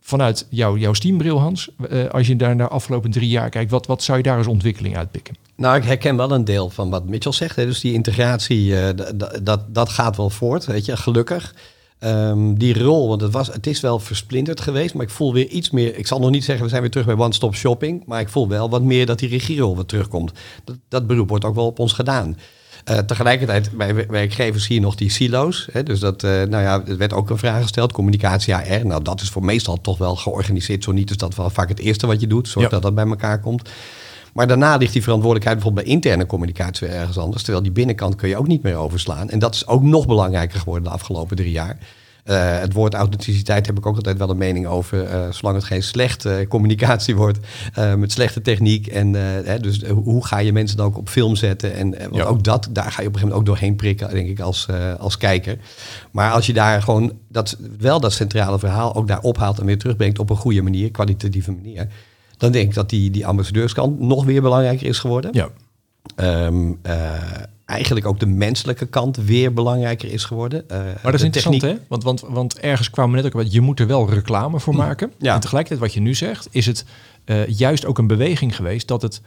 Vanuit 0.00 0.46
jou, 0.50 0.78
jouw 0.78 0.92
steambril, 0.92 1.40
Hans. 1.40 1.70
Uh, 1.90 2.08
als 2.08 2.26
je 2.26 2.36
daar 2.36 2.56
naar 2.56 2.68
de 2.68 2.74
afgelopen 2.74 3.10
drie 3.10 3.28
jaar 3.28 3.50
kijkt, 3.50 3.70
wat, 3.70 3.86
wat 3.86 4.02
zou 4.02 4.18
je 4.18 4.24
daar 4.24 4.36
als 4.36 4.46
ontwikkeling 4.46 4.96
uitpikken? 4.96 5.36
Nou, 5.56 5.76
ik 5.76 5.84
herken 5.84 6.16
wel 6.16 6.30
een 6.30 6.44
deel 6.44 6.70
van 6.70 6.90
wat 6.90 7.08
Mitchell 7.08 7.32
zegt. 7.32 7.56
Hè. 7.56 7.66
Dus 7.66 7.80
die 7.80 7.92
integratie, 7.92 8.66
uh, 8.66 8.88
dat, 9.42 9.74
dat 9.74 9.88
gaat 9.88 10.16
wel 10.16 10.30
voort, 10.30 10.64
weet 10.64 10.84
je, 10.84 10.96
gelukkig. 10.96 11.54
Ehm, 11.98 12.54
die 12.54 12.82
rol, 12.82 13.08
want 13.08 13.20
het, 13.20 13.32
was, 13.32 13.46
het 13.46 13.66
is 13.66 13.80
wel 13.80 13.98
versplinterd 13.98 14.60
geweest, 14.60 14.94
maar 14.94 15.04
ik 15.04 15.10
voel 15.10 15.32
weer 15.32 15.46
iets 15.46 15.70
meer. 15.70 15.98
Ik 15.98 16.06
zal 16.06 16.18
nog 16.18 16.30
niet 16.30 16.44
zeggen, 16.44 16.64
we 16.64 16.70
zijn 16.70 16.82
weer 16.82 16.90
terug 16.90 17.06
bij 17.06 17.16
One 17.16 17.34
Stop 17.34 17.54
Shopping, 17.54 18.02
maar 18.06 18.20
ik 18.20 18.28
voel 18.28 18.48
wel 18.48 18.70
wat 18.70 18.82
meer 18.82 19.06
dat 19.06 19.18
die 19.18 19.28
regierol 19.28 19.74
weer 19.74 19.84
terugkomt. 19.84 20.32
Dat, 20.64 20.76
dat 20.88 21.06
beroep 21.06 21.28
wordt 21.28 21.44
ook 21.44 21.54
wel 21.54 21.66
op 21.66 21.78
ons 21.78 21.92
gedaan. 21.92 22.36
Uh, 22.90 22.98
tegelijkertijd, 22.98 23.70
bij 23.76 24.06
werkgevers 24.06 24.64
zie 24.64 24.74
je 24.74 24.80
nog 24.80 24.94
die 24.94 25.10
silo's. 25.10 25.68
Hè, 25.72 25.82
dus 25.82 26.00
dat, 26.00 26.22
uh, 26.22 26.30
nou 26.30 26.62
ja, 26.62 26.82
er 26.86 26.96
werd 26.96 27.12
ook 27.12 27.30
een 27.30 27.38
vraag 27.38 27.62
gesteld, 27.62 27.92
communicatie 27.92 28.54
HR. 28.54 28.86
Nou, 28.86 29.02
dat 29.02 29.20
is 29.20 29.28
voor 29.28 29.44
meestal 29.44 29.80
toch 29.80 29.98
wel 29.98 30.16
georganiseerd. 30.16 30.84
Zo 30.84 30.92
niet 30.92 31.10
is 31.10 31.16
dat 31.16 31.34
wel 31.34 31.50
vaak 31.50 31.68
het 31.68 31.78
eerste 31.78 32.06
wat 32.06 32.20
je 32.20 32.26
doet. 32.26 32.48
Zorg 32.48 32.64
ja. 32.64 32.70
dat 32.70 32.82
dat 32.82 32.94
bij 32.94 33.06
elkaar 33.06 33.40
komt. 33.40 33.68
Maar 34.36 34.46
daarna 34.46 34.76
ligt 34.76 34.92
die 34.92 35.02
verantwoordelijkheid 35.02 35.56
bijvoorbeeld 35.56 35.86
bij 35.86 35.94
interne 35.94 36.26
communicatie 36.26 36.88
weer 36.88 36.96
ergens 36.96 37.18
anders. 37.18 37.42
Terwijl 37.42 37.64
die 37.64 37.72
binnenkant 37.72 38.14
kun 38.14 38.28
je 38.28 38.36
ook 38.36 38.46
niet 38.46 38.62
meer 38.62 38.76
overslaan. 38.76 39.30
En 39.30 39.38
dat 39.38 39.54
is 39.54 39.66
ook 39.66 39.82
nog 39.82 40.06
belangrijker 40.06 40.58
geworden 40.58 40.84
de 40.84 40.90
afgelopen 40.90 41.36
drie 41.36 41.50
jaar. 41.50 41.78
Uh, 42.24 42.58
het 42.58 42.72
woord 42.72 42.94
authenticiteit 42.94 43.66
heb 43.66 43.78
ik 43.78 43.86
ook 43.86 43.96
altijd 43.96 44.18
wel 44.18 44.30
een 44.30 44.36
mening 44.36 44.66
over. 44.66 45.04
Uh, 45.04 45.30
zolang 45.30 45.56
het 45.56 45.66
geen 45.66 45.82
slechte 45.82 46.46
communicatie 46.48 47.16
wordt 47.16 47.38
uh, 47.78 47.94
met 47.94 48.12
slechte 48.12 48.42
techniek. 48.42 48.86
En 48.86 49.14
hè, 49.44 49.58
dus 49.58 49.84
hoe 49.84 50.26
ga 50.26 50.38
je 50.38 50.52
mensen 50.52 50.76
dan 50.76 50.86
ook 50.86 50.96
op 50.96 51.08
film 51.08 51.36
zetten? 51.36 51.74
En 51.74 51.90
want 51.90 52.14
ja. 52.14 52.22
ook 52.22 52.44
dat, 52.44 52.68
daar 52.70 52.92
ga 52.92 53.02
je 53.02 53.08
op 53.08 53.14
een 53.14 53.20
gegeven 53.20 53.28
moment 53.28 53.38
ook 53.38 53.46
doorheen 53.46 53.76
prikken, 53.76 54.10
denk 54.10 54.28
ik, 54.28 54.40
als, 54.40 54.66
als 54.98 55.16
kijker. 55.16 55.58
Maar 56.10 56.30
als 56.30 56.46
je 56.46 56.52
daar 56.52 56.82
gewoon 56.82 57.12
dat, 57.28 57.56
wel 57.78 58.00
dat 58.00 58.12
centrale 58.12 58.58
verhaal 58.58 58.94
ook 58.94 59.08
daar 59.08 59.20
ophaalt 59.20 59.58
en 59.58 59.66
weer 59.66 59.78
terugbrengt 59.78 60.18
op 60.18 60.30
een 60.30 60.36
goede 60.36 60.62
manier, 60.62 60.90
kwalitatieve 60.90 61.52
manier. 61.52 61.88
Dan 62.36 62.52
denk 62.52 62.68
ik 62.68 62.74
dat 62.74 62.90
die, 62.90 63.10
die 63.10 63.26
ambassadeurskant 63.26 64.00
nog 64.00 64.24
weer 64.24 64.42
belangrijker 64.42 64.86
is 64.86 64.98
geworden. 64.98 65.30
Ja. 65.32 65.48
Um, 66.46 66.80
eigenlijk 67.64 68.06
ook 68.06 68.20
de 68.20 68.26
menselijke 68.26 68.86
kant 68.86 69.16
weer 69.16 69.52
belangrijker 69.52 70.12
is 70.12 70.24
geworden. 70.24 70.64
Uh, 70.72 70.78
maar 70.78 70.98
dat 71.02 71.14
is 71.14 71.22
interessant, 71.22 71.60
techniek... 71.60 71.78
hè? 71.78 71.84
Want, 71.88 72.02
want, 72.02 72.20
want 72.20 72.58
ergens 72.58 72.90
kwamen 72.90 73.10
we 73.10 73.16
net 73.16 73.26
ook 73.26 73.42
wat, 73.42 73.52
je 73.52 73.60
moet 73.60 73.80
er 73.80 73.86
wel 73.86 74.10
reclame 74.10 74.60
voor 74.60 74.74
maken. 74.74 75.12
Ja. 75.18 75.34
En 75.34 75.40
tegelijkertijd, 75.40 75.80
wat 75.80 75.94
je 75.94 76.00
nu 76.00 76.14
zegt, 76.14 76.48
is 76.50 76.66
het 76.66 76.84
uh, 77.24 77.46
juist 77.46 77.86
ook 77.86 77.98
een 77.98 78.06
beweging 78.06 78.56
geweest 78.56 78.88
dat 78.88 79.02
het 79.02 79.20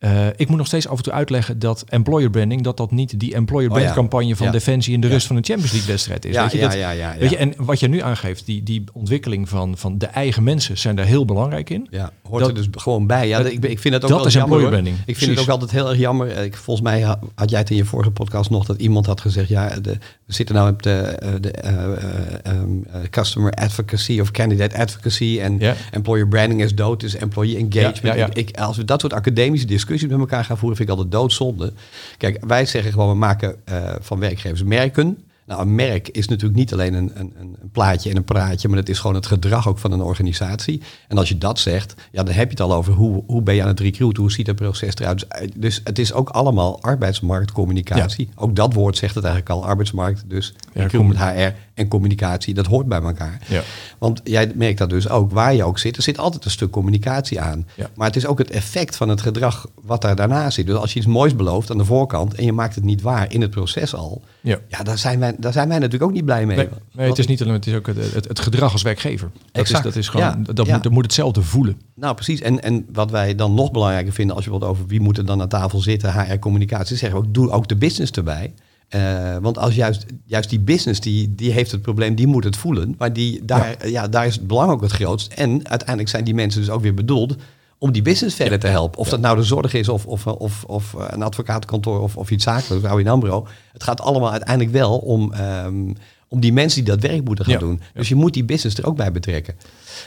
uh, 0.00 0.26
ik 0.36 0.48
moet 0.48 0.56
nog 0.56 0.66
steeds 0.66 0.88
af 0.88 0.96
en 0.96 1.02
toe 1.02 1.12
uitleggen 1.12 1.58
dat 1.58 1.84
employer 1.88 2.30
branding, 2.30 2.62
dat 2.62 2.76
dat 2.76 2.90
niet 2.90 3.20
die 3.20 3.34
employer 3.34 3.68
brand 3.68 3.82
oh 3.82 3.88
ja. 3.88 3.94
campagne 3.94 4.36
van 4.36 4.46
ja. 4.46 4.52
Defensie 4.52 4.94
in 4.94 5.00
de 5.00 5.08
rust 5.08 5.26
van 5.26 5.36
een 5.36 5.44
Champions 5.44 5.72
League 5.72 5.90
wedstrijd 5.90 6.24
is. 6.24 6.34
Ja, 6.34 6.42
weet 6.42 6.52
je, 6.52 6.78
ja, 6.78 7.10
dat, 7.10 7.18
Weet 7.18 7.30
je, 7.30 7.36
en 7.36 7.54
wat 7.56 7.80
je 7.80 7.88
nu 7.88 8.00
aangeeft, 8.00 8.46
die, 8.46 8.62
die 8.62 8.84
ontwikkeling 8.92 9.48
van, 9.48 9.76
van 9.76 9.98
de 9.98 10.06
eigen 10.06 10.42
mensen 10.42 10.78
zijn 10.78 10.96
daar 10.96 11.04
heel 11.04 11.24
belangrijk 11.24 11.70
in. 11.70 11.86
Ja, 11.90 12.12
hoort 12.22 12.40
dat, 12.40 12.48
er 12.48 12.54
dus 12.54 12.66
gewoon 12.70 13.06
bij. 13.06 13.28
Ja, 13.28 13.38
ik, 13.38 13.64
ik 13.64 13.78
vind 13.78 13.94
het 13.94 14.04
ook 14.04 14.10
dat 14.10 14.18
wel 14.18 14.26
is 14.26 14.32
jammer. 14.32 14.52
employer 14.52 14.70
branding. 14.70 14.96
Ik 14.96 15.04
vind 15.04 15.16
Precies. 15.16 15.34
het 15.34 15.44
ook 15.44 15.60
altijd 15.60 15.70
heel 15.70 15.88
erg 15.88 15.98
jammer. 15.98 16.36
Ik, 16.36 16.56
volgens 16.56 16.86
mij 16.86 17.00
had 17.34 17.50
jij 17.50 17.58
het 17.58 17.70
in 17.70 17.76
je 17.76 17.84
vorige 17.84 18.10
podcast 18.10 18.50
nog 18.50 18.66
dat 18.66 18.80
iemand 18.80 19.06
had 19.06 19.20
gezegd, 19.20 19.48
ja, 19.48 19.80
de, 19.80 19.98
we 20.24 20.32
zitten 20.32 20.54
nou 20.54 20.70
op 20.70 20.82
de, 20.82 21.18
de 21.40 21.54
uh, 21.64 22.54
um, 22.54 22.86
customer 23.10 23.52
advocacy 23.52 24.20
of 24.20 24.30
candidate 24.30 24.78
advocacy 24.78 25.38
en 25.40 25.60
employer 25.90 26.28
branding 26.28 26.62
is 26.62 26.74
dood, 26.74 27.00
dus 27.00 27.14
employee 27.14 27.56
engagement. 27.56 28.36
Ik, 28.36 28.58
als 28.58 28.76
we 28.76 28.84
dat 28.84 29.00
soort 29.00 29.12
academische 29.12 29.66
discussies 29.66 29.88
met 29.90 30.10
elkaar 30.10 30.44
gaan 30.44 30.58
voeren, 30.58 30.76
vind 30.76 30.88
ik 30.88 30.94
altijd 30.94 31.12
doodzonde. 31.12 31.72
Kijk, 32.16 32.44
wij 32.46 32.66
zeggen 32.66 32.92
gewoon, 32.92 33.08
we 33.08 33.14
maken 33.14 33.56
uh, 33.68 33.94
van 34.00 34.18
werkgevers 34.18 34.62
merken. 34.62 35.18
Nou, 35.50 35.62
een 35.62 35.74
merk 35.74 36.08
is 36.08 36.28
natuurlijk 36.28 36.58
niet 36.58 36.72
alleen 36.72 36.94
een, 36.94 37.10
een, 37.14 37.32
een 37.38 37.70
plaatje 37.72 38.10
en 38.10 38.16
een 38.16 38.24
praatje, 38.24 38.68
maar 38.68 38.78
het 38.78 38.88
is 38.88 38.98
gewoon 38.98 39.16
het 39.16 39.26
gedrag 39.26 39.68
ook 39.68 39.78
van 39.78 39.92
een 39.92 40.00
organisatie. 40.00 40.82
En 41.08 41.18
als 41.18 41.28
je 41.28 41.38
dat 41.38 41.58
zegt, 41.58 41.94
ja, 42.12 42.22
dan 42.22 42.34
heb 42.34 42.44
je 42.44 42.50
het 42.50 42.60
al 42.60 42.74
over 42.74 42.92
hoe, 42.92 43.22
hoe 43.26 43.42
ben 43.42 43.54
je 43.54 43.62
aan 43.62 43.68
het 43.68 43.80
recruiten, 43.80 44.22
hoe 44.22 44.32
ziet 44.32 44.46
dat 44.46 44.56
proces 44.56 44.94
eruit. 44.94 45.26
Dus, 45.28 45.50
dus 45.54 45.80
het 45.84 45.98
is 45.98 46.12
ook 46.12 46.28
allemaal 46.28 46.82
arbeidsmarktcommunicatie. 46.82 48.26
Ja. 48.26 48.42
Ook 48.42 48.56
dat 48.56 48.74
woord 48.74 48.96
zegt 48.96 49.14
het 49.14 49.24
eigenlijk 49.24 49.54
al, 49.54 49.64
arbeidsmarkt, 49.64 50.24
dus 50.26 50.54
ja, 50.72 50.82
recruitment, 50.82 51.18
HR 51.18 51.54
en 51.74 51.88
communicatie, 51.88 52.54
dat 52.54 52.66
hoort 52.66 52.86
bij 52.86 53.02
elkaar. 53.02 53.38
Ja. 53.48 53.62
Want 53.98 54.20
jij 54.24 54.52
merkt 54.54 54.78
dat 54.78 54.90
dus 54.90 55.08
ook, 55.08 55.30
waar 55.30 55.54
je 55.54 55.64
ook 55.64 55.78
zit, 55.78 55.96
er 55.96 56.02
zit 56.02 56.18
altijd 56.18 56.44
een 56.44 56.50
stuk 56.50 56.70
communicatie 56.70 57.40
aan. 57.40 57.66
Maar 57.94 58.06
het 58.06 58.16
is 58.16 58.26
ook 58.26 58.38
het 58.38 58.50
effect 58.50 58.96
van 58.96 59.08
het 59.08 59.20
gedrag 59.20 59.66
wat 59.82 60.02
daar 60.02 60.16
daarna 60.16 60.50
zit. 60.50 60.66
Dus 60.66 60.76
als 60.76 60.92
je 60.92 60.98
iets 60.98 61.08
moois 61.08 61.36
belooft 61.36 61.70
aan 61.70 61.78
de 61.78 61.84
voorkant 61.84 62.34
en 62.34 62.44
je 62.44 62.52
maakt 62.52 62.74
het 62.74 62.84
niet 62.84 63.02
waar 63.02 63.32
in 63.32 63.40
het 63.40 63.50
proces 63.50 63.94
al, 63.94 64.22
ja, 64.40 64.58
ja 64.68 64.82
daar, 64.82 64.98
zijn 64.98 65.18
wij, 65.18 65.34
daar 65.40 65.52
zijn 65.52 65.68
wij 65.68 65.78
natuurlijk 65.78 66.10
ook 66.10 66.12
niet 66.12 66.24
blij 66.24 66.46
mee. 66.46 66.56
Nee, 66.56 66.68
nee 66.92 67.08
het 67.08 67.18
is 67.18 67.26
niet 67.26 67.42
alleen, 67.42 67.54
het 67.54 67.66
is 67.66 67.74
ook 67.74 67.86
het, 67.86 68.12
het, 68.14 68.28
het 68.28 68.40
gedrag 68.40 68.72
als 68.72 68.82
werkgever. 68.82 69.30
Dat 69.32 69.42
exact. 69.62 69.78
is, 69.78 69.92
dat 69.92 70.02
is 70.02 70.08
gewoon, 70.08 70.26
Ja, 70.26 70.52
dat, 70.52 70.66
ja. 70.66 70.74
Moet, 70.74 70.82
dat 70.82 70.92
moet 70.92 71.04
hetzelfde 71.04 71.42
voelen. 71.42 71.80
Nou, 71.94 72.14
precies. 72.14 72.40
En, 72.40 72.62
en 72.62 72.86
wat 72.92 73.10
wij 73.10 73.34
dan 73.34 73.54
nog 73.54 73.70
belangrijker 73.70 74.12
vinden 74.12 74.36
als 74.36 74.44
je 74.44 74.50
wilt 74.50 74.64
over 74.64 74.86
wie 74.86 75.00
moet 75.00 75.18
er 75.18 75.26
dan 75.26 75.40
aan 75.40 75.48
tafel 75.48 75.80
zitten, 75.80 76.12
HR-communicatie, 76.12 76.96
zeggen 76.96 77.20
we 77.20 77.26
ook, 77.26 77.34
doe 77.34 77.50
ook 77.50 77.68
de 77.68 77.76
business 77.76 78.12
erbij. 78.12 78.52
Uh, 78.94 79.36
want 79.40 79.58
als 79.58 79.74
juist, 79.74 80.06
juist 80.24 80.50
die 80.50 80.60
business, 80.60 81.00
die, 81.00 81.34
die 81.34 81.52
heeft 81.52 81.70
het 81.70 81.82
probleem, 81.82 82.14
die 82.14 82.26
moet 82.26 82.44
het 82.44 82.56
voelen. 82.56 82.94
Maar 82.98 83.12
die, 83.12 83.44
daar, 83.44 83.76
ja. 83.80 83.88
ja 83.88 84.08
daar 84.08 84.26
is 84.26 84.34
het 84.34 84.46
belang 84.46 84.70
ook 84.70 84.80
het 84.80 84.92
grootst. 84.92 85.32
En 85.32 85.68
uiteindelijk 85.68 86.08
zijn 86.08 86.24
die 86.24 86.34
mensen 86.34 86.60
dus 86.60 86.70
ook 86.70 86.82
weer 86.82 86.94
bedoeld 86.94 87.36
om 87.82 87.92
die 87.92 88.02
business 88.02 88.36
verder 88.36 88.58
te 88.58 88.66
helpen. 88.66 88.98
Of 88.98 89.08
dat 89.08 89.20
nou 89.20 89.36
de 89.36 89.42
zorg 89.42 89.72
is, 89.74 89.88
of, 89.88 90.06
of, 90.06 90.26
of, 90.26 90.64
of 90.64 90.92
een 90.98 91.22
advocatenkantoor, 91.22 92.00
of, 92.00 92.16
of 92.16 92.30
iets 92.30 92.44
zakelijks, 92.44 92.98
in 92.98 93.08
Ambro. 93.08 93.46
Het 93.72 93.82
gaat 93.82 94.00
allemaal 94.00 94.30
uiteindelijk 94.30 94.70
wel 94.72 94.98
om, 94.98 95.32
um, 95.64 95.96
om 96.28 96.40
die 96.40 96.52
mensen 96.52 96.84
die 96.84 96.94
dat 96.94 97.02
werk 97.10 97.24
moeten 97.24 97.44
gaan 97.44 97.54
Ja. 97.54 97.60
doen. 97.60 97.80
Dus 97.94 98.08
je 98.08 98.14
moet 98.14 98.34
die 98.34 98.44
business 98.44 98.78
er 98.78 98.86
ook 98.86 98.96
bij 98.96 99.12
betrekken. 99.12 99.54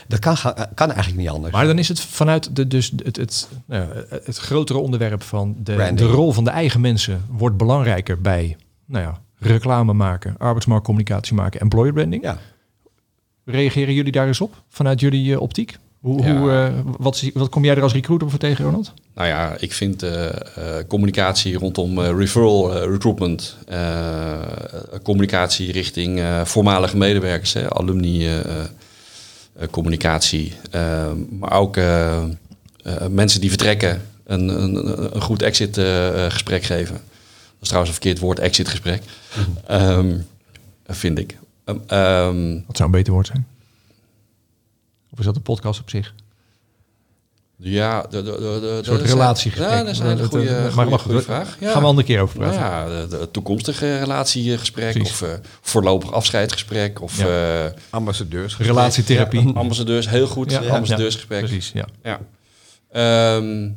Dat 0.08 0.18
kan, 0.18 0.36
ga- 0.36 0.70
kan 0.74 0.86
eigenlijk 0.90 1.18
niet 1.20 1.28
anders. 1.28 1.52
Maar 1.52 1.66
dan 1.66 1.78
is 1.78 1.88
het 1.88 2.00
vanuit 2.00 2.56
de, 2.56 2.66
dus 2.66 2.92
het, 3.04 3.16
het, 3.16 3.48
nou 3.66 3.88
het 4.24 4.36
grotere 4.36 4.78
onderwerp 4.78 5.22
van 5.22 5.56
de, 5.58 5.72
Branding. 5.74 5.98
de 5.98 6.04
rol 6.14 6.32
van 6.32 6.44
de 6.44 6.50
eigen 6.50 6.80
mensen 6.80 7.24
wordt 7.30 7.56
belangrijker 7.56 8.20
bij 8.20 8.56
nou 8.86 9.04
ja, 9.04 9.20
reclame 9.38 9.92
maken, 9.92 10.34
arbeidsmarktcommunicatie 10.38 11.34
maken, 11.34 11.60
employer 11.60 11.92
branding. 11.92 12.22
ja. 12.22 12.38
Reageren 13.44 13.94
jullie 13.94 14.12
daar 14.12 14.26
eens 14.26 14.40
op 14.40 14.62
vanuit 14.68 15.00
jullie 15.00 15.32
eh, 15.34 15.40
optiek? 15.40 15.78
Hoe, 16.04 16.22
Ja. 16.22 16.36
hoe, 16.38 16.50
eh, 16.50 16.72
wat, 16.98 17.16
zie- 17.16 17.30
wat 17.34 17.48
kom 17.48 17.64
jij 17.64 17.74
er 17.76 17.82
als 17.82 17.92
recruiter 17.92 18.30
voor 18.30 18.38
tegen, 18.38 18.64
Ronald? 18.64 18.92
Nou 19.14 19.28
ja, 19.28 19.56
ik 19.58 19.72
vind 19.72 20.02
eh, 20.02 20.24
eh, 20.26 20.34
communicatie 20.88 21.58
rondom 21.58 22.00
referral 22.00 22.72
recruitment, 22.90 23.56
communicatie 25.02 25.72
richting 25.72 26.22
voormalige 26.44 26.96
medewerkers, 26.96 27.52
hè, 27.52 27.70
alumni 27.70 28.28
communicatie, 29.70 30.52
eh, 30.70 31.12
maar 31.38 31.52
ook 31.52 31.76
mensen 33.10 33.40
die 33.40 33.48
vertrekken 33.48 34.02
een, 34.26 34.48
een, 34.62 35.14
een 35.14 35.20
goed 35.22 35.42
exit 35.42 35.80
gesprek 36.28 36.62
geven. 36.62 36.94
Dat 36.94 37.62
is 37.62 37.68
trouwens 37.68 37.94
een 37.94 38.00
verkeerd 38.02 38.18
woord, 38.22 38.38
exit 38.38 38.68
gesprek, 38.68 39.02
Ehm, 39.66 40.16
vind 40.86 41.18
ik. 41.18 41.36
Ehm, 41.64 41.76
ehm, 41.86 42.52
Wat 42.66 42.76
zou 42.76 42.88
een 42.88 42.96
beter 42.96 43.12
woord 43.12 43.26
zijn? 43.26 43.46
Of 45.14 45.20
is 45.20 45.24
dat 45.24 45.36
een 45.36 45.42
podcast 45.42 45.80
op 45.80 45.90
zich? 45.90 46.14
ja, 47.56 48.02
de, 48.02 48.22
de, 48.22 48.30
de, 48.30 48.36
de, 48.38 48.66
Een 48.66 48.84
soort 48.84 48.98
dat 48.98 49.00
is- 49.06 49.12
relatiegesprek. 49.12 49.70
Ja, 49.70 49.78
dat 49.78 49.88
is 49.88 49.98
een 49.98 50.06
hele 50.06 50.24
goede, 50.24 50.44
dat- 50.46 50.54
goede, 50.56 50.74
maar- 50.76 50.88
maar 50.88 50.98
goede 50.98 51.16
goed, 51.16 51.24
vraag. 51.26 51.56
Ja. 51.60 51.66
Gaan 51.66 51.72
we 51.74 51.78
een 51.78 51.84
andere 51.84 52.06
keer 52.06 52.20
over 52.20 52.38
praten. 52.38 52.60
Nou 52.60 52.90
ja, 52.92 53.00
de, 53.06 53.18
de 53.18 53.30
toekomstige 53.30 53.98
relatiegesprek 53.98 54.92
Precies. 54.92 55.10
of 55.12 55.22
eh, 55.22 55.28
voorlopig 55.60 56.12
afscheidsgesprek 56.12 57.00
of 57.02 57.18
Ja. 57.18 57.64
eh, 57.64 57.70
Ambassadeurs. 57.90 58.56
Relatietherapie. 58.58 59.52
ambassadeurs, 59.54 60.08
heel 60.08 60.26
goed, 60.26 60.50
Ja, 60.50 60.60
eh, 60.60 60.66
ja, 60.66 60.72
ambassadeursgesprek. 60.72 61.38
Precies, 61.44 61.72
ja. 61.74 61.86
Ja. 62.02 62.20
Ehm, 62.90 63.70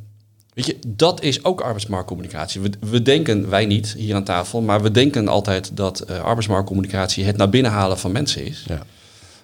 weet 0.54 0.66
je, 0.66 0.78
dat 0.88 1.22
is 1.22 1.44
ook 1.44 1.62
arbeidsmarktcommunicatie. 1.62 2.62
We, 2.62 2.70
we 2.80 3.02
denken, 3.02 3.50
wij 3.50 3.66
niet 3.66 3.94
hier 3.98 4.16
aan 4.16 4.24
tafel, 4.24 4.62
maar 4.62 4.82
we 4.82 4.92
denken 4.92 5.28
altijd 5.28 5.78
dat 5.78 6.00
eh, 6.00 6.20
arbeidsmarktcommunicatie 6.20 7.26
het 7.26 7.38
naar 7.38 7.50
binnen 7.50 7.72
halen 7.72 7.98
van 7.98 8.12
mensen 8.12 8.46
is. 8.46 8.64
Ja. 8.68 8.82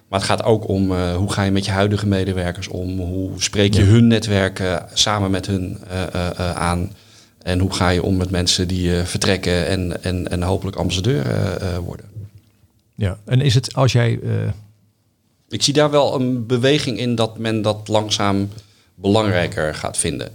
Maar 0.08 0.18
het 0.18 0.28
gaat 0.28 0.42
ook 0.44 0.68
om 0.68 0.92
eh, 0.92 1.16
hoe 1.16 1.32
ga 1.32 1.42
je 1.42 1.50
met 1.50 1.64
je 1.64 1.70
huidige 1.70 2.06
medewerkers 2.06 2.68
om? 2.68 2.98
Hoe 2.98 3.42
spreek 3.42 3.74
je 3.74 3.84
Ja. 3.84 3.86
hun 3.86 4.06
netwerk 4.06 4.62
samen 4.92 5.30
met 5.30 5.46
hun 5.46 5.78
eh, 5.88 6.02
eh, 6.12 6.50
aan? 6.56 6.92
En 7.42 7.58
hoe 7.58 7.72
ga 7.72 7.88
je 7.88 8.02
om 8.02 8.16
met 8.16 8.30
mensen 8.30 8.68
die 8.68 8.90
vertrekken 8.92 9.66
en, 9.66 10.02
en, 10.02 10.30
en 10.30 10.42
hopelijk 10.42 10.76
ambassadeur 10.76 11.24
worden? 11.84 12.06
ja. 12.94 13.18
En 13.24 13.40
is 13.40 13.54
het 13.54 13.74
als 13.74 13.92
jij... 13.92 14.20
Ik 15.48 15.62
zie 15.62 15.74
daar 15.74 15.90
wel 15.90 16.14
een 16.20 16.46
beweging 16.46 16.98
in 16.98 17.14
dat 17.14 17.38
men 17.38 17.62
dat 17.62 17.88
langzaam 17.88 18.48
belangrijker 18.94 19.74
gaat 19.74 19.96
vinden. 19.96 20.28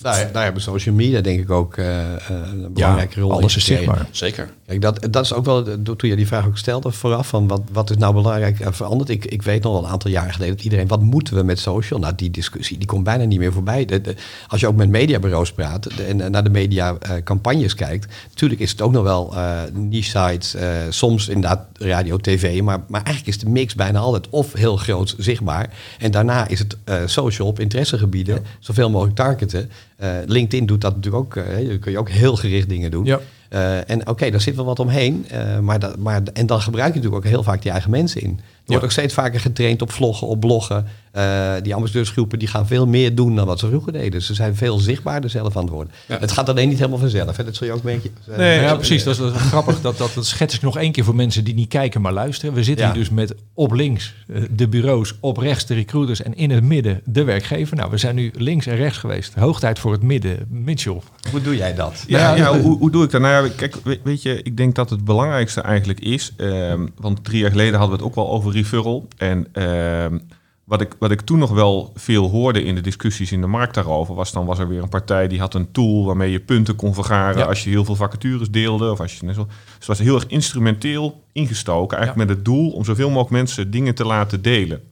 Daar, 0.00 0.32
daar 0.32 0.44
hebben 0.44 0.62
social 0.62 0.94
media 0.94 1.20
denk 1.20 1.40
ik 1.40 1.50
ook 1.50 1.76
eh, 1.76 2.14
eh, 2.14 2.18
een 2.28 2.72
belangrijke 2.72 3.20
rol 3.20 3.30
in 3.30 3.36
alles 3.36 3.56
is 3.56 3.64
gekregen. 3.64 3.84
zichtbaar. 3.84 4.08
Zeker. 4.10 4.50
Kijk, 4.66 4.80
dat, 4.80 5.06
dat 5.10 5.24
is 5.24 5.32
ook 5.32 5.44
wel, 5.44 5.64
de- 5.64 5.82
toen 5.96 6.08
je 6.10 6.16
die 6.16 6.26
vraag 6.26 6.46
ook 6.46 6.58
stelde 6.58 6.90
vooraf, 6.90 7.28
van 7.28 7.46
wat, 7.48 7.62
wat 7.72 7.90
is 7.90 7.96
nou 7.96 8.14
belangrijk 8.14 8.60
eh, 8.60 8.72
veranderd? 8.72 9.08
Ik, 9.10 9.24
ik 9.24 9.42
weet 9.42 9.62
nog 9.62 9.72
wel 9.72 9.84
een 9.84 9.90
aantal 9.90 10.10
jaren 10.10 10.32
geleden 10.32 10.54
dat 10.56 10.64
iedereen, 10.64 10.86
wat 10.86 11.02
moeten 11.02 11.34
we 11.36 11.42
met 11.42 11.58
social? 11.58 11.98
Nou, 12.00 12.14
die 12.16 12.30
discussie, 12.30 12.78
die 12.78 12.86
komt 12.86 13.04
bijna 13.04 13.24
niet 13.24 13.38
meer 13.38 13.52
voorbij. 13.52 13.84
De, 13.84 14.00
de- 14.00 14.14
als 14.48 14.60
je 14.60 14.66
ook 14.66 14.76
met 14.76 14.88
mediabureaus 14.88 15.52
praat 15.52 15.96
de- 15.96 16.02
en 16.02 16.20
eh, 16.20 16.30
naar 16.30 16.44
de 16.44 16.50
mediacampagnes 16.50 17.74
kijkt, 17.74 18.12
natuurlijk 18.28 18.60
is 18.60 18.70
het 18.70 18.80
ook 18.82 18.92
nog 18.92 19.02
wel 19.02 19.34
eh 19.36 19.60
niche 19.72 20.10
sites, 20.18 20.54
eh, 20.54 20.68
soms 20.88 21.28
inderdaad 21.28 21.66
radio, 21.78 22.16
tv, 22.16 22.60
maar, 22.62 22.80
maar 22.88 23.02
eigenlijk 23.02 23.36
is 23.36 23.42
de 23.42 23.48
mix 23.50 23.74
bijna 23.74 23.98
altijd 23.98 24.28
of 24.30 24.52
heel 24.52 24.76
groot 24.76 25.14
zichtbaar. 25.18 25.70
En 25.98 26.10
daarna 26.10 26.48
is 26.48 26.58
het 26.58 26.76
eh, 26.84 26.96
social 27.06 27.48
op 27.48 27.60
interessegebieden, 27.60 28.44
zoveel 28.60 28.90
mogelijk 28.90 29.16
targeten. 29.16 29.70
Eh, 29.96 30.08
LinkedIn 30.26 30.66
doet 30.66 30.80
dat 30.80 30.94
natuurlijk 30.94 31.24
ook, 31.24 31.36
eh, 31.36 31.68
daar 31.68 31.78
kun 31.78 31.92
je 31.92 31.98
ook 31.98 32.08
heel 32.08 32.36
gericht 32.36 32.68
dingen 32.68 32.90
doen. 32.90 33.04
Ja. 33.04 33.20
Eh, 33.48 33.90
en 33.90 34.08
oké, 34.08 34.30
daar 34.30 34.40
zit 34.40 34.56
wel 34.56 34.64
wat 34.64 34.78
omheen. 34.78 35.26
maar 35.60 35.78
dat, 35.78 35.98
maar, 35.98 36.22
en 36.32 36.46
dan 36.46 36.60
gebruik 36.60 36.88
je 36.88 36.94
natuurlijk 36.94 37.24
ook 37.24 37.30
heel 37.30 37.42
vaak 37.42 37.62
die 37.62 37.70
eigen 37.70 37.90
mensen 37.90 38.20
in. 38.20 38.30
Er 38.30 38.72
wordt 38.72 38.84
ook 38.84 38.90
steeds 38.90 39.14
vaker 39.14 39.40
getraind 39.40 39.82
op 39.82 39.90
vloggen, 39.90 40.26
op 40.26 40.40
bloggen. 40.40 40.86
Eh, 41.16 41.52
die 41.62 41.74
ambassadeursgroepen 41.74 42.38
die 42.38 42.48
gaan 42.48 42.66
veel 42.66 42.86
meer 42.86 43.14
doen 43.14 43.36
dan 43.36 43.46
wat 43.46 43.58
ze 43.58 43.66
vroeger 43.68 43.92
deden. 43.92 44.22
Ze 44.22 44.34
zijn 44.34 44.56
veel 44.56 44.78
zichtbaarder 44.78 45.30
zelf 45.30 45.56
aan 45.56 45.62
het 45.62 45.72
worden. 45.72 45.92
Ja. 46.08 46.18
Het 46.18 46.32
gaat 46.32 46.48
alleen 46.48 46.68
niet 46.68 46.78
helemaal 46.78 46.98
vanzelf. 46.98 47.36
Hè? 47.36 47.44
Dat 47.44 47.56
zul 47.56 47.66
je 47.66 47.72
ook 47.72 47.82
merken. 47.82 48.10
Nee, 48.26 48.36
Nou 48.36 48.50
ja, 48.50 48.70
eh, 48.70 48.76
precies. 48.76 49.04
Dat 49.04 49.12
is, 49.14 49.18
dat 49.20 49.28
is 49.34 49.40
wel 49.40 49.48
grappig. 49.48 49.80
Dat, 49.80 49.98
dat, 49.98 50.10
dat 50.14 50.26
schets 50.26 50.54
ik 50.54 50.62
nog 50.62 50.76
één 50.76 50.92
keer 50.92 51.04
voor 51.04 51.14
mensen 51.14 51.44
die 51.44 51.54
niet 51.54 51.68
kijken, 51.68 52.00
maar 52.00 52.12
luisteren. 52.12 52.54
We 52.54 52.64
zitten 52.64 52.86
Ja. 52.86 52.92
hier 52.92 53.00
dus 53.00 53.10
met 53.10 53.34
op 53.54 53.72
links 53.72 54.14
eh, 54.28 54.42
de 54.50 54.68
bureaus, 54.68 55.14
op 55.20 55.36
rechts 55.36 55.66
de 55.66 55.74
recruiters 55.74 56.22
en 56.22 56.34
in 56.34 56.50
het 56.50 56.64
midden 56.64 57.00
de 57.04 57.24
werkgever. 57.24 57.76
Nou, 57.76 57.90
we 57.90 57.98
zijn 57.98 58.14
nu 58.14 58.30
links 58.36 58.66
en 58.66 58.76
rechts 58.76 58.98
geweest. 58.98 59.34
Hoog 59.34 59.60
tijd 59.60 59.78
voor 59.78 59.92
het 59.92 60.02
midden. 60.02 60.46
Mitchell. 60.50 61.00
Hoe 61.30 61.40
doe 61.42 61.56
jij 61.56 61.74
dat? 61.74 62.04
Ja, 62.06 62.18
Ja, 62.18 62.36
ja, 62.52 62.60
hoe, 62.60 62.78
hoe 62.78 62.90
doe 62.90 63.04
ik 63.04 63.10
dat? 63.10 63.20
Nou 63.20 63.46
ja, 63.46 63.52
kijk, 63.56 63.74
we- 63.84 64.00
weet 64.04 64.22
je, 64.22 64.42
ik 64.42 64.56
denk 64.56 64.74
dat 64.74 64.90
het 64.90 65.04
belangrijkste 65.04 65.60
eigenlijk 65.60 66.00
is, 66.00 66.32
ehm, 66.36 66.86
want 66.96 67.24
drie 67.24 67.40
jaar 67.40 67.50
geleden 67.50 67.78
hadden 67.78 67.96
we 67.98 68.02
het 68.04 68.10
ook 68.10 68.14
wel 68.14 68.30
over 68.30 68.52
referral. 68.52 69.08
En 69.16 69.46
ehm, 69.52 70.18
wat, 70.66 70.80
ik, 70.80 70.96
wat 70.98 71.10
ik 71.10 71.20
toen 71.20 71.38
nog 71.38 71.50
wel 71.50 71.92
veel 71.94 72.30
hoorde 72.30 72.62
in 72.62 72.74
de 72.74 72.80
discussies 72.80 73.32
in 73.32 73.40
de 73.40 73.46
markt 73.46 73.74
daarover, 73.74 74.14
was 74.14 74.32
dan 74.32 74.46
was 74.46 74.58
er 74.58 74.68
weer 74.68 74.82
een 74.82 74.88
partij 74.88 75.28
die 75.28 75.38
had 75.38 75.54
een 75.54 75.72
tool 75.72 76.04
waarmee 76.04 76.30
je 76.30 76.40
punten 76.40 76.76
kon 76.76 76.94
vergaren 76.94 77.38
Ja. 77.38 77.44
als 77.44 77.64
je 77.64 77.70
heel 77.70 77.84
veel 77.84 77.94
vacatures 77.94 78.50
deelde. 78.50 78.90
Of 78.90 79.00
als 79.00 79.18
je, 79.18 79.24
net 79.24 79.34
zo, 79.34 79.44
dus 79.44 79.74
het 79.74 79.86
was 79.86 79.98
heel 79.98 80.14
erg 80.14 80.26
instrumenteel 80.26 81.22
ingestoken, 81.32 81.96
eigenlijk 81.96 82.28
met 82.28 82.36
het 82.36 82.44
doel 82.44 82.70
om 82.70 82.84
zoveel 82.84 83.08
mogelijk 83.08 83.30
mensen 83.30 83.70
dingen 83.70 83.94
te 83.94 84.04
laten 84.04 84.42
delen. 84.42 84.82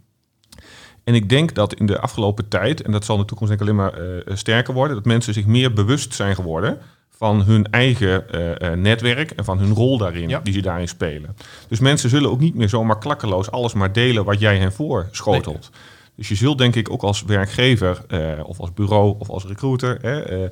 En 1.05 1.14
ik 1.14 1.29
denk 1.29 1.55
dat 1.55 1.75
in 1.75 1.87
de 1.87 2.01
afgelopen 2.01 2.49
tijd, 2.49 2.83
en 2.83 2.93
dat 2.93 3.05
zal 3.05 3.14
in 3.14 3.20
de 3.20 3.27
toekomst 3.27 3.59
denk 3.59 3.62
ik 3.62 3.68
alleen 3.68 3.91
maar 3.91 4.22
eh, 4.27 4.37
sterker 4.37 4.75
worden, 4.75 4.97
dat 4.97 5.05
mensen 5.05 5.35
zich 5.35 5.47
meer 5.47 5.72
bewust 5.72 6.14
zijn 6.14 6.35
geworden 6.35 6.79
van 7.17 7.43
hun 7.43 7.67
eigen 7.71 8.31
eh, 8.31 8.73
eh, 8.73 8.79
netwerk 8.79 9.31
en 9.31 9.45
van 9.45 9.59
hun 9.59 9.73
rol 9.75 9.99
daarin, 9.99 10.29
Ja. 10.29 10.41
die 10.43 10.53
ze 10.53 10.61
daarin 10.61 10.89
spelen. 10.89 11.37
Dus 11.69 11.81
mensen 11.81 12.11
zullen 12.11 12.31
ook 12.31 12.41
niet 12.41 12.55
meer 12.55 12.69
zomaar 12.69 12.99
klakkeloos 12.99 13.51
alles 13.51 13.73
maar 13.75 13.93
delen 13.93 14.25
wat 14.25 14.41
jij 14.41 14.59
hen 14.59 14.73
voorschotelt. 14.73 15.71
Dus 16.17 16.29
je 16.29 16.35
zult 16.35 16.59
denk 16.59 16.75
ik 16.75 16.91
ook 16.91 17.03
als 17.03 17.23
werkgever 17.23 18.05
eh, 18.09 18.21
of 18.43 18.61
als 18.61 18.73
bureau 18.73 19.15
of 19.19 19.29
als 19.31 19.45
recruiter, 19.45 19.99
hè, 20.01 20.49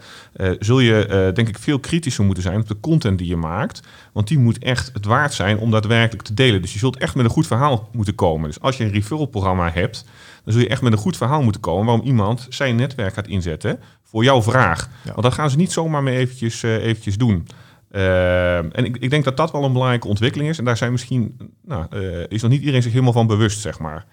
zul 0.58 0.80
je 0.80 1.30
denk 1.34 1.48
ik 1.48 1.58
veel 1.58 1.78
kritischer 1.78 2.24
moeten 2.24 2.42
zijn 2.42 2.60
op 2.60 2.68
de 2.68 2.80
content 2.80 3.18
die 3.18 3.28
je 3.28 3.36
maakt. 3.36 3.80
Want 4.12 4.28
die 4.28 4.38
moet 4.38 4.58
echt 4.58 4.90
het 4.92 5.04
waard 5.04 5.32
zijn 5.32 5.58
om 5.58 5.70
daadwerkelijk 5.70 6.26
te 6.26 6.34
delen. 6.34 6.62
Dus 6.62 6.72
je 6.72 6.78
zult 6.78 6.96
echt 6.96 7.14
met 7.14 7.24
een 7.24 7.30
goed 7.30 7.46
verhaal 7.46 7.88
moeten 7.92 8.14
komen. 8.14 8.48
Dus 8.48 8.60
als 8.60 8.76
je 8.76 8.84
een 8.84 8.92
referral 8.92 9.26
programma 9.26 9.70
hebt, 9.70 10.04
dan 10.44 10.52
zul 10.52 10.62
je 10.62 10.68
echt 10.68 10.82
met 10.82 10.92
een 10.92 10.98
goed 10.98 11.16
verhaal 11.16 11.42
moeten 11.42 11.60
komen 11.60 11.86
waarom 11.86 12.06
iemand 12.06 12.46
zijn 12.48 12.76
netwerk 12.76 13.14
gaat 13.14 13.26
inzetten 13.26 13.78
voor 14.12 14.24
jouw 14.24 14.42
vraag. 14.42 14.88
Ja. 15.04 15.10
Want 15.10 15.22
dat 15.22 15.32
gaan 15.32 15.50
ze 15.50 15.56
niet 15.56 15.72
zomaar 15.72 16.02
mee 16.02 16.16
eventjes, 16.16 16.62
eh, 16.62 16.84
eventjes 16.84 17.18
doen. 17.18 17.46
Eh, 17.90 18.56
en 18.56 18.84
ik, 18.84 18.96
ik 18.96 19.10
denk 19.10 19.24
dat 19.24 19.36
dat 19.36 19.52
wel 19.52 19.64
een 19.64 19.72
belangrijke 19.72 20.08
ontwikkeling 20.08 20.50
is. 20.50 20.58
En 20.58 20.64
daar 20.64 20.76
zijn 20.76 20.92
misschien, 20.92 21.36
nou, 21.64 21.86
eh, 21.90 22.28
is 22.28 22.42
nog 22.42 22.50
niet 22.50 22.60
iedereen 22.60 22.82
zich 22.82 22.92
helemaal 22.92 23.12
van 23.12 23.26
bewust, 23.26 23.60
zeg 23.60 23.78
maar. 23.78 24.04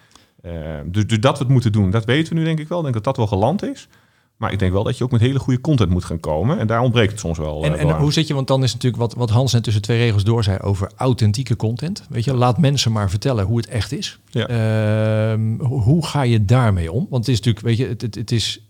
Dus, 0.85 1.07
dus 1.07 1.19
dat 1.19 1.37
we 1.37 1.43
het 1.43 1.53
moeten 1.53 1.71
doen, 1.71 1.89
dat 1.91 2.05
weten 2.05 2.33
we 2.33 2.39
nu 2.39 2.45
denk 2.45 2.59
ik 2.59 2.67
wel. 2.67 2.77
Ik 2.77 2.83
denk 2.83 2.95
dat 2.95 3.03
dat 3.03 3.17
wel 3.17 3.27
geland 3.27 3.63
is. 3.63 3.87
Maar 4.37 4.51
ik 4.51 4.59
denk 4.59 4.71
wel 4.71 4.83
dat 4.83 4.97
je 4.97 5.03
ook 5.03 5.11
met 5.11 5.21
hele 5.21 5.39
goede 5.39 5.61
content 5.61 5.89
moet 5.89 6.03
gaan 6.03 6.19
komen. 6.19 6.59
En 6.59 6.67
daar 6.67 6.81
ontbreekt 6.81 7.11
het 7.11 7.19
soms 7.19 7.37
wel. 7.37 7.63
En, 7.63 7.77
en 7.77 7.89
hoe 7.89 8.13
zit 8.13 8.27
je, 8.27 8.33
want 8.33 8.47
dan 8.47 8.63
is 8.63 8.73
natuurlijk 8.73 9.01
wat, 9.01 9.13
wat 9.13 9.29
Hans 9.29 9.53
net 9.53 9.63
tussen 9.63 9.81
twee 9.81 9.97
regels 9.97 10.23
door 10.23 10.43
zei 10.43 10.59
over 10.59 10.91
authentieke 10.95 11.55
content. 11.55 12.03
Weet 12.09 12.23
je, 12.23 12.33
laat 12.33 12.57
mensen 12.57 12.91
maar 12.91 13.09
vertellen 13.09 13.45
hoe 13.45 13.57
het 13.57 13.67
echt 13.67 13.91
is. 13.91 14.19
Ja. 14.29 14.47
Ehm, 14.47 15.59
hoe, 15.59 16.05
ga 16.05 16.21
je 16.21 16.45
daarmee 16.45 16.91
om? 16.91 17.07
Want 17.09 17.25
het 17.25 17.35
is 17.35 17.41
natuurlijk, 17.41 17.65
weet 17.65 17.77
je, 17.77 17.87
het, 17.87 18.01
het, 18.01 18.15
het 18.15 18.31
is, 18.31 18.69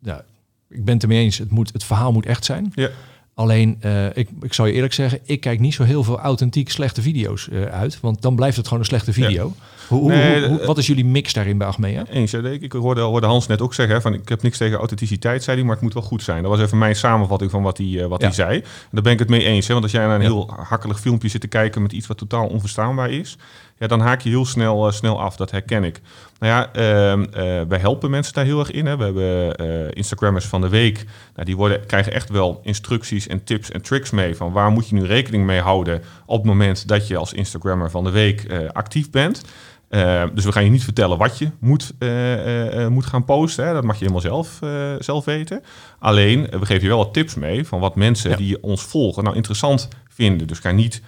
ja, 0.00 0.24
ik 0.70 0.84
ben 0.84 0.94
het 0.94 1.02
ermee 1.02 1.22
eens, 1.24 1.38
het, 1.38 1.50
moet, 1.50 1.72
het 1.72 1.84
verhaal 1.84 2.12
moet 2.12 2.26
echt 2.26 2.44
zijn. 2.44 2.72
Ja. 2.74 2.88
Alleen, 3.34 3.76
eh, 3.80 4.06
ik, 4.16 4.28
ik 4.40 4.54
zal 4.54 4.66
je 4.66 4.72
eerlijk 4.72 4.92
zeggen, 4.92 5.18
ik 5.24 5.40
kijk 5.40 5.60
niet 5.60 5.74
zo 5.74 5.82
heel 5.82 6.04
veel 6.04 6.18
authentiek 6.20 6.70
slechte 6.70 7.02
video's 7.02 7.48
eh, 7.48 7.62
uit. 7.64 7.98
Want 8.00 8.22
dan 8.22 8.36
blijft 8.36 8.56
het 8.56 8.64
gewoon 8.66 8.80
een 8.82 8.88
slechte 8.88 9.12
video. 9.12 9.52
Hoe, 9.88 10.00
hoe, 10.00 10.10
Nee, 10.10 10.38
hoe- 10.40 10.48
hoe- 10.48 10.60
eh, 10.60 10.66
wat 10.66 10.78
is 10.78 10.86
jullie 10.86 11.04
mix 11.04 11.32
daarin 11.32 11.58
bij 11.58 11.66
Achmea? 11.66 12.04
Eens, 12.10 12.30
ja, 12.30 12.38
ik 12.40 12.62
ik 12.62 12.72
hoorde, 12.72 13.00
hoorde 13.00 13.26
Hans 13.26 13.46
net 13.46 13.60
ook 13.60 13.74
zeggen, 13.74 13.94
hè, 13.94 14.00
van 14.00 14.14
ik 14.14 14.28
heb 14.28 14.42
niks 14.42 14.58
tegen 14.58 14.78
authenticiteit, 14.78 15.42
zei 15.42 15.56
hij, 15.56 15.64
maar 15.66 15.74
het 15.74 15.84
moet 15.84 15.94
wel 15.94 16.02
goed 16.02 16.22
zijn. 16.22 16.42
Dat 16.42 16.50
was 16.50 16.60
even 16.60 16.78
mijn 16.78 16.96
samenvatting 16.96 17.50
van 17.50 17.62
wat 17.62 17.78
hij, 17.78 18.08
wat 18.08 18.20
Ja. 18.20 18.26
hij 18.26 18.34
zei. 18.34 18.56
En 18.58 18.64
daar 18.90 19.02
ben 19.02 19.12
ik 19.12 19.18
het 19.18 19.28
mee 19.28 19.44
eens. 19.44 19.66
Hè, 19.66 19.72
want 19.72 19.84
als 19.84 19.92
jij 19.94 20.06
naar 20.06 20.14
een 20.14 20.20
heel 20.20 20.50
hakkelig 20.56 21.00
filmpje 21.00 21.28
zit 21.28 21.40
te 21.40 21.46
kijken 21.48 21.82
met 21.82 21.92
iets 21.92 22.06
wat 22.06 22.18
totaal 22.18 22.46
onverstaanbaar 22.46 23.10
is, 23.10 23.36
ja, 23.78 23.86
dan 23.86 24.00
haak 24.00 24.20
je 24.20 24.28
heel 24.28 24.46
snel, 24.46 24.86
eh, 24.86 24.92
snel 24.92 25.20
af. 25.20 25.36
Dat 25.36 25.50
herken 25.50 25.84
ik. 25.84 26.00
Nou 26.38 26.52
ja, 26.52 26.72
ehm, 26.72 27.22
eh, 27.22 27.60
wij 27.68 27.78
helpen 27.78 28.10
mensen 28.10 28.34
daar 28.34 28.44
heel 28.44 28.58
erg 28.58 28.70
in. 28.70 28.86
Hè. 28.86 28.96
We 28.96 29.04
hebben 29.04 29.56
eh, 29.56 29.90
Instagrammers 29.92 30.46
van 30.46 30.60
de 30.60 30.68
week. 30.68 31.04
Nou, 31.34 31.46
die 31.46 31.56
worden, 31.56 31.86
krijgen 31.86 32.12
echt 32.12 32.30
wel 32.30 32.60
instructies 32.62 33.26
en 33.26 33.44
tips 33.44 33.70
en 33.70 33.82
tricks 33.82 34.10
mee 34.10 34.36
van 34.36 34.52
waar 34.52 34.70
moet 34.70 34.88
je 34.88 34.94
nu 34.94 35.04
rekening 35.04 35.46
mee 35.46 35.60
houden 35.60 36.02
op 36.26 36.36
het 36.36 36.46
moment 36.46 36.88
dat 36.88 37.06
je 37.06 37.16
als 37.16 37.32
Instagrammer 37.32 37.90
van 37.90 38.04
de 38.04 38.10
week 38.10 38.46
actief 38.72 39.10
bent. 39.10 39.42
Uh, 39.90 40.22
dus 40.34 40.44
we 40.44 40.52
gaan 40.52 40.64
je 40.64 40.70
niet 40.70 40.84
vertellen 40.84 41.18
wat 41.18 41.38
je 41.38 41.50
moet, 41.58 41.92
uh, 41.98 42.74
uh, 42.74 42.86
moet 42.86 43.06
gaan 43.06 43.24
posten. 43.24 43.66
Hè. 43.66 43.72
Dat 43.72 43.84
mag 43.84 43.98
je 43.98 44.00
helemaal 44.00 44.20
zelf, 44.20 44.58
zelf 44.98 45.24
weten. 45.24 45.62
Alleen, 45.98 46.42
we 46.42 46.66
geven 46.66 46.82
je 46.82 46.88
wel 46.88 46.98
wat 46.98 47.12
tips 47.12 47.34
mee 47.34 47.66
van 47.66 47.80
wat 47.80 47.96
mensen 47.96 48.30
ja. 48.30 48.36
die 48.36 48.62
ons 48.62 48.82
volgen 48.82 49.24
nou 49.24 49.36
interessant 49.36 49.88
vinden. 50.08 50.46
Dus 50.46 50.58
ga 50.58 50.70
niet 50.70 51.02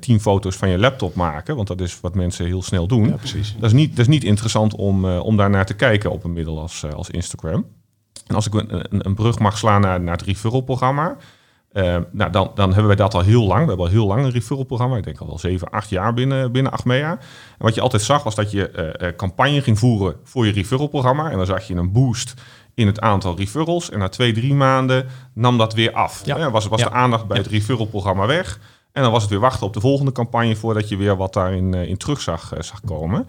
tien 0.00 0.20
foto's 0.20 0.56
van 0.56 0.68
je 0.68 0.78
laptop 0.78 1.14
maken, 1.14 1.56
want 1.56 1.68
dat 1.68 1.80
is 1.80 2.00
wat 2.00 2.14
mensen 2.14 2.46
heel 2.46 2.62
snel 2.62 2.86
doen. 2.86 3.08
Ja, 3.08 3.16
precies. 3.16 3.54
Dat 3.54 3.64
is 3.64 3.72
niet, 3.72 3.90
dat 3.90 3.98
is 3.98 4.06
niet 4.06 4.24
interessant 4.24 4.74
om, 4.74 5.04
uh, 5.04 5.24
om 5.24 5.36
daar 5.36 5.50
naar 5.50 5.66
te 5.66 5.74
kijken 5.74 6.10
op 6.10 6.24
een 6.24 6.32
middel 6.32 6.60
als, 6.60 6.84
als 6.94 7.10
Instagram. 7.10 7.66
En 8.26 8.34
als 8.34 8.46
ik 8.46 8.54
een, 8.54 9.06
een, 9.06 9.14
brug 9.14 9.38
mag 9.38 9.58
slaan 9.58 9.80
naar, 9.80 10.00
naar 10.00 10.16
het 10.16 10.26
referral-programma... 10.26 11.16
Uh, 11.72 11.96
nou, 12.10 12.30
dan, 12.30 12.50
dan 12.54 12.68
hebben 12.68 12.86
wij 12.86 12.96
dat 12.96 13.14
al 13.14 13.20
heel 13.20 13.46
lang. 13.46 13.60
We 13.60 13.68
hebben 13.68 13.86
al 13.86 13.92
heel 13.92 14.06
lang 14.06 14.24
een 14.24 14.30
referral-programma. 14.30 14.96
Ik 14.96 15.04
denk 15.04 15.18
al 15.18 15.26
wel 15.26 15.38
7, 15.38 15.70
8 15.70 15.88
jaar 15.90 16.14
binnen, 16.14 16.52
binnen 16.52 16.72
Achmea. 16.72 17.10
En 17.10 17.18
wat 17.58 17.74
je 17.74 17.80
altijd 17.80 18.02
zag, 18.02 18.22
was 18.22 18.34
dat 18.34 18.50
je 18.50 18.96
uh, 19.00 19.08
campagne 19.16 19.62
ging 19.62 19.78
voeren 19.78 20.16
voor 20.24 20.46
je 20.46 20.52
referral-programma. 20.52 21.30
En 21.30 21.36
dan 21.36 21.46
zag 21.46 21.66
je 21.66 21.74
een 21.74 21.92
boost 21.92 22.34
in 22.74 22.86
het 22.86 23.00
aantal 23.00 23.36
referrals. 23.36 23.90
En 23.90 23.98
na 23.98 24.08
twee, 24.08 24.32
drie 24.32 24.54
maanden 24.54 25.06
nam 25.34 25.58
dat 25.58 25.74
weer 25.74 25.92
af. 25.92 26.22
Ja. 26.24 26.36
Ja, 26.38 26.50
was 26.50 26.66
was 26.66 26.80
Ja. 26.80 26.88
de 26.88 26.94
aandacht 26.94 27.26
bij 27.26 27.38
het 27.38 27.46
referral-programma 27.46 28.26
weg. 28.26 28.58
En 28.92 29.02
dan 29.02 29.12
was 29.12 29.22
het 29.22 29.30
weer 29.30 29.40
wachten 29.40 29.66
op 29.66 29.72
de 29.72 29.80
volgende 29.80 30.12
campagne... 30.12 30.56
voordat 30.56 30.88
je 30.88 30.96
weer 30.96 31.16
wat 31.16 31.32
daarin 31.32 31.74
uh, 31.74 31.88
in 31.88 31.96
terug 31.96 32.20
zag, 32.20 32.52
zag 32.58 32.80
komen. 32.84 33.26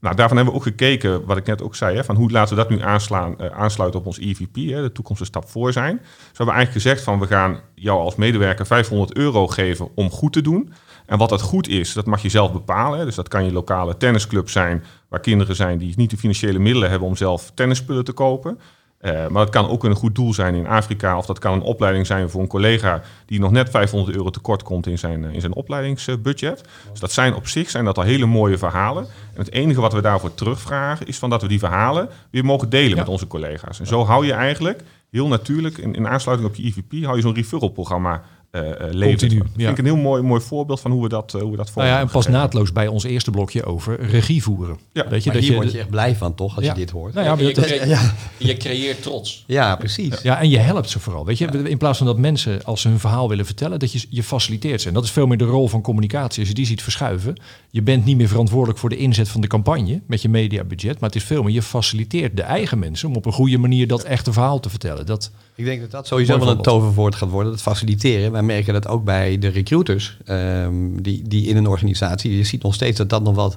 Nou, 0.00 0.16
daarvan 0.16 0.36
hebben 0.36 0.54
we 0.54 0.60
ook 0.60 0.66
gekeken, 0.66 1.24
wat 1.24 1.36
ik 1.36 1.46
net 1.46 1.62
ook 1.62 1.74
zei, 1.74 1.96
hè, 1.96 2.04
van 2.04 2.16
hoe 2.16 2.30
laten 2.30 2.56
we 2.56 2.62
dat 2.62 2.70
nu 2.70 2.82
aanslaan, 2.82 3.34
uh, 3.40 3.46
aansluiten 3.46 4.00
op 4.00 4.06
ons 4.06 4.18
EVP, 4.18 4.54
hè, 4.54 4.82
de 4.82 4.92
toekomst 4.92 5.20
een 5.20 5.26
stap 5.26 5.48
voor 5.48 5.72
zijn. 5.72 5.96
Dus 5.96 6.06
we 6.06 6.36
hebben 6.36 6.54
eigenlijk 6.54 6.84
gezegd 6.84 7.02
van 7.02 7.18
we 7.18 7.26
gaan 7.26 7.60
jou 7.74 8.00
als 8.00 8.16
medewerker 8.16 8.66
500 8.66 9.16
euro 9.16 9.46
geven 9.46 9.88
om 9.94 10.10
goed 10.10 10.32
te 10.32 10.40
doen. 10.40 10.72
En 11.06 11.18
wat 11.18 11.28
dat 11.28 11.40
goed 11.40 11.68
is, 11.68 11.92
dat 11.92 12.06
mag 12.06 12.22
je 12.22 12.28
zelf 12.28 12.52
bepalen. 12.52 12.98
Hè. 12.98 13.04
Dus 13.04 13.14
dat 13.14 13.28
kan 13.28 13.44
je 13.44 13.52
lokale 13.52 13.96
tennisclub 13.96 14.50
zijn, 14.50 14.84
waar 15.08 15.20
kinderen 15.20 15.56
zijn 15.56 15.78
die 15.78 15.94
niet 15.96 16.10
de 16.10 16.16
financiële 16.16 16.58
middelen 16.58 16.90
hebben 16.90 17.08
om 17.08 17.16
zelf 17.16 17.50
tennisspullen 17.54 18.04
te 18.04 18.12
kopen. 18.12 18.58
Uh, 19.00 19.12
maar 19.12 19.44
dat 19.44 19.50
kan 19.50 19.68
ook 19.68 19.84
een 19.84 19.94
goed 19.94 20.14
doel 20.14 20.34
zijn 20.34 20.54
in 20.54 20.66
Afrika. 20.66 21.18
Of 21.18 21.26
dat 21.26 21.38
kan 21.38 21.52
een 21.52 21.60
opleiding 21.60 22.06
zijn 22.06 22.30
voor 22.30 22.40
een 22.40 22.46
collega 22.46 23.02
die 23.26 23.40
nog 23.40 23.50
net 23.50 23.70
500 23.70 24.16
euro 24.16 24.30
tekort 24.30 24.62
komt 24.62 24.86
in 24.86 24.98
zijn, 24.98 25.24
in 25.24 25.40
zijn 25.40 25.54
opleidingsbudget. 25.54 26.64
Dus 26.90 27.00
dat 27.00 27.12
zijn 27.12 27.34
op 27.34 27.46
zich 27.48 27.70
zijn 27.70 27.84
dat 27.84 27.98
al 27.98 28.04
hele 28.04 28.26
mooie 28.26 28.58
verhalen. 28.58 29.02
En 29.04 29.38
het 29.38 29.52
enige 29.52 29.80
wat 29.80 29.92
we 29.92 30.00
daarvoor 30.00 30.34
terugvragen 30.34 31.06
is 31.06 31.18
van 31.18 31.30
dat 31.30 31.42
we 31.42 31.48
die 31.48 31.58
verhalen 31.58 32.08
weer 32.30 32.44
mogen 32.44 32.68
delen 32.68 32.90
Ja. 32.90 32.96
met 32.96 33.08
onze 33.08 33.26
collega's. 33.26 33.80
En 33.80 33.86
zo 33.86 34.04
hou 34.04 34.26
je 34.26 34.32
eigenlijk 34.32 34.82
heel 35.10 35.28
natuurlijk 35.28 35.78
in, 35.78 35.94
in 35.94 36.08
aansluiting 36.08 36.48
op 36.48 36.56
je 36.56 36.62
EVP 36.62 37.04
hou 37.04 37.16
je 37.16 37.22
zo'n 37.22 37.34
referral 37.34 37.68
programma 37.68 38.22
uh, 38.64 38.70
leven. 38.90 39.18
Continu, 39.18 39.38
Dat 39.40 39.48
ja. 39.56 39.64
vind 39.66 39.78
ik 39.78 39.84
een 39.84 39.92
heel 39.94 40.02
mooi, 40.02 40.22
mooi 40.22 40.40
voorbeeld 40.40 40.80
van 40.80 40.90
hoe 40.90 41.02
we 41.02 41.08
dat, 41.08 41.32
uh, 41.36 41.42
hoe 41.42 41.50
we 41.50 41.56
dat 41.56 41.70
Nou 41.74 41.88
ja, 41.88 42.00
en 42.00 42.08
pas 42.08 42.26
naadloos 42.28 42.72
bij 42.72 42.86
ons 42.86 43.04
eerste 43.04 43.30
blokje 43.30 43.64
over 43.64 44.00
regie 44.00 44.42
voeren. 44.42 44.78
Ja, 44.92 45.08
Weet 45.08 45.22
je, 45.22 45.30
Maar 45.30 45.34
dat 45.38 45.42
hier 45.48 45.52
je, 45.52 45.58
word 45.60 45.72
je 45.72 45.78
echt 45.78 45.90
blij 45.90 46.16
van, 46.16 46.34
toch, 46.34 46.56
als 46.56 46.64
Ja. 46.64 46.72
je 46.72 46.78
dit 46.78 46.90
hoort? 46.90 47.14
Nou 47.14 47.44
je, 47.44 47.54
dat- 47.54 47.64
cre- 47.64 47.86
Ja. 47.86 48.14
je 48.36 48.56
creëert 48.56 49.02
trots. 49.02 49.44
Ja, 49.46 49.76
precies. 49.76 50.22
Ja, 50.22 50.40
en 50.40 50.48
je 50.48 50.58
helpt 50.58 50.90
ze 50.90 51.00
vooral. 51.00 51.24
Weet 51.24 51.38
je, 51.38 51.46
in 51.68 51.78
plaats 51.78 51.98
van 51.98 52.06
dat 52.06 52.18
mensen 52.18 52.64
als 52.64 52.80
ze 52.80 52.88
hun 52.88 52.98
verhaal 52.98 53.28
willen 53.28 53.46
vertellen, 53.46 53.78
dat 53.78 53.92
je 53.92 54.04
je 54.10 54.22
faciliteert 54.22 54.80
ze. 54.80 54.88
En 54.88 54.94
dat 54.94 55.04
is 55.04 55.10
veel 55.10 55.26
meer 55.26 55.38
de 55.38 55.44
rol 55.44 55.68
van 55.68 55.82
communicatie. 55.82 56.38
Als 56.40 56.48
je 56.48 56.54
die 56.54 56.66
ziet 56.66 56.82
verschuiven, 56.82 57.40
je 57.70 57.82
bent 57.82 58.04
niet 58.04 58.16
meer 58.16 58.28
verantwoordelijk 58.28 58.78
voor 58.78 58.88
de 58.88 58.96
inzet 58.96 59.28
van 59.28 59.40
de 59.40 59.46
campagne 59.46 60.00
met 60.06 60.22
je 60.22 60.28
mediabudget, 60.28 61.00
maar 61.00 61.08
het 61.10 61.18
is 61.18 61.24
veel 61.24 61.42
meer 61.42 61.54
je 61.54 61.62
faciliteert 61.62 62.36
de 62.36 62.42
eigen 62.42 62.78
mensen 62.78 63.08
om 63.08 63.16
op 63.16 63.26
een 63.26 63.32
goede 63.32 63.58
manier 63.58 63.86
dat 63.86 64.02
echte 64.02 64.32
verhaal 64.32 64.60
te 64.60 64.70
vertellen. 64.70 65.06
Dat, 65.06 65.30
Ik 65.54 65.64
denk 65.64 65.80
dat 65.80 65.90
dat 65.90 66.06
sowieso 66.06 66.38
wel 66.38 66.48
een 66.48 66.62
toverwoord 66.62 67.14
gaat 67.14 67.30
worden, 67.30 67.52
dat 67.52 67.62
faciliteren. 67.62 68.32
Wij 68.32 68.42
merken 68.46 68.72
dat 68.72 68.88
ook 68.88 69.04
bij 69.04 69.38
de 69.38 69.48
recruiters 69.48 70.16
ehm, 70.24 70.74
die, 71.02 71.22
die 71.28 71.46
in 71.46 71.56
een 71.56 71.66
organisatie. 71.66 72.36
Je 72.36 72.44
ziet 72.44 72.62
nog 72.62 72.74
steeds 72.74 72.98
dat 72.98 73.10
dat 73.10 73.22
nog 73.22 73.34
wat... 73.34 73.56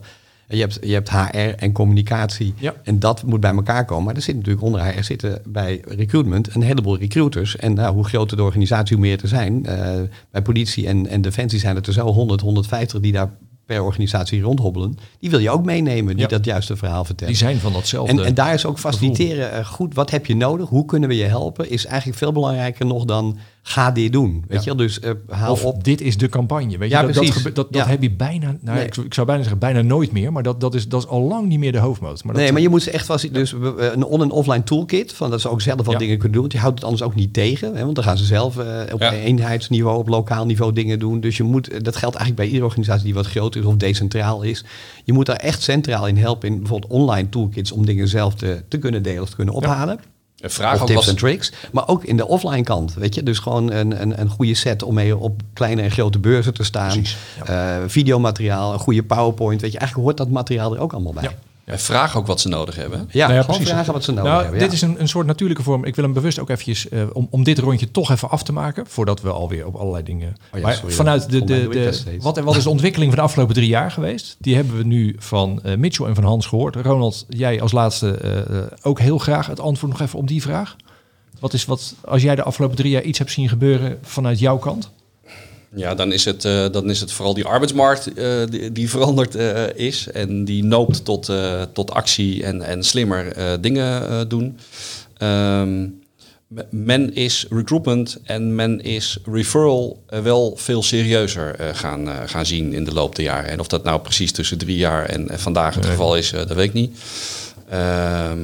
Je 0.51 0.59
hebt, 0.59 0.79
je 0.81 0.93
hebt 0.93 1.09
HR 1.09 1.37
en 1.37 1.71
communicatie 1.71 2.53
Ja. 2.57 2.73
en 2.83 2.99
dat 2.99 3.23
moet 3.23 3.39
bij 3.39 3.53
elkaar 3.53 3.85
komen. 3.85 4.03
Maar 4.05 4.15
er 4.15 4.21
zit 4.21 4.35
natuurlijk 4.35 4.65
onder 4.65 4.83
HR 4.85 5.03
zitten 5.03 5.41
bij 5.45 5.81
recruitment 5.87 6.55
een 6.55 6.61
heleboel 6.61 6.97
recruiters. 6.97 7.55
En 7.55 7.73
nou, 7.73 7.93
hoe 7.93 8.05
groter 8.05 8.37
de 8.37 8.43
organisatie, 8.43 8.95
hoe 8.95 9.05
meer 9.05 9.21
er 9.21 9.27
zijn. 9.27 9.65
Eh, 9.65 9.95
bij 10.31 10.41
politie 10.41 10.87
en, 10.87 11.07
en 11.07 11.21
defensie 11.21 11.59
zijn 11.59 11.75
het 11.75 11.87
er 11.87 11.93
zo 11.93 12.05
100, 12.05 12.41
150 12.41 12.99
die 12.99 13.11
daar 13.11 13.29
per 13.65 13.83
organisatie 13.83 14.41
rondhobbelen. 14.41 14.97
Die 15.19 15.29
wil 15.29 15.39
je 15.39 15.49
ook 15.49 15.65
meenemen, 15.65 16.13
die 16.13 16.23
Ja. 16.23 16.27
dat 16.27 16.45
juiste 16.45 16.75
verhaal 16.75 17.05
vertellen. 17.05 17.33
die 17.33 17.43
zijn 17.43 17.57
van 17.57 17.73
datzelfde. 17.73 18.11
En, 18.21 18.25
en 18.25 18.33
daar 18.33 18.53
is 18.53 18.65
ook 18.65 18.79
faciliteren 18.79 19.51
eh, 19.51 19.65
goed. 19.65 19.93
Wat 19.93 20.09
heb 20.09 20.25
je 20.25 20.35
nodig? 20.35 20.69
Hoe 20.69 20.85
kunnen 20.85 21.09
we 21.09 21.15
je 21.15 21.23
helpen? 21.23 21.69
Is 21.69 21.85
eigenlijk 21.85 22.17
veel 22.17 22.31
belangrijker 22.31 22.85
nog 22.85 23.05
dan 23.05 23.37
Ga 23.61 23.91
dit 23.91 24.11
doen. 24.11 24.43
Weet 24.47 24.63
Ja. 24.63 24.71
je 24.71 24.77
wel? 24.77 24.85
Dus 24.87 24.99
eh, 24.99 25.11
haal 25.29 25.51
Of 25.51 25.65
op. 25.65 25.83
dit 25.83 26.01
is 26.01 26.17
de 26.17 26.29
campagne. 26.29 26.77
Weet 26.77 26.89
je, 26.89 26.95
Ja, 26.95 27.01
dat, 27.01 27.13
dat, 27.13 27.23
precies. 27.23 27.43
dat, 27.43 27.55
dat 27.55 27.67
Ja. 27.71 27.85
heb 27.85 28.01
je 28.01 28.11
bijna, 28.11 28.55
nou, 28.61 28.77
Nee. 28.77 28.85
ik, 28.85 28.93
zou- 28.93 29.05
ik 29.05 29.13
zou 29.13 29.25
bijna 29.27 29.41
zeggen, 29.41 29.59
bijna 29.59 29.81
nooit 29.81 30.11
meer. 30.11 30.31
Maar 30.31 30.43
dat, 30.43 30.61
dat, 30.61 30.75
is, 30.75 30.87
dat 30.87 31.01
is 31.03 31.07
al 31.07 31.21
lang 31.21 31.47
niet 31.47 31.59
meer 31.59 31.71
de 31.71 31.77
hoofdmoot. 31.77 32.23
Maar 32.23 32.33
dat, 32.33 32.43
nee, 32.43 32.51
maar 32.51 32.61
je 32.61 32.69
moet 32.69 32.81
ze 32.83 32.91
echt 32.91 33.05
vast. 33.05 33.33
Dus 33.33 33.51
een 33.77 34.03
on- 34.03 34.21
en 34.21 34.31
offline 34.31 34.63
toolkit. 34.63 35.13
Van 35.13 35.29
dat 35.29 35.41
ze 35.41 35.49
ook 35.49 35.61
zelf 35.61 35.85
wat 35.85 35.99
dingen 35.99 36.15
kunnen 36.17 36.31
doen. 36.31 36.41
Want 36.41 36.53
je 36.53 36.59
houdt 36.59 36.75
het 36.75 36.83
anders 36.83 37.03
ook 37.03 37.15
niet 37.15 37.33
tegen. 37.33 37.75
Hè, 37.75 37.83
want 37.83 37.95
dan 37.95 38.03
gaan 38.03 38.17
ze 38.17 38.25
zelf 38.25 38.57
eh, 38.57 38.81
op 38.93 39.01
eenheidsniveau, 39.01 39.97
op 39.97 40.07
lokaal 40.07 40.45
niveau 40.45 40.73
dingen 40.73 40.99
doen. 40.99 41.19
Dus 41.19 41.37
je 41.37 41.43
moet, 41.43 41.69
eh, 41.69 41.79
dat 41.81 41.95
geldt 41.95 42.15
eigenlijk 42.15 42.35
bij 42.35 42.45
iedere 42.45 42.65
organisatie 42.65 43.05
die 43.05 43.13
wat 43.13 43.27
groter 43.27 43.61
is 43.61 43.67
of 43.67 43.75
decentraal 43.75 44.41
is. 44.41 44.65
Je 45.03 45.13
moet 45.13 45.25
daar 45.25 45.35
echt 45.35 45.61
centraal 45.61 46.07
in 46.07 46.17
helpen. 46.17 46.49
In 46.49 46.59
bijvoorbeeld 46.59 46.91
online 46.91 47.29
toolkits 47.29 47.71
om 47.71 47.85
dingen 47.85 48.07
zelf 48.07 48.35
te, 48.35 48.63
te 48.67 48.77
kunnen 48.77 49.03
delen 49.03 49.21
of 49.21 49.29
te 49.29 49.35
kunnen 49.35 49.53
ophalen. 49.53 49.99
Een 50.41 50.49
vraag 50.49 50.81
ook 50.81 50.87
tips 50.87 51.07
en 51.07 51.15
tricks. 51.15 51.51
Maar 51.71 51.87
ook 51.87 52.03
in 52.03 52.17
de 52.17 52.27
offline 52.27 52.63
kant. 52.63 52.93
Weet 52.93 53.15
je, 53.15 53.23
dus 53.23 53.39
gewoon 53.39 53.71
een, 53.71 54.01
een, 54.01 54.21
een 54.21 54.29
goede 54.29 54.53
set 54.53 54.83
om 54.83 54.93
mee 54.93 55.17
op 55.17 55.41
kleine 55.53 55.81
en 55.81 55.91
grote 55.91 56.19
beurzen 56.19 56.53
te 56.53 56.63
staan. 56.63 57.03
Eh, 57.45 57.77
videomateriaal, 57.87 58.73
een 58.73 58.79
goede 58.79 59.03
PowerPoint. 59.03 59.61
Weet 59.61 59.71
je, 59.71 59.77
eigenlijk 59.77 60.07
hoort 60.07 60.17
dat 60.17 60.29
materiaal 60.29 60.73
er 60.73 60.81
ook 60.81 60.93
allemaal 60.93 61.13
bij. 61.13 61.23
Ja. 61.23 61.33
Ja, 61.69 61.75
ja, 61.75 61.79
vraag 61.79 62.17
ook 62.17 62.27
wat 62.27 62.41
ze 62.41 62.47
nodig 62.47 62.75
hebben. 62.75 62.97
Nou 62.97 63.09
ja, 63.11 63.27
gewoon 63.27 63.45
precies. 63.45 63.69
vragen 63.69 63.93
wat 63.93 64.03
ze 64.03 64.11
nodig 64.11 64.31
nou, 64.31 64.41
hebben. 64.41 64.59
Dit 64.59 64.69
ja. 64.69 64.75
is 64.75 64.81
een, 64.81 64.99
een 64.99 65.07
soort 65.07 65.27
natuurlijke 65.27 65.63
vorm. 65.63 65.85
Ik 65.85 65.95
wil 65.95 66.03
hem 66.03 66.13
bewust 66.13 66.39
ook 66.39 66.49
eventjes, 66.49 66.89
eh, 66.89 67.01
om, 67.13 67.27
om 67.29 67.43
dit 67.43 67.59
rondje 67.59 67.91
toch 67.91 68.11
even 68.11 68.29
af 68.29 68.43
te 68.43 68.53
maken, 68.53 68.87
voordat 68.87 69.21
we 69.21 69.29
alweer 69.29 69.65
op 69.65 69.75
allerlei 69.75 70.03
dingen... 70.03 70.35
Oh 70.53 70.59
ja, 70.59 70.65
maar 70.65 70.75
sorry, 70.75 70.93
vanuit 70.93 71.29
de, 71.29 71.43
de, 71.43 71.67
de, 71.67 72.17
wat, 72.19 72.39
wat 72.39 72.55
is 72.55 72.63
de 72.63 72.69
ontwikkeling 72.69 73.11
van 73.11 73.19
de 73.19 73.25
afgelopen 73.25 73.55
drie 73.55 73.67
jaar 73.67 73.91
geweest? 73.91 74.35
Die 74.39 74.55
hebben 74.55 74.77
we 74.77 74.83
nu 74.83 75.15
van 75.19 75.59
eh, 75.63 75.77
Mitchell 75.77 76.05
en 76.05 76.15
van 76.15 76.23
Hans 76.23 76.45
gehoord. 76.45 76.75
Ronald, 76.75 77.25
jij 77.29 77.61
als 77.61 77.71
laatste 77.71 78.11
eh, 78.11 78.39
eh, 78.39 78.65
ook 78.81 78.99
heel 78.99 79.17
graag 79.17 79.47
het 79.47 79.59
antwoord 79.59 79.91
nog 79.91 80.01
even 80.01 80.19
op 80.19 80.27
die 80.27 80.41
vraag. 80.41 80.75
Wat 81.39 81.53
is 81.53 81.65
wat, 81.65 81.95
als 82.05 82.21
jij 82.21 82.35
de 82.35 82.43
afgelopen 82.43 82.77
drie 82.77 82.91
jaar 82.91 83.01
iets 83.01 83.17
hebt 83.17 83.31
zien 83.31 83.49
gebeuren 83.49 83.97
vanuit 84.01 84.39
jouw 84.39 84.57
kant? 84.57 84.91
Ja, 85.75 85.95
dan 85.95 86.11
is 86.11 86.25
het, 86.25 86.45
eh, 86.45 86.65
dan 86.71 86.89
is 86.89 86.99
het 86.99 87.11
vooral 87.11 87.33
die 87.33 87.45
arbeidsmarkt 87.45 88.13
eh, 88.13 88.41
die, 88.49 88.71
die 88.71 88.89
veranderd 88.89 89.35
eh, 89.35 89.63
is. 89.75 90.07
En 90.11 90.45
die 90.45 90.63
noopt 90.63 91.05
tot, 91.05 91.31
tot 91.73 91.91
actie 91.91 92.43
en, 92.43 92.61
en 92.61 92.83
slimmer 92.83 93.33
dingen 93.61 94.29
doen. 94.29 94.57
Me- 96.47 96.65
men 96.69 97.13
is 97.13 97.45
recruitment 97.49 98.17
en 98.23 98.55
men 98.55 98.81
is 98.81 99.17
referral 99.31 100.03
wel 100.07 100.53
veel 100.57 100.83
serieuzer 100.83 101.55
gaan, 101.73 102.07
gaan 102.25 102.45
zien 102.45 102.73
in 102.73 102.83
de 102.83 102.93
loop 102.93 103.15
der 103.15 103.25
jaren. 103.25 103.49
En 103.49 103.59
of 103.59 103.67
dat 103.67 103.83
nou 103.83 103.99
precies 104.01 104.31
tussen 104.31 104.57
drie 104.57 104.77
jaar 104.77 105.05
en, 105.05 105.29
en 105.29 105.39
vandaag 105.39 105.73
het 105.73 105.83
Nee. 105.83 105.91
geval 105.91 106.15
is, 106.17 106.29
dat 106.29 106.53
weet 106.53 106.67
ik 106.67 106.73
niet. 106.73 106.97
Ehm, 107.69 108.37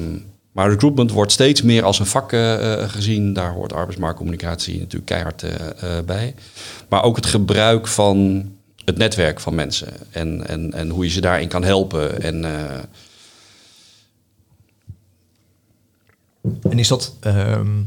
maar 0.56 0.70
recruitment 0.70 1.10
wordt 1.10 1.32
steeds 1.32 1.62
meer 1.62 1.84
als 1.84 1.98
een 1.98 2.06
vak 2.06 2.32
eh, 2.32 2.72
eh, 2.82 2.90
gezien. 2.90 3.32
Daar 3.32 3.52
hoort 3.52 3.72
arbeidsmarktcommunicatie 3.72 4.78
natuurlijk 4.78 5.06
keihard 5.06 5.42
eh, 5.42 5.98
bij. 6.06 6.34
Maar 6.88 7.02
ook 7.02 7.16
het 7.16 7.26
gebruik 7.26 7.86
van 7.86 8.44
het 8.84 8.96
netwerk 8.96 9.40
van 9.40 9.54
mensen. 9.54 9.92
En, 10.10 10.46
en, 10.46 10.72
en 10.72 10.88
hoe 10.88 11.04
je 11.04 11.10
ze 11.10 11.20
daarin 11.20 11.48
kan 11.48 11.64
helpen. 11.64 12.22
En 12.22 12.44
En 16.62 16.78
is 16.78 16.88
dat, 16.88 17.16
ehm, 17.20 17.82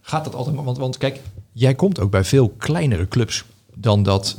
gaat 0.00 0.24
dat 0.24 0.34
altijd, 0.34 0.56
want, 0.56 0.78
want 0.78 0.96
kijk, 0.96 1.20
jij 1.52 1.74
komt 1.74 2.00
ook 2.00 2.10
bij 2.10 2.24
veel 2.24 2.48
kleinere 2.48 3.08
clubs 3.08 3.44
dan 3.74 4.02
dat 4.02 4.36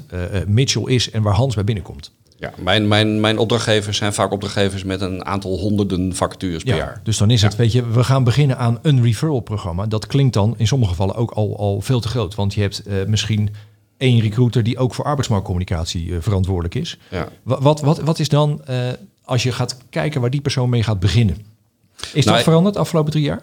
Mitchell 0.48 0.84
is 0.86 1.12
en 1.12 1.22
waar 1.22 1.34
Hans 1.34 1.56
bij 1.56 1.64
binnenkomt. 1.64 2.12
Ja, 2.38 2.54
mijn, 2.58 2.88
mijn, 2.88 3.20
mijn 3.20 3.38
opdrachtgevers 3.38 3.98
zijn 3.98 4.14
vaak 4.14 4.32
opdrachtgevers 4.32 4.84
met 4.84 5.02
een 5.02 5.26
aantal 5.26 5.58
honderden 5.60 6.16
vacatures 6.16 6.64
per 6.64 6.76
jaar. 6.76 7.00
Dus 7.04 7.18
dan 7.18 7.30
is 7.32 7.42
het, 7.42 7.56
weet 7.56 7.72
je, 7.72 7.88
we 7.90 8.04
gaan 8.04 8.24
beginnen 8.24 8.58
aan 8.58 8.80
een 8.82 9.04
referral 9.04 9.40
programma. 9.40 9.86
Dat 9.86 10.08
klinkt 10.08 10.34
dan 10.34 10.54
in 10.58 10.68
sommige 10.68 10.92
gevallen 10.92 11.16
ook 11.16 11.32
al, 11.32 11.58
al 11.58 11.82
veel 11.82 12.00
te 12.00 12.08
groot. 12.08 12.36
Want 12.36 12.54
je 12.54 12.62
hebt 12.62 12.84
eh, 12.86 13.06
misschien 13.08 13.50
één 13.98 14.20
recruiter 14.22 14.64
die 14.64 14.78
ook 14.78 14.94
voor 14.94 15.06
arbeidsmarktcommunicatie 15.06 16.12
eh, 16.16 16.18
verantwoordelijk 16.22 16.76
is. 16.76 16.98
Ja. 17.12 17.28
Wa- 17.44 17.62
Wat, 17.62 17.82
wat, 17.82 18.00
wat 18.00 18.20
is 18.20 18.30
dan, 18.30 18.62
eh, 18.66 18.78
als 19.24 19.44
je 19.44 19.52
gaat 19.52 19.78
kijken 19.90 20.22
waar 20.22 20.30
die 20.30 20.42
persoon 20.42 20.70
mee 20.70 20.84
gaat 20.84 21.00
beginnen? 21.00 21.38
Is 22.14 22.26
Nou, 22.26 22.36
dat 22.38 22.46
veranderd 22.46 22.74
de 22.76 22.82
afgelopen 22.82 23.12
drie 23.12 23.24
jaar? 23.24 23.42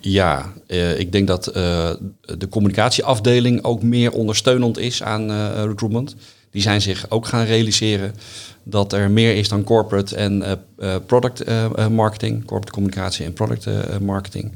Ja, 0.00 0.52
ik 0.96 1.12
denk 1.12 1.26
dat 1.26 1.44
de 1.44 2.46
communicatieafdeling 2.50 3.64
ook 3.64 3.82
meer 3.82 4.12
ondersteunend 4.12 4.78
is 4.78 5.02
aan 5.02 5.30
recruitment. 5.66 6.16
Die 6.58 6.66
zijn 6.66 6.82
zich 6.82 7.06
ook 7.08 7.26
gaan 7.26 7.44
realiseren 7.44 8.14
dat 8.62 8.92
er 8.92 9.10
meer 9.10 9.36
is 9.36 9.48
dan 9.48 9.64
corporate 9.64 10.16
en 10.16 10.42
eh, 10.42 10.52
eh, 10.78 11.00
product 11.06 11.40
eh, 11.40 11.86
marketing, 11.88 12.44
corporate 12.44 12.72
communicatie 12.72 13.24
en 13.24 13.32
product 13.32 13.66
marketing. 14.00 14.52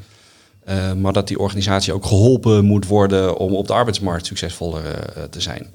Maar 1.01 1.13
dat 1.13 1.29
die 1.29 1.39
organisatie 1.39 1.93
ook 1.93 2.07
geholpen 2.07 2.65
moet 2.65 2.87
worden 2.87 3.37
om 3.37 3.55
op 3.55 3.67
de 3.67 3.73
arbeidsmarkt 3.73 4.27
succesvoller 4.27 4.83
te 5.31 5.41
zijn. 5.41 5.67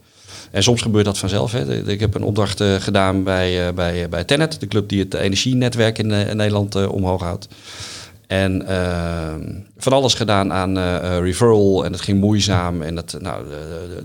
En 0.51 0.63
soms 0.63 0.81
gebeurt 0.81 1.05
dat 1.05 1.17
vanzelf. 1.17 1.51
Hè. 1.51 1.89
Ik 1.89 1.99
heb 1.99 2.15
een 2.15 2.23
opdracht 2.23 2.63
gedaan 2.63 3.23
bij, 3.23 3.73
bij, 3.73 4.09
bij 4.09 4.23
Tenet, 4.23 4.59
de 4.59 4.67
club 4.67 4.89
die 4.89 4.99
het 4.99 5.13
energienetwerk 5.13 5.97
in, 5.97 6.11
in 6.11 6.37
Nederland 6.37 6.87
omhoog 6.87 7.21
houdt. 7.21 7.47
En 8.27 8.67
eh, 8.67 9.35
van 9.77 9.93
alles 9.93 10.13
gedaan 10.13 10.53
aan 10.53 10.77
referral 11.21 11.85
en 11.85 11.91
het 11.91 12.01
ging 12.01 12.19
moeizaam 12.19 12.81
en 12.81 12.95
dat, 12.95 13.17
nou, 13.19 13.45
eh, 13.51 13.97
eh, 13.97 14.03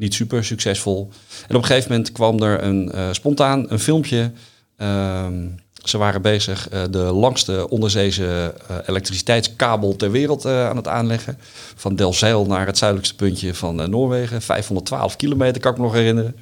niet 0.00 0.14
super 0.14 0.44
succesvol. 0.44 1.08
En 1.48 1.56
op 1.56 1.62
een 1.62 1.68
gegeven 1.68 1.90
moment 1.90 2.12
kwam 2.12 2.42
er 2.42 2.62
een, 2.62 2.92
eh, 2.92 3.08
spontaan 3.10 3.66
een 3.68 3.78
filmpje. 3.78 4.32
Ehm, 4.76 5.46
ze 5.84 5.98
waren 5.98 6.22
bezig 6.22 6.68
eh, 6.68 6.82
de 6.90 6.98
langste 6.98 7.68
onderzeese 7.68 8.54
eh, 8.68 8.76
elektriciteitskabel 8.86 9.96
ter 9.96 10.10
wereld 10.10 10.46
aan 10.46 10.76
het 10.76 10.88
aanleggen. 10.88 11.38
Van 11.76 11.96
Delfzijl 11.96 12.46
naar 12.46 12.66
het 12.66 12.78
zuidelijkste 12.78 13.16
puntje 13.16 13.54
van 13.54 13.90
Noorwegen. 13.90 14.42
512 14.42 15.16
kilometer, 15.16 15.60
kan 15.60 15.72
ik 15.72 15.78
me 15.78 15.84
nog 15.84 15.94
herinneren. 15.94 16.36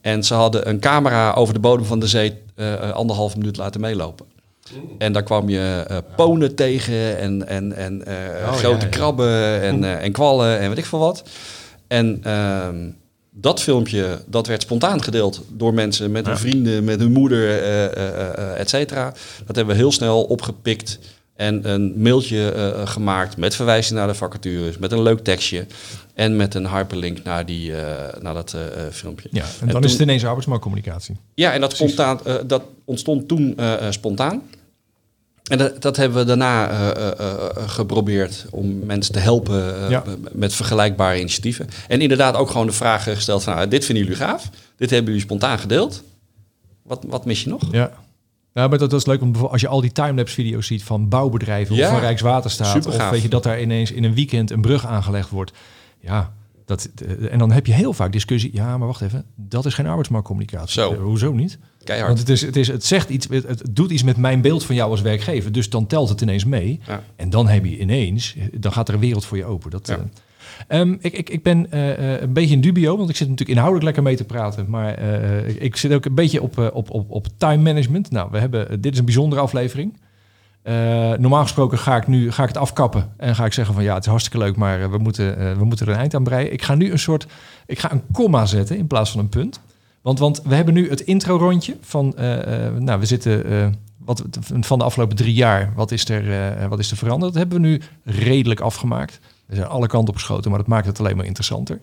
En 0.00 0.24
ze 0.24 0.34
hadden 0.34 0.68
een 0.68 0.80
camera 0.80 1.32
over 1.32 1.54
de 1.54 1.60
bodem 1.60 1.84
van 1.86 1.98
de 1.98 2.06
zee 2.06 2.38
anderhalf 2.92 3.36
minuut 3.36 3.56
laten 3.56 3.80
meelopen. 3.80 4.26
En 4.98 5.12
daar 5.12 5.22
kwam 5.22 5.48
je 5.48 5.84
eh, 5.88 5.96
ponen 6.16 6.54
tegen 6.54 7.18
en, 7.18 7.48
en, 7.48 7.72
en 7.72 8.02
ja, 8.40 8.52
grote 8.52 8.84
ja. 8.84 8.90
krabben 8.90 9.62
en, 9.62 9.84
eh, 9.98 10.04
en 10.04 10.12
kwallen 10.12 10.58
en 10.58 10.68
weet 10.68 10.78
ik 10.78 10.84
veel 10.84 10.98
wat. 10.98 11.22
En 11.88 12.18
ehm, 12.22 12.76
dat 13.30 13.60
filmpje, 13.62 14.18
dat 14.26 14.46
werd 14.46 14.62
spontaan 14.62 15.02
gedeeld 15.02 15.42
door 15.52 15.74
mensen 15.74 16.10
met 16.10 16.26
hun 16.26 16.38
vrienden, 16.38 16.84
met 16.84 17.00
hun 17.00 17.12
moeder, 17.12 17.62
eh, 17.62 18.60
et 18.60 18.68
cetera. 18.68 19.14
Dat 19.46 19.56
hebben 19.56 19.74
we 19.74 19.80
heel 19.80 19.92
snel 19.92 20.22
opgepikt 20.24 20.98
en 21.36 21.70
een 21.70 21.94
mailtje 21.96 22.72
gemaakt 22.84 23.36
met 23.36 23.54
verwijzing 23.54 23.98
naar 23.98 24.06
de 24.08 24.14
vacatures, 24.14 24.78
met 24.78 24.92
een 24.92 25.02
leuk 25.02 25.18
tekstje 25.24 25.66
en 26.14 26.36
met 26.36 26.54
een 26.54 26.68
hyperlink 26.68 27.22
naar, 27.22 27.46
die, 27.46 27.72
naar 28.20 28.34
dat 28.34 28.56
filmpje. 28.90 29.28
Ja, 29.32 29.42
en 29.60 29.66
dan 29.66 29.70
toen- 29.70 29.84
is 29.84 29.92
het 29.92 30.00
ineens 30.00 30.24
arbeidsmarktcommunicatie. 30.24 31.16
ja, 31.34 31.52
en 31.52 31.60
dat, 31.60 31.72
spontaan, 31.76 32.20
dat 32.46 32.62
ontstond 32.84 33.28
toen 33.28 33.56
spontaan. 33.90 34.42
En 35.48 35.58
dat, 35.58 35.82
dat 35.82 35.96
hebben 35.96 36.18
we 36.18 36.24
daarna 36.24 36.70
eh, 36.70 36.88
eh, 36.88 37.18
eh, 37.18 37.36
geprobeerd 37.66 38.46
om 38.50 38.78
mensen 38.86 39.12
te 39.12 39.18
helpen 39.18 39.90
Ja. 39.90 40.02
met 40.32 40.54
vergelijkbare 40.54 41.18
initiatieven. 41.18 41.68
En 41.88 42.00
inderdaad 42.00 42.34
ook 42.34 42.50
gewoon 42.50 42.66
de 42.66 42.72
vraag 42.72 43.02
gesteld 43.02 43.42
van, 43.42 43.54
nou, 43.54 43.68
dit 43.68 43.84
vinden 43.84 44.04
jullie 44.04 44.18
gaaf. 44.18 44.50
Dit 44.76 44.90
hebben 44.90 45.08
jullie 45.08 45.26
spontaan 45.26 45.58
gedeeld. 45.58 46.02
Wat, 46.82 47.04
wat 47.06 47.24
mis 47.24 47.42
je 47.42 47.48
nog? 47.48 47.62
Ja. 47.70 47.90
Ja, 48.52 48.68
maar 48.68 48.78
dat, 48.78 48.90
dat 48.90 49.00
is 49.00 49.06
leuk, 49.06 49.20
want 49.20 49.36
als 49.36 49.60
je 49.60 49.68
al 49.68 49.80
die 49.80 49.92
timelapse 49.92 50.34
video's 50.34 50.66
ziet 50.66 50.82
van 50.84 51.08
bouwbedrijven 51.08 51.76
Ja, 51.76 51.84
of 51.86 51.92
van 51.92 52.00
Rijkswaterstaat, 52.00 52.86
of 52.86 53.10
weet 53.10 53.22
je 53.22 53.28
dat 53.28 53.42
daar 53.42 53.60
ineens 53.60 53.90
in 53.92 54.04
een 54.04 54.14
weekend 54.14 54.50
een 54.50 54.60
brug 54.60 54.86
aangelegd 54.86 55.30
wordt. 55.30 55.52
Ja, 56.00 56.32
dat, 56.68 56.88
eh, 57.06 57.32
en 57.32 57.38
dan 57.38 57.52
heb 57.52 57.66
je 57.66 57.72
heel 57.72 57.92
vaak 57.92 58.12
discussie. 58.12 58.50
Ja, 58.52 58.78
maar 58.78 58.86
wacht 58.86 59.00
even, 59.00 59.24
dat 59.34 59.66
is 59.66 59.74
geen 59.74 59.86
arbeidsmarktcommunicatie. 59.86 60.72
Zo. 60.82 60.92
Eh, 60.92 60.98
hoezo 61.00 61.32
niet? 61.32 61.58
Keihard. 61.84 62.08
Want 62.14 62.28
het, 62.28 62.36
is, 62.36 62.42
het, 62.42 62.56
is, 62.56 62.68
het 62.68 62.84
zegt 62.84 63.08
iets, 63.08 63.26
het, 63.30 63.46
het 63.48 63.62
doet 63.70 63.90
iets 63.90 64.02
met 64.02 64.16
mijn 64.16 64.40
beeld 64.40 64.64
van 64.64 64.74
jou 64.74 64.90
als 64.90 65.00
werkgever. 65.00 65.52
Dus 65.52 65.70
dan 65.70 65.86
telt 65.86 66.08
het 66.08 66.20
ineens 66.20 66.44
mee. 66.44 66.80
Ja. 66.86 67.02
En 67.16 67.30
dan 67.30 67.48
heb 67.48 67.64
je 67.64 67.78
ineens, 67.78 68.36
dan 68.52 68.72
gaat 68.72 68.88
er 68.88 68.94
een 68.94 69.00
wereld 69.00 69.24
voor 69.24 69.36
je 69.36 69.44
open. 69.44 69.70
Dat, 69.70 69.86
Ja. 69.86 69.94
eh, 70.68 70.80
ehm, 70.80 70.96
ik, 71.00 71.12
ik, 71.12 71.30
ik 71.30 71.42
ben 71.42 71.70
eh, 71.70 72.14
eh, 72.14 72.22
een 72.22 72.32
beetje 72.32 72.54
in 72.54 72.60
dubio, 72.60 72.96
want 72.96 73.08
ik 73.10 73.16
zit 73.16 73.28
natuurlijk 73.28 73.58
inhoudelijk 73.58 73.84
lekker 73.84 74.02
mee 74.02 74.16
te 74.16 74.24
praten. 74.24 74.64
Maar 74.68 74.94
eh, 74.94 75.62
ik, 75.62 75.76
zit 75.76 75.92
ook 75.92 76.04
een 76.04 76.14
beetje 76.14 76.42
op, 76.42 76.58
eh, 76.58 76.66
op, 76.72 76.90
op, 76.90 77.10
op 77.10 77.26
time 77.36 77.62
management. 77.62 78.10
Nou, 78.10 78.28
we 78.30 78.38
hebben, 78.38 78.80
dit 78.80 78.92
is 78.92 78.98
een 78.98 79.04
bijzondere 79.04 79.40
aflevering. 79.42 79.96
Eh, 80.68 80.74
normaal 81.18 81.42
gesproken 81.42 81.78
ga 81.78 81.96
ik 81.96 82.06
nu 82.06 82.32
ga 82.32 82.42
ik 82.42 82.48
het 82.48 82.56
afkappen 82.56 83.12
en 83.16 83.34
ga 83.34 83.44
ik 83.44 83.52
zeggen 83.52 83.74
van 83.74 83.82
ja, 83.82 83.94
het 83.94 84.02
is 84.02 84.08
hartstikke 84.08 84.38
leuk, 84.38 84.56
maar 84.56 84.82
eh, 84.82 84.90
we 84.90 84.98
moeten, 84.98 85.38
eh, 85.38 85.56
we 85.56 85.64
moeten 85.64 85.86
er 85.86 85.92
een 85.92 85.98
eind 85.98 86.14
aan 86.14 86.22
breien. 86.22 86.52
Ik 86.52 86.62
ga 86.62 86.74
nu 86.74 86.90
een 86.90 86.98
soort, 86.98 87.26
ik 87.66 87.78
ga 87.78 87.92
een 87.92 88.02
komma 88.12 88.46
zetten 88.46 88.76
in 88.76 88.86
plaats 88.86 89.10
van 89.10 89.20
een 89.20 89.28
punt. 89.28 89.60
Want, 90.02 90.18
want 90.18 90.42
we 90.44 90.54
hebben 90.54 90.74
nu 90.74 90.88
het 90.88 91.00
intro-rondje 91.00 91.76
van, 91.80 92.14
nou, 92.78 93.00
we 93.00 93.06
zitten 93.06 93.74
wat, 93.98 94.24
van 94.60 94.78
de 94.78 94.84
afgelopen 94.84 95.16
drie 95.16 95.34
jaar, 95.34 95.72
wat 95.74 95.90
is, 95.90 96.08
er, 96.08 96.68
wat 96.68 96.78
is 96.78 96.90
er 96.90 96.96
veranderd? 96.96 97.32
Dat 97.32 97.42
hebben 97.42 97.62
we 97.62 97.68
nu 97.68 97.80
redelijk 98.04 98.60
afgemaakt. 98.60 99.20
Er 99.46 99.56
zijn 99.56 99.68
alle 99.68 99.86
kanten 99.86 100.08
op 100.08 100.14
geschoten, 100.14 100.50
maar 100.50 100.58
dat 100.58 100.68
maakt 100.68 100.86
het 100.86 100.98
alleen 100.98 101.16
maar 101.16 101.26
interessanter. 101.26 101.80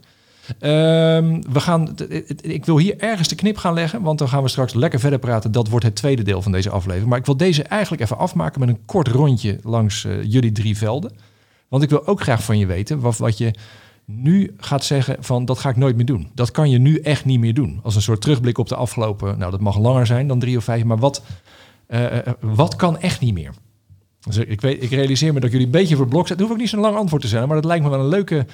Ehm, 0.60 1.42
we 1.52 1.60
gaan, 1.60 1.96
ik 2.42 2.66
wil 2.66 2.78
hier 2.78 3.00
ergens 3.00 3.28
de 3.28 3.36
knip 3.36 3.58
gaan 3.58 3.74
leggen, 3.74 4.02
want 4.02 4.20
dan 4.20 4.30
gaan 4.30 4.44
we 4.44 4.50
straks 4.50 4.74
lekker 4.74 5.00
verder 5.00 5.20
praten. 5.20 5.52
Dat 5.52 5.70
wordt 5.70 5.86
het 5.86 5.96
tweede 5.96 6.24
deel 6.24 6.42
van 6.42 6.52
deze 6.52 6.70
aflevering. 6.70 7.10
Maar 7.10 7.20
ik 7.20 7.26
wil 7.26 7.38
deze 7.38 7.64
eigenlijk 7.64 8.02
even 8.02 8.18
afmaken 8.18 8.60
met 8.60 8.70
een 8.70 8.86
kort 8.86 9.08
rondje 9.08 9.60
langs 9.64 10.06
eh, 10.06 10.24
jullie 10.24 10.52
drie 10.52 10.78
velden. 10.78 11.12
Want 11.68 11.84
ik 11.84 11.90
wil 11.90 12.08
ook 12.08 12.22
graag 12.22 12.44
van 12.44 12.58
je 12.58 12.66
weten 12.66 13.00
wat, 13.00 13.18
wat 13.18 13.38
je 13.38 13.54
nu 14.06 14.54
gaat 14.58 14.84
zeggen 14.84 15.18
van 15.20 15.46
dat 15.46 15.60
ga 15.60 15.70
ik 15.70 15.76
nooit 15.76 15.96
meer 15.96 16.06
doen. 16.06 16.30
Dat 16.34 16.52
kan 16.52 16.70
je 16.70 16.78
nu 16.78 17.00
echt 17.00 17.26
niet 17.26 17.40
meer 17.40 17.54
doen. 17.54 17.80
Als 17.84 17.96
een 17.96 18.02
soort 18.02 18.22
terugblik 18.22 18.58
op 18.58 18.68
de 18.68 18.76
afgelopen, 18.76 19.38
nou 19.38 19.52
dat 19.52 19.60
mag 19.60 19.78
langer 19.78 20.06
zijn 20.06 20.28
dan 20.28 20.40
drie 20.40 20.58
of 20.58 20.64
vijf, 20.64 20.84
maar 20.84 20.98
wat, 20.98 21.24
eh, 21.88 22.18
eh, 22.18 22.34
wat 22.40 22.76
kan 22.76 23.00
echt 23.00 23.22
niet 23.22 23.34
meer? 23.34 23.52
Dus 24.20 24.38
ik, 24.38 24.62
weet, 24.62 24.84
ik 24.84 24.90
realiseer 24.90 25.34
me 25.34 25.40
dat 25.40 25.52
jullie 25.52 25.66
een 25.66 25.72
beetje 25.72 25.96
voor 25.96 26.08
blok 26.08 26.28
zijn. 26.28 26.40
Het 26.40 26.48
hoeft 26.48 26.54
ook 26.54 26.62
niet 26.62 26.70
zo'n 26.70 26.80
lang 26.80 26.96
antwoord 26.96 27.22
te 27.22 27.28
zijn, 27.28 27.48
maar 27.48 27.56
dat 27.56 27.66
lijkt 27.66 27.84
me 27.84 27.90
wel 27.90 28.00
een 28.00 28.08
leuke, 28.08 28.46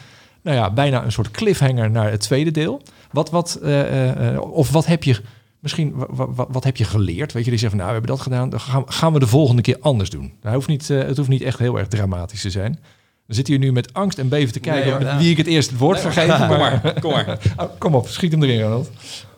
nou 0.44 0.58
ja, 0.58 0.72
bijna 0.72 1.04
een 1.04 1.12
soort 1.12 1.32
cliffhanger 1.32 1.92
naar 1.92 2.12
het 2.12 2.20
tweede 2.22 2.52
deel. 2.52 2.82
Wat, 3.12 3.30
wat, 3.30 3.60
eh, 3.64 4.34
eh, 4.34 4.42
of 4.42 4.72
wat 4.72 4.86
heb 4.86 5.04
je 5.04 5.16
misschien, 5.60 5.94
wat, 5.96 6.30
wat, 6.36 6.48
wat 6.52 6.64
heb 6.64 6.78
je 6.78 6.84
geleerd? 6.84 7.34
Weet 7.34 7.44
je, 7.44 7.50
die 7.50 7.60
zeggen 7.60 7.80
van, 7.80 7.88
nou, 7.88 7.88
we 7.88 7.94
hebben 8.00 8.16
dat 8.18 8.22
gedaan, 8.22 8.50
dan 8.50 8.60
gaan, 8.60 8.84
gaan 8.86 9.14
we 9.14 9.20
de 9.20 9.28
volgende 9.28 9.62
keer 9.62 9.78
anders 9.82 10.10
doen. 10.10 10.34
Dat 10.42 10.54
hoeft 10.54 10.68
niet, 10.68 10.90
eh, 10.90 10.98
het 10.98 11.18
hoeft 11.18 11.30
niet 11.30 11.42
echt 11.42 11.60
heel 11.60 11.78
erg 11.78 11.88
dramatisch 11.88 12.42
te 12.42 12.50
zijn. 12.50 12.80
Dan 13.28 13.36
zit 13.36 13.48
hier 13.48 13.60
nu 13.60 13.72
met 13.72 13.94
angst 13.94 14.18
en 14.18 14.30
beven 14.30 14.54
te 14.54 14.60
kijken 14.60 15.00
Nee, 15.00 15.10
hoor, 15.10 15.18
wie 15.18 15.32
ik 15.32 15.38
het 15.38 15.48
eerst 15.48 15.70
het 15.70 15.80
woord 15.80 16.00
ga 16.00 16.10
geven. 16.12 16.38
Kom 16.48 16.58
Maar, 16.58 16.94
kom 17.02 17.12
maar. 17.12 17.38
Oh, 17.58 17.66
kom 17.78 17.96
op, 17.96 18.08
schiet 18.08 18.32
hem 18.32 18.44
erin, 18.44 18.62
Ronald. 18.62 18.90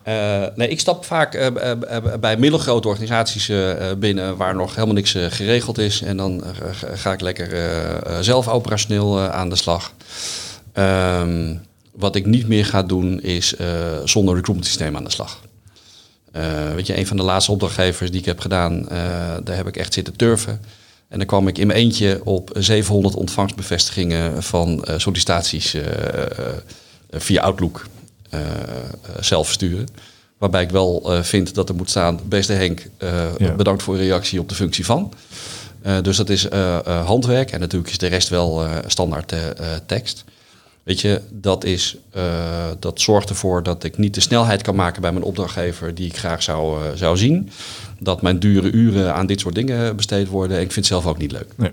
Eh, 0.04 0.44
nee, 0.56 0.68
ik 0.68 0.80
stap 0.80 1.06
vaak 1.06 1.34
eh, 1.34 1.48
eh, 1.48 1.72
eh, 1.98 2.20
bij 2.20 2.38
middelgrote 2.38 2.88
organisaties 2.88 3.50
eh, 3.50 3.90
eh, 3.92 3.98
binnen 3.98 4.38
waar 4.38 4.56
nog 4.56 4.74
helemaal 4.76 4.96
niks 4.96 5.16
eh, 5.16 5.26
geregeld 5.30 5.78
is. 5.78 6.02
En 6.02 6.18
dan 6.18 6.44
eh, 6.44 6.50
ga- 6.94 7.14
ik 7.14 7.22
lekker 7.22 7.54
eh, 7.54 7.90
eh, 7.90 7.98
zelf 8.22 8.48
operationeel 8.48 9.20
eh, 9.20 9.30
aan 9.30 9.50
de 9.50 9.56
slag. 9.56 9.94
Ehm, 10.74 11.56
wat 11.96 12.16
ik 12.16 12.26
niet 12.26 12.48
meer 12.48 12.66
ga 12.66 12.84
doen 12.84 13.22
is 13.22 13.56
eh, 13.56 13.68
zonder 14.04 14.36
recruitment 14.36 14.66
systeem 14.68 14.96
aan 14.96 15.04
de 15.04 15.12
slag. 15.12 15.42
Eh, 16.32 16.74
weet 16.74 16.88
je, 16.88 16.98
een 16.98 17.08
van 17.08 17.18
de 17.18 17.24
laatste 17.24 17.52
opdrachtgevers 17.52 18.12
die 18.12 18.20
ik 18.20 18.26
heb 18.26 18.40
gedaan, 18.40 18.90
eh, 18.90 18.98
daar 19.44 19.56
heb 19.56 19.68
ik 19.68 19.78
echt 19.78 19.94
zitten 19.94 20.16
turven. 20.16 20.62
En 21.08 21.18
dan 21.18 21.28
kwam 21.28 21.48
ik 21.48 21.58
in 21.58 21.68
mijn 21.68 21.80
eentje 21.80 22.22
op 22.24 22.50
700 22.54 23.16
ontvangstbevestigingen 23.16 24.44
van 24.44 24.86
sollicitaties 24.98 25.76
via 27.12 27.42
Outlook 27.42 27.86
zelf 29.20 29.46
versturen. 29.46 29.88
Waarbij 30.38 30.64
ik 30.64 30.70
wel 30.70 31.18
vind 31.22 31.54
dat 31.54 31.70
er 31.70 31.76
moet 31.76 31.90
staan, 31.90 32.20
beste 32.26 32.54
Henk, 32.54 32.90
Ja. 33.38 33.52
bedankt 33.56 33.84
voor 33.84 33.94
een 33.94 34.00
reactie 34.00 34.40
op 34.40 34.50
de 34.50 34.56
functie 34.56 34.86
van. 34.86 35.14
Dus 36.02 36.18
dat 36.18 36.30
is 36.30 36.48
handwerk 37.06 37.52
en 37.52 37.60
natuurlijk 37.60 37.92
is 37.92 37.98
de 37.98 38.08
rest 38.08 38.30
wel 38.30 38.66
standaard 38.88 39.34
tekst. 39.86 40.24
Weet 40.84 41.02
je, 41.02 41.22
dat, 41.32 41.64
is, 41.64 41.98
eh, 42.12 42.24
dat 42.80 43.02
zorgt 43.02 43.30
ervoor 43.30 43.64
dat 43.64 43.84
ik 43.84 43.98
niet 43.98 44.14
de 44.14 44.22
snelheid 44.22 44.62
kan 44.62 44.76
maken 44.76 45.02
bij 45.02 45.12
mijn 45.12 45.24
opdrachtgever 45.26 45.96
die 45.96 46.06
ik 46.08 46.18
graag 46.18 46.44
zou, 46.44 46.84
eh, 46.84 46.92
zou 46.96 47.18
zien. 47.18 47.50
Dat 48.00 48.22
mijn 48.22 48.40
dure 48.40 48.72
uren 48.72 49.14
aan 49.14 49.26
dit 49.26 49.40
soort 49.40 49.56
dingen 49.56 49.96
besteed 49.96 50.28
worden. 50.28 50.58
En 50.58 50.64
ik 50.64 50.72
vind 50.72 50.86
het 50.88 50.94
zelf 50.96 51.06
ook 51.08 51.18
niet 51.18 51.32
leuk. 51.32 51.48
Nee. 51.56 51.72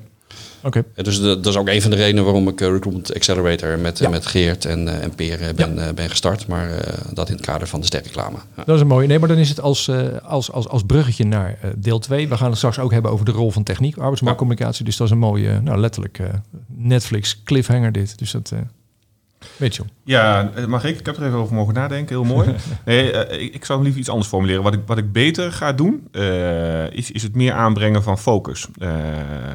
Oké. 0.63 0.85
Eh, 0.95 1.05
Dus 1.05 1.17
de- 1.21 1.41
dat 1.41 1.47
is 1.47 1.57
ook 1.57 1.69
een 1.69 1.83
van 1.83 1.91
de 1.91 1.97
redenen 1.97 2.25
waarom 2.25 2.49
ik 2.49 2.61
eh, 2.61 2.69
Recruitment 2.69 3.15
Accelerator 3.15 3.79
met, 3.79 3.99
Ja. 3.99 4.09
met 4.09 4.27
Geert 4.27 4.65
en, 4.65 5.01
en 5.03 5.15
Peer 5.15 5.53
ben, 5.57 5.95
ben 5.95 6.11
gestart. 6.11 6.47
Maar 6.47 6.71
dat 7.13 7.29
in 7.29 7.35
het 7.37 7.45
kader 7.45 7.69
van 7.69 7.81
de 7.81 7.87
sterreclame. 7.87 8.37
Ja. 8.57 8.65
Dat 8.65 8.75
is 8.75 8.81
een 8.81 8.87
mooie. 8.87 9.07
Nee, 9.07 9.19
maar 9.19 9.29
dan 9.29 9.39
is 9.39 9.49
het 9.49 9.61
als, 9.61 9.91
als, 10.23 10.53
als, 10.53 10.69
als 10.69 10.83
bruggetje 10.87 11.25
naar 11.25 11.59
deel 11.77 11.99
2. 11.99 12.29
We 12.29 12.37
gaan 12.37 12.49
het 12.49 12.57
straks 12.57 12.79
ook 12.79 12.93
hebben 12.93 13.11
over 13.11 13.25
de 13.25 13.31
rol 13.33 13.51
van 13.51 13.63
techniek, 13.63 13.97
arbeidsmarktcommunicatie. 13.97 14.85
Dus 14.85 14.97
dat 14.97 15.07
is 15.07 15.13
een 15.13 15.19
mooie, 15.19 15.61
nou 15.61 15.79
letterlijk 15.79 16.19
Netflix 16.67 17.43
cliffhanger 17.45 17.93
dit. 17.93 18.19
Dus 18.19 18.31
dat, 18.31 18.53
Ja, 20.05 20.51
eh, 20.55 20.65
mag 20.67 20.85
ik? 20.85 20.99
Ik 20.99 21.07
heb 21.07 21.17
er 21.17 21.27
even 21.27 21.39
over 21.39 21.55
mogen 21.55 21.75
nadenken. 21.75 22.15
Heel 22.17 22.25
mooi. 22.35 22.55
Nee, 22.85 23.13
eh, 23.13 23.43
ik, 23.43 23.55
ik 23.55 23.65
zou 23.65 23.73
hem 23.73 23.83
liever 23.83 24.01
iets 24.01 24.11
anders 24.11 24.29
formuleren. 24.29 24.63
Wat 24.63 24.75
ik, 24.75 24.81
wat 24.87 24.99
ik 24.99 25.13
beter 25.13 25.53
ga 25.53 25.73
doen, 25.73 26.09
eh, 26.13 26.91
is, 26.93 27.11
is 27.11 27.23
het 27.23 27.35
meer 27.35 27.53
aanbrengen 27.53 28.03
van 28.03 28.19
focus. 28.19 28.67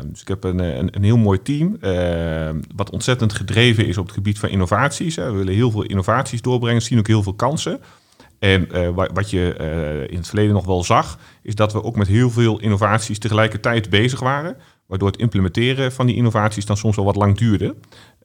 Dus 0.05 0.21
ik 0.21 0.27
heb 0.27 0.43
een, 0.43 0.59
een, 0.59 0.95
een 0.95 1.03
heel 1.03 1.17
mooi 1.17 1.41
team, 1.41 1.77
wat 2.75 2.89
ontzettend 2.89 3.33
gedreven 3.33 3.86
is 3.88 3.97
op 3.97 4.05
het 4.05 4.15
gebied 4.15 4.39
van 4.39 4.49
innovaties. 4.49 5.15
Hè. 5.15 5.31
We 5.31 5.38
willen 5.38 5.53
heel 5.53 5.71
veel 5.71 5.83
innovaties 5.83 6.41
doorbrengen, 6.41 6.81
zien 6.81 6.99
ook 6.99 7.07
heel 7.07 7.23
veel 7.23 7.33
kansen. 7.33 7.79
En 8.39 8.67
wa- 8.93 9.09
wat 9.13 9.29
je 9.29 9.55
in 10.09 10.17
het 10.17 10.27
verleden 10.27 10.53
nog 10.53 10.65
wel 10.65 10.83
zag, 10.83 11.19
is 11.41 11.55
dat 11.55 11.73
we 11.73 11.83
ook 11.83 11.95
met 11.95 12.07
heel 12.07 12.29
veel 12.29 12.59
innovaties 12.59 13.19
tegelijkertijd 13.19 13.89
bezig 13.89 14.19
waren. 14.19 14.57
Waardoor 14.86 15.07
het 15.07 15.17
implementeren 15.19 15.91
van 15.91 16.05
die 16.05 16.15
innovaties 16.15 16.65
dan 16.65 16.77
soms 16.77 16.95
wel 16.95 17.05
wat 17.05 17.15
lang 17.15 17.38
duurde. 17.38 17.75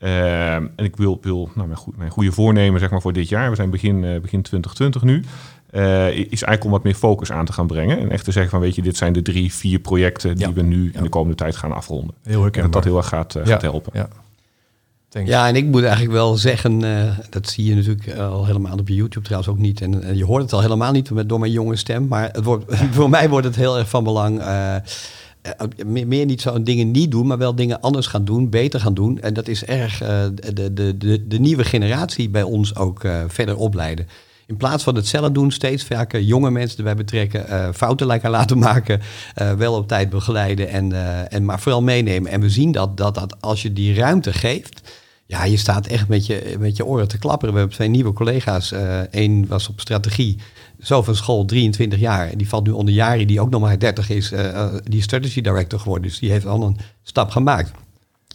Eh, 0.01 0.55
en 0.55 0.71
ik 0.77 0.97
wil, 0.97 1.19
wil 1.23 1.51
nou, 1.55 1.67
mijn, 1.67 1.79
goe- 1.81 1.93
mijn 1.97 2.11
goede 2.11 2.33
voornemen 2.33 2.81
zeg 2.81 2.91
maar, 2.91 3.01
voor 3.01 3.13
dit 3.13 3.29
jaar, 3.29 3.51
we 3.51 3.57
zijn 3.57 3.71
begin, 3.71 4.05
eh, 4.05 4.21
begin 4.21 4.43
2020 4.43 5.03
nu, 5.03 5.25
eh, 5.71 6.09
is 6.09 6.43
eigenlijk 6.43 6.65
om 6.65 6.71
wat 6.71 6.83
meer 6.83 6.95
focus 6.95 7.33
aan 7.33 7.45
te 7.45 7.53
gaan 7.53 7.67
brengen. 7.67 7.99
En 7.99 8.11
echt 8.11 8.25
te 8.25 8.33
zeggen 8.33 8.51
van, 8.51 8.61
weet 8.61 8.75
je, 8.75 8.83
dit 8.83 8.97
zijn 8.97 9.13
de 9.13 9.23
drie, 9.23 9.53
vier 9.55 9.79
projecten 9.79 10.37
die 10.37 10.47
Ja. 10.47 10.53
we 10.53 10.63
nu 10.63 10.85
Ja. 10.93 10.99
in 10.99 11.03
de 11.03 11.09
komende 11.09 11.37
tijd 11.37 11.57
gaan 11.57 11.73
afronden. 11.73 12.15
Heel 12.23 12.45
En 12.47 12.63
dat 12.63 12.73
dat 12.73 12.85
heel 12.85 12.97
erg 12.97 13.09
gaat, 13.09 13.35
eh, 13.35 13.45
Ja. 13.45 13.51
gaat 13.53 13.63
helpen. 13.63 13.93
Ja. 13.95 14.09
Thanks. 15.09 15.29
Ja, 15.31 15.49
en 15.49 15.57
ik 15.57 15.65
moet 15.67 15.83
eigenlijk 15.83 16.13
wel 16.13 16.37
zeggen, 16.37 16.85
eh, 16.85 17.19
dat 17.31 17.49
zie 17.49 17.65
je 17.65 17.75
natuurlijk 17.75 18.19
al 18.19 18.47
helemaal 18.47 18.79
op 18.79 18.89
YouTube 18.89 19.25
trouwens 19.25 19.53
ook 19.53 19.59
niet. 19.59 19.81
En 19.81 20.17
je 20.17 20.25
hoort 20.25 20.43
het 20.43 20.53
al 20.53 20.61
helemaal 20.61 20.93
niet 20.93 21.11
met, 21.11 21.29
door 21.29 21.39
mijn 21.41 21.53
jonge 21.53 21.77
stem. 21.77 22.07
Maar 22.09 22.29
het 22.33 22.45
wordt, 22.45 22.65
voor 22.97 23.11
mij 23.11 23.29
wordt 23.29 23.47
het 23.47 23.57
heel 23.57 23.79
erg 23.79 23.89
van 23.89 24.05
belang. 24.05 24.43
Meer, 25.87 26.07
meer 26.07 26.27
niet 26.27 26.41
zo 26.41 26.63
dingen 26.63 26.91
niet 26.91 27.11
doen, 27.11 27.27
maar 27.27 27.39
wel 27.39 27.55
dingen 27.55 27.81
anders 27.81 28.07
gaan 28.07 28.25
doen, 28.25 28.51
beter 28.51 28.81
gaan 28.81 28.95
doen. 28.95 29.21
En 29.21 29.35
dat 29.35 29.49
is 29.49 29.65
erg 29.65 30.03
eh, 30.03 30.25
de, 30.53 30.73
de, 30.73 30.97
de, 30.97 31.27
de 31.27 31.39
nieuwe 31.39 31.65
generatie 31.65 32.31
bij 32.31 32.43
ons 32.43 32.77
ook 32.77 33.05
eh, 33.05 33.25
verder 33.29 33.57
opleiden. 33.57 34.07
In 34.51 34.57
plaats 34.57 34.85
van 34.85 34.95
het 34.95 35.07
zelf 35.07 35.31
doen, 35.31 35.51
steeds 35.51 35.85
vaker 35.85 36.21
jonge 36.21 36.51
mensen 36.51 36.79
erbij 36.79 36.95
betrekken, 36.95 37.49
eh, 37.49 37.69
fouten 37.75 38.07
lekker 38.07 38.31
laten 38.31 38.59
maken, 38.59 39.01
eh, 39.35 39.53
wel 39.53 39.75
op 39.75 39.89
tijd 39.89 40.11
begeleiden 40.11 40.69
en, 40.69 40.93
eh, 40.93 41.33
en 41.33 41.45
maar 41.45 41.61
vooral 41.61 41.83
meenemen. 41.83 42.31
En 42.31 42.41
we 42.41 42.51
zien 42.51 42.73
dat, 42.73 42.97
dat, 42.97 43.15
dat 43.15 43.41
als 43.41 43.63
je 43.63 43.73
die 43.73 43.95
ruimte 43.95 44.33
geeft, 44.33 44.81
ja, 45.27 45.45
je 45.45 45.57
staat 45.57 45.87
echt 45.87 46.09
met 46.09 46.27
je, 46.27 46.57
met 46.59 46.77
je 46.77 46.85
oren 46.85 47.09
te 47.09 47.19
klapperen. 47.19 47.53
We 47.53 47.59
hebben 47.59 47.77
twee 47.77 47.89
nieuwe 47.89 48.13
collega's. 48.13 48.73
Eén 49.11 49.47
was 49.49 49.69
op 49.69 49.81
strategie, 49.81 50.39
zo 50.83 51.03
van 51.03 51.15
school, 51.17 51.45
23 51.45 51.99
jaar. 51.99 52.29
En 52.29 52.39
die 52.39 52.49
valt 52.49 52.67
nu 52.67 52.73
onder 52.73 52.95
Jari, 52.95 53.27
die 53.27 53.41
ook 53.41 53.51
nog 53.51 53.61
maar 53.61 53.79
30 53.79 54.11
is. 54.11 54.33
eh, 54.33 54.49
eh, 54.49 54.75
die 54.85 55.03
strategy 55.03 55.41
director 55.41 55.81
geworden, 55.81 56.09
dus 56.09 56.19
die 56.19 56.31
heeft 56.31 56.47
al 56.47 56.63
een 56.63 56.77
stap 57.03 57.31
gemaakt. 57.31 57.71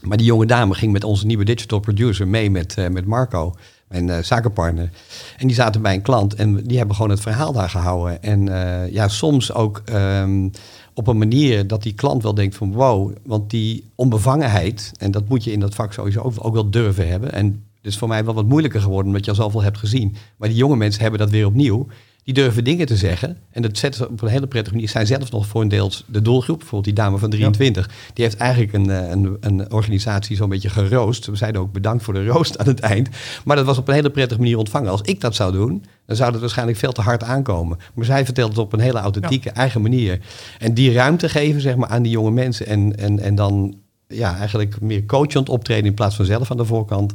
Maar 0.02 0.18
die 0.18 0.26
jonge 0.26 0.46
dame 0.46 0.74
ging 0.74 0.92
met 0.92 1.04
onze 1.04 1.26
nieuwe 1.26 1.46
digital 1.46 1.80
producer 1.80 2.28
mee 2.28 2.52
met, 2.52 2.78
eh, 2.78 2.88
met 2.88 3.06
Marco, 3.06 3.56
mijn 3.88 4.26
zakenpartner. 4.26 4.90
En 5.38 5.48
die 5.48 5.56
zaten 5.56 5.82
bij 5.82 5.94
een 5.94 6.02
klant 6.02 6.34
en 6.34 6.64
die 6.64 6.78
hebben 6.78 6.96
gewoon 6.96 7.12
het 7.12 7.22
verhaal 7.22 7.54
daar 7.54 7.70
gehouden. 7.70 8.24
En 8.24 8.46
ja, 8.92 9.08
soms 9.08 9.54
ook 9.54 9.82
ehm, 9.86 10.50
op 10.94 11.08
een 11.08 11.18
manier 11.18 11.68
dat 11.68 11.84
die 11.84 11.94
klant 11.94 12.24
wel 12.24 12.34
denkt 12.34 12.56
van 12.56 12.74
wow, 12.74 13.16
want 13.24 13.50
die 13.50 13.84
onbevangenheid, 13.96 14.92
en 14.98 15.12
dat 15.12 15.28
moet 15.28 15.44
je 15.44 15.52
in 15.52 15.60
dat 15.60 15.76
vak 15.76 15.94
sowieso 15.94 16.22
ook, 16.22 16.34
ook 16.38 16.54
wel 16.54 16.70
durven 16.70 17.08
hebben. 17.08 17.32
En 17.32 17.64
is 17.86 17.98
voor 17.98 18.08
mij 18.08 18.26
wel 18.26 18.34
wat 18.34 18.48
moeilijker 18.48 18.82
geworden 18.82 19.06
omdat 19.06 19.26
je 19.26 19.32
al 19.32 19.38
zoveel 19.38 19.64
hebt 19.64 19.78
gezien. 19.78 20.16
Maar 20.38 20.50
die 20.50 20.58
jonge 20.58 20.76
mensen 20.76 21.02
hebben 21.02 21.20
dat 21.20 21.30
weer 21.30 21.46
opnieuw. 21.46 21.88
Die 22.26 22.34
durven 22.34 22.64
dingen 22.64 22.86
te 22.86 22.96
zeggen. 22.96 23.38
En 23.52 23.62
dat 23.62 23.78
zetten 23.78 24.02
ze 24.02 24.10
op 24.10 24.22
een 24.22 24.28
hele 24.28 24.48
prettige 24.48 24.76
manier. 24.76 24.90
Zijn 24.90 25.08
zelf 25.08 25.32
nog 25.32 25.48
voor 25.48 25.62
een 25.62 25.68
deel 25.68 25.92
de 26.06 26.22
doelgroep. 26.22 26.58
Bijvoorbeeld 26.58 26.96
die 26.96 27.04
dame 27.04 27.18
van 27.18 27.30
23. 27.30 27.90
Die 28.14 28.24
heeft 28.24 28.38
eigenlijk 28.38 28.74
een, 28.74 28.90
eh, 28.90 29.10
een, 29.10 29.38
een 29.40 29.72
organisatie 29.72 30.36
zo'n 30.36 30.50
beetje 30.50 30.70
geroost. 30.70 31.26
We 31.26 31.36
zeiden 31.36 31.62
ook 31.62 31.72
bedankt 31.72 32.04
voor 32.04 32.14
de 32.14 32.26
roost 32.26 32.58
aan 32.58 32.68
het 32.68 32.80
eind. 32.80 33.10
Maar 33.44 33.56
dat 33.56 33.66
was 33.66 33.78
op 33.78 33.88
een 33.88 33.94
hele 33.94 34.10
prettige 34.10 34.40
manier 34.40 34.58
ontvangen. 34.58 34.92
Als 34.92 35.02
ik 35.02 35.22
dat 35.22 35.36
zou 35.36 35.52
doen, 35.52 35.86
dan 36.06 36.16
zou 36.16 36.32
dat 36.32 36.42
waarschijnlijk 36.42 36.78
veel 36.78 36.92
te 36.92 37.02
hard 37.02 37.24
aankomen. 37.24 37.78
Maar 37.94 38.06
zij 38.06 38.26
vertelt 38.26 38.50
het 38.50 38.58
op 38.58 38.74
een 38.74 38.80
hele 38.80 39.00
authentieke, 39.00 39.50
eigen 39.50 39.82
manier. 39.82 40.20
En 40.60 40.74
die 40.74 40.94
ruimte 40.94 41.30
geven 41.30 41.62
zeg 41.62 41.76
maar, 41.76 41.90
aan 41.90 42.04
die 42.04 42.12
jonge 42.12 42.32
mensen. 42.32 42.66
En, 42.66 42.98
en, 42.98 43.20
en 43.20 43.36
dan 43.36 43.76
ja, 44.08 44.38
eigenlijk 44.38 44.82
meer 44.82 45.06
coachend 45.06 45.50
optreden 45.50 45.86
in 45.86 45.94
plaats 45.94 46.16
van 46.16 46.26
zelf 46.26 46.52
aan 46.52 46.58
de 46.58 46.66
voorkant. 46.66 47.14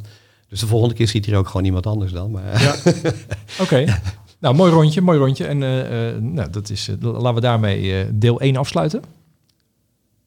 Dus 0.49 0.59
de 0.59 0.67
volgende 0.67 0.95
keer 0.95 1.07
ziet 1.07 1.25
hier 1.25 1.37
ook 1.37 1.47
gewoon 1.47 1.65
iemand 1.65 1.85
anders 1.85 2.11
dan. 2.11 2.31
Maar, 2.31 2.61
Ja. 2.61 2.75
Oké. 3.63 3.85
Nou, 4.41 4.55
mooi 4.55 4.71
rondje, 4.71 5.01
mooi 5.01 5.19
rondje. 5.19 5.45
En 5.45 5.63
eh, 5.63 6.09
eh, 6.09 6.21
nou, 6.21 6.49
dat 6.49 6.69
is, 6.69 6.87
eh, 6.87 6.95
laten 6.99 7.33
we 7.33 7.41
daarmee 7.41 8.07
deel 8.17 8.41
1 8.41 8.55
afsluiten. 8.55 9.01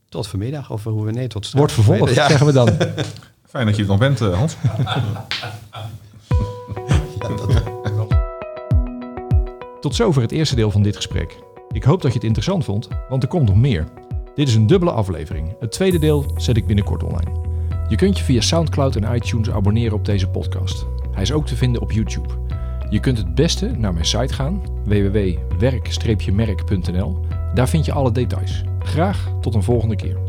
Tot 0.09 0.27
vanmiddag, 0.27 0.71
of 0.71 0.85
hoe 0.85 1.05
we 1.05 1.11
nee, 1.11 1.27
tot 1.27 1.47
straks. 1.47 1.73
Wordt 1.75 1.87
vervolgd, 1.87 2.15
Ja. 2.15 2.29
zeggen 2.29 2.47
we 2.47 2.53
dan. 2.53 2.69
Fijn 3.51 3.67
dat 3.67 3.77
je 3.77 3.83
er 3.83 3.89
nog 3.89 3.99
bent, 3.99 4.19
Hans. 4.19 4.57
Tot 9.81 9.95
zover 9.95 10.23
het 10.23 10.33
eerste 10.33 10.55
deel 10.55 10.71
van 10.71 10.83
dit 10.83 10.97
gesprek. 10.97 11.39
Ik 11.73 11.85
hoop 11.85 12.03
dat 12.03 12.11
je 12.11 12.17
het 12.17 12.27
interessant 12.27 12.65
vond, 12.65 12.89
want 13.09 13.23
er 13.23 13.29
komt 13.29 13.49
nog 13.49 13.57
meer. 13.57 13.85
Dit 14.35 14.49
is 14.49 14.55
een 14.55 14.67
dubbele 14.67 14.91
aflevering. 14.91 15.55
Het 15.61 15.73
tweede 15.73 15.99
deel 15.99 16.33
zet 16.37 16.57
ik 16.57 16.67
binnenkort 16.67 17.03
online. 17.03 17.31
Je 17.89 17.97
kunt 17.97 18.19
je 18.19 18.25
via 18.25 18.41
SoundCloud 18.41 18.97
en 18.97 19.15
iTunes 19.15 19.51
abonneren 19.51 19.97
op 19.97 20.05
deze 20.05 20.29
podcast. 20.29 20.87
Hij 21.13 21.23
is 21.23 21.33
ook 21.33 21.47
te 21.47 21.57
vinden 21.57 21.83
op 21.83 21.93
YouTube. 21.93 22.29
Je 22.95 23.01
kunt 23.01 23.19
het 23.19 23.35
beste 23.35 23.67
naar 23.67 23.93
mijn 23.93 24.07
site 24.07 24.35
gaan, 24.35 24.63
www.werk-merk.nl. 24.85 27.21
Daar 27.55 27.69
vind 27.69 27.85
je 27.85 27.93
alle 27.93 28.13
details. 28.13 28.63
Graag 28.79 29.33
tot 29.41 29.55
een 29.55 29.63
volgende 29.63 29.97
keer. 29.97 30.24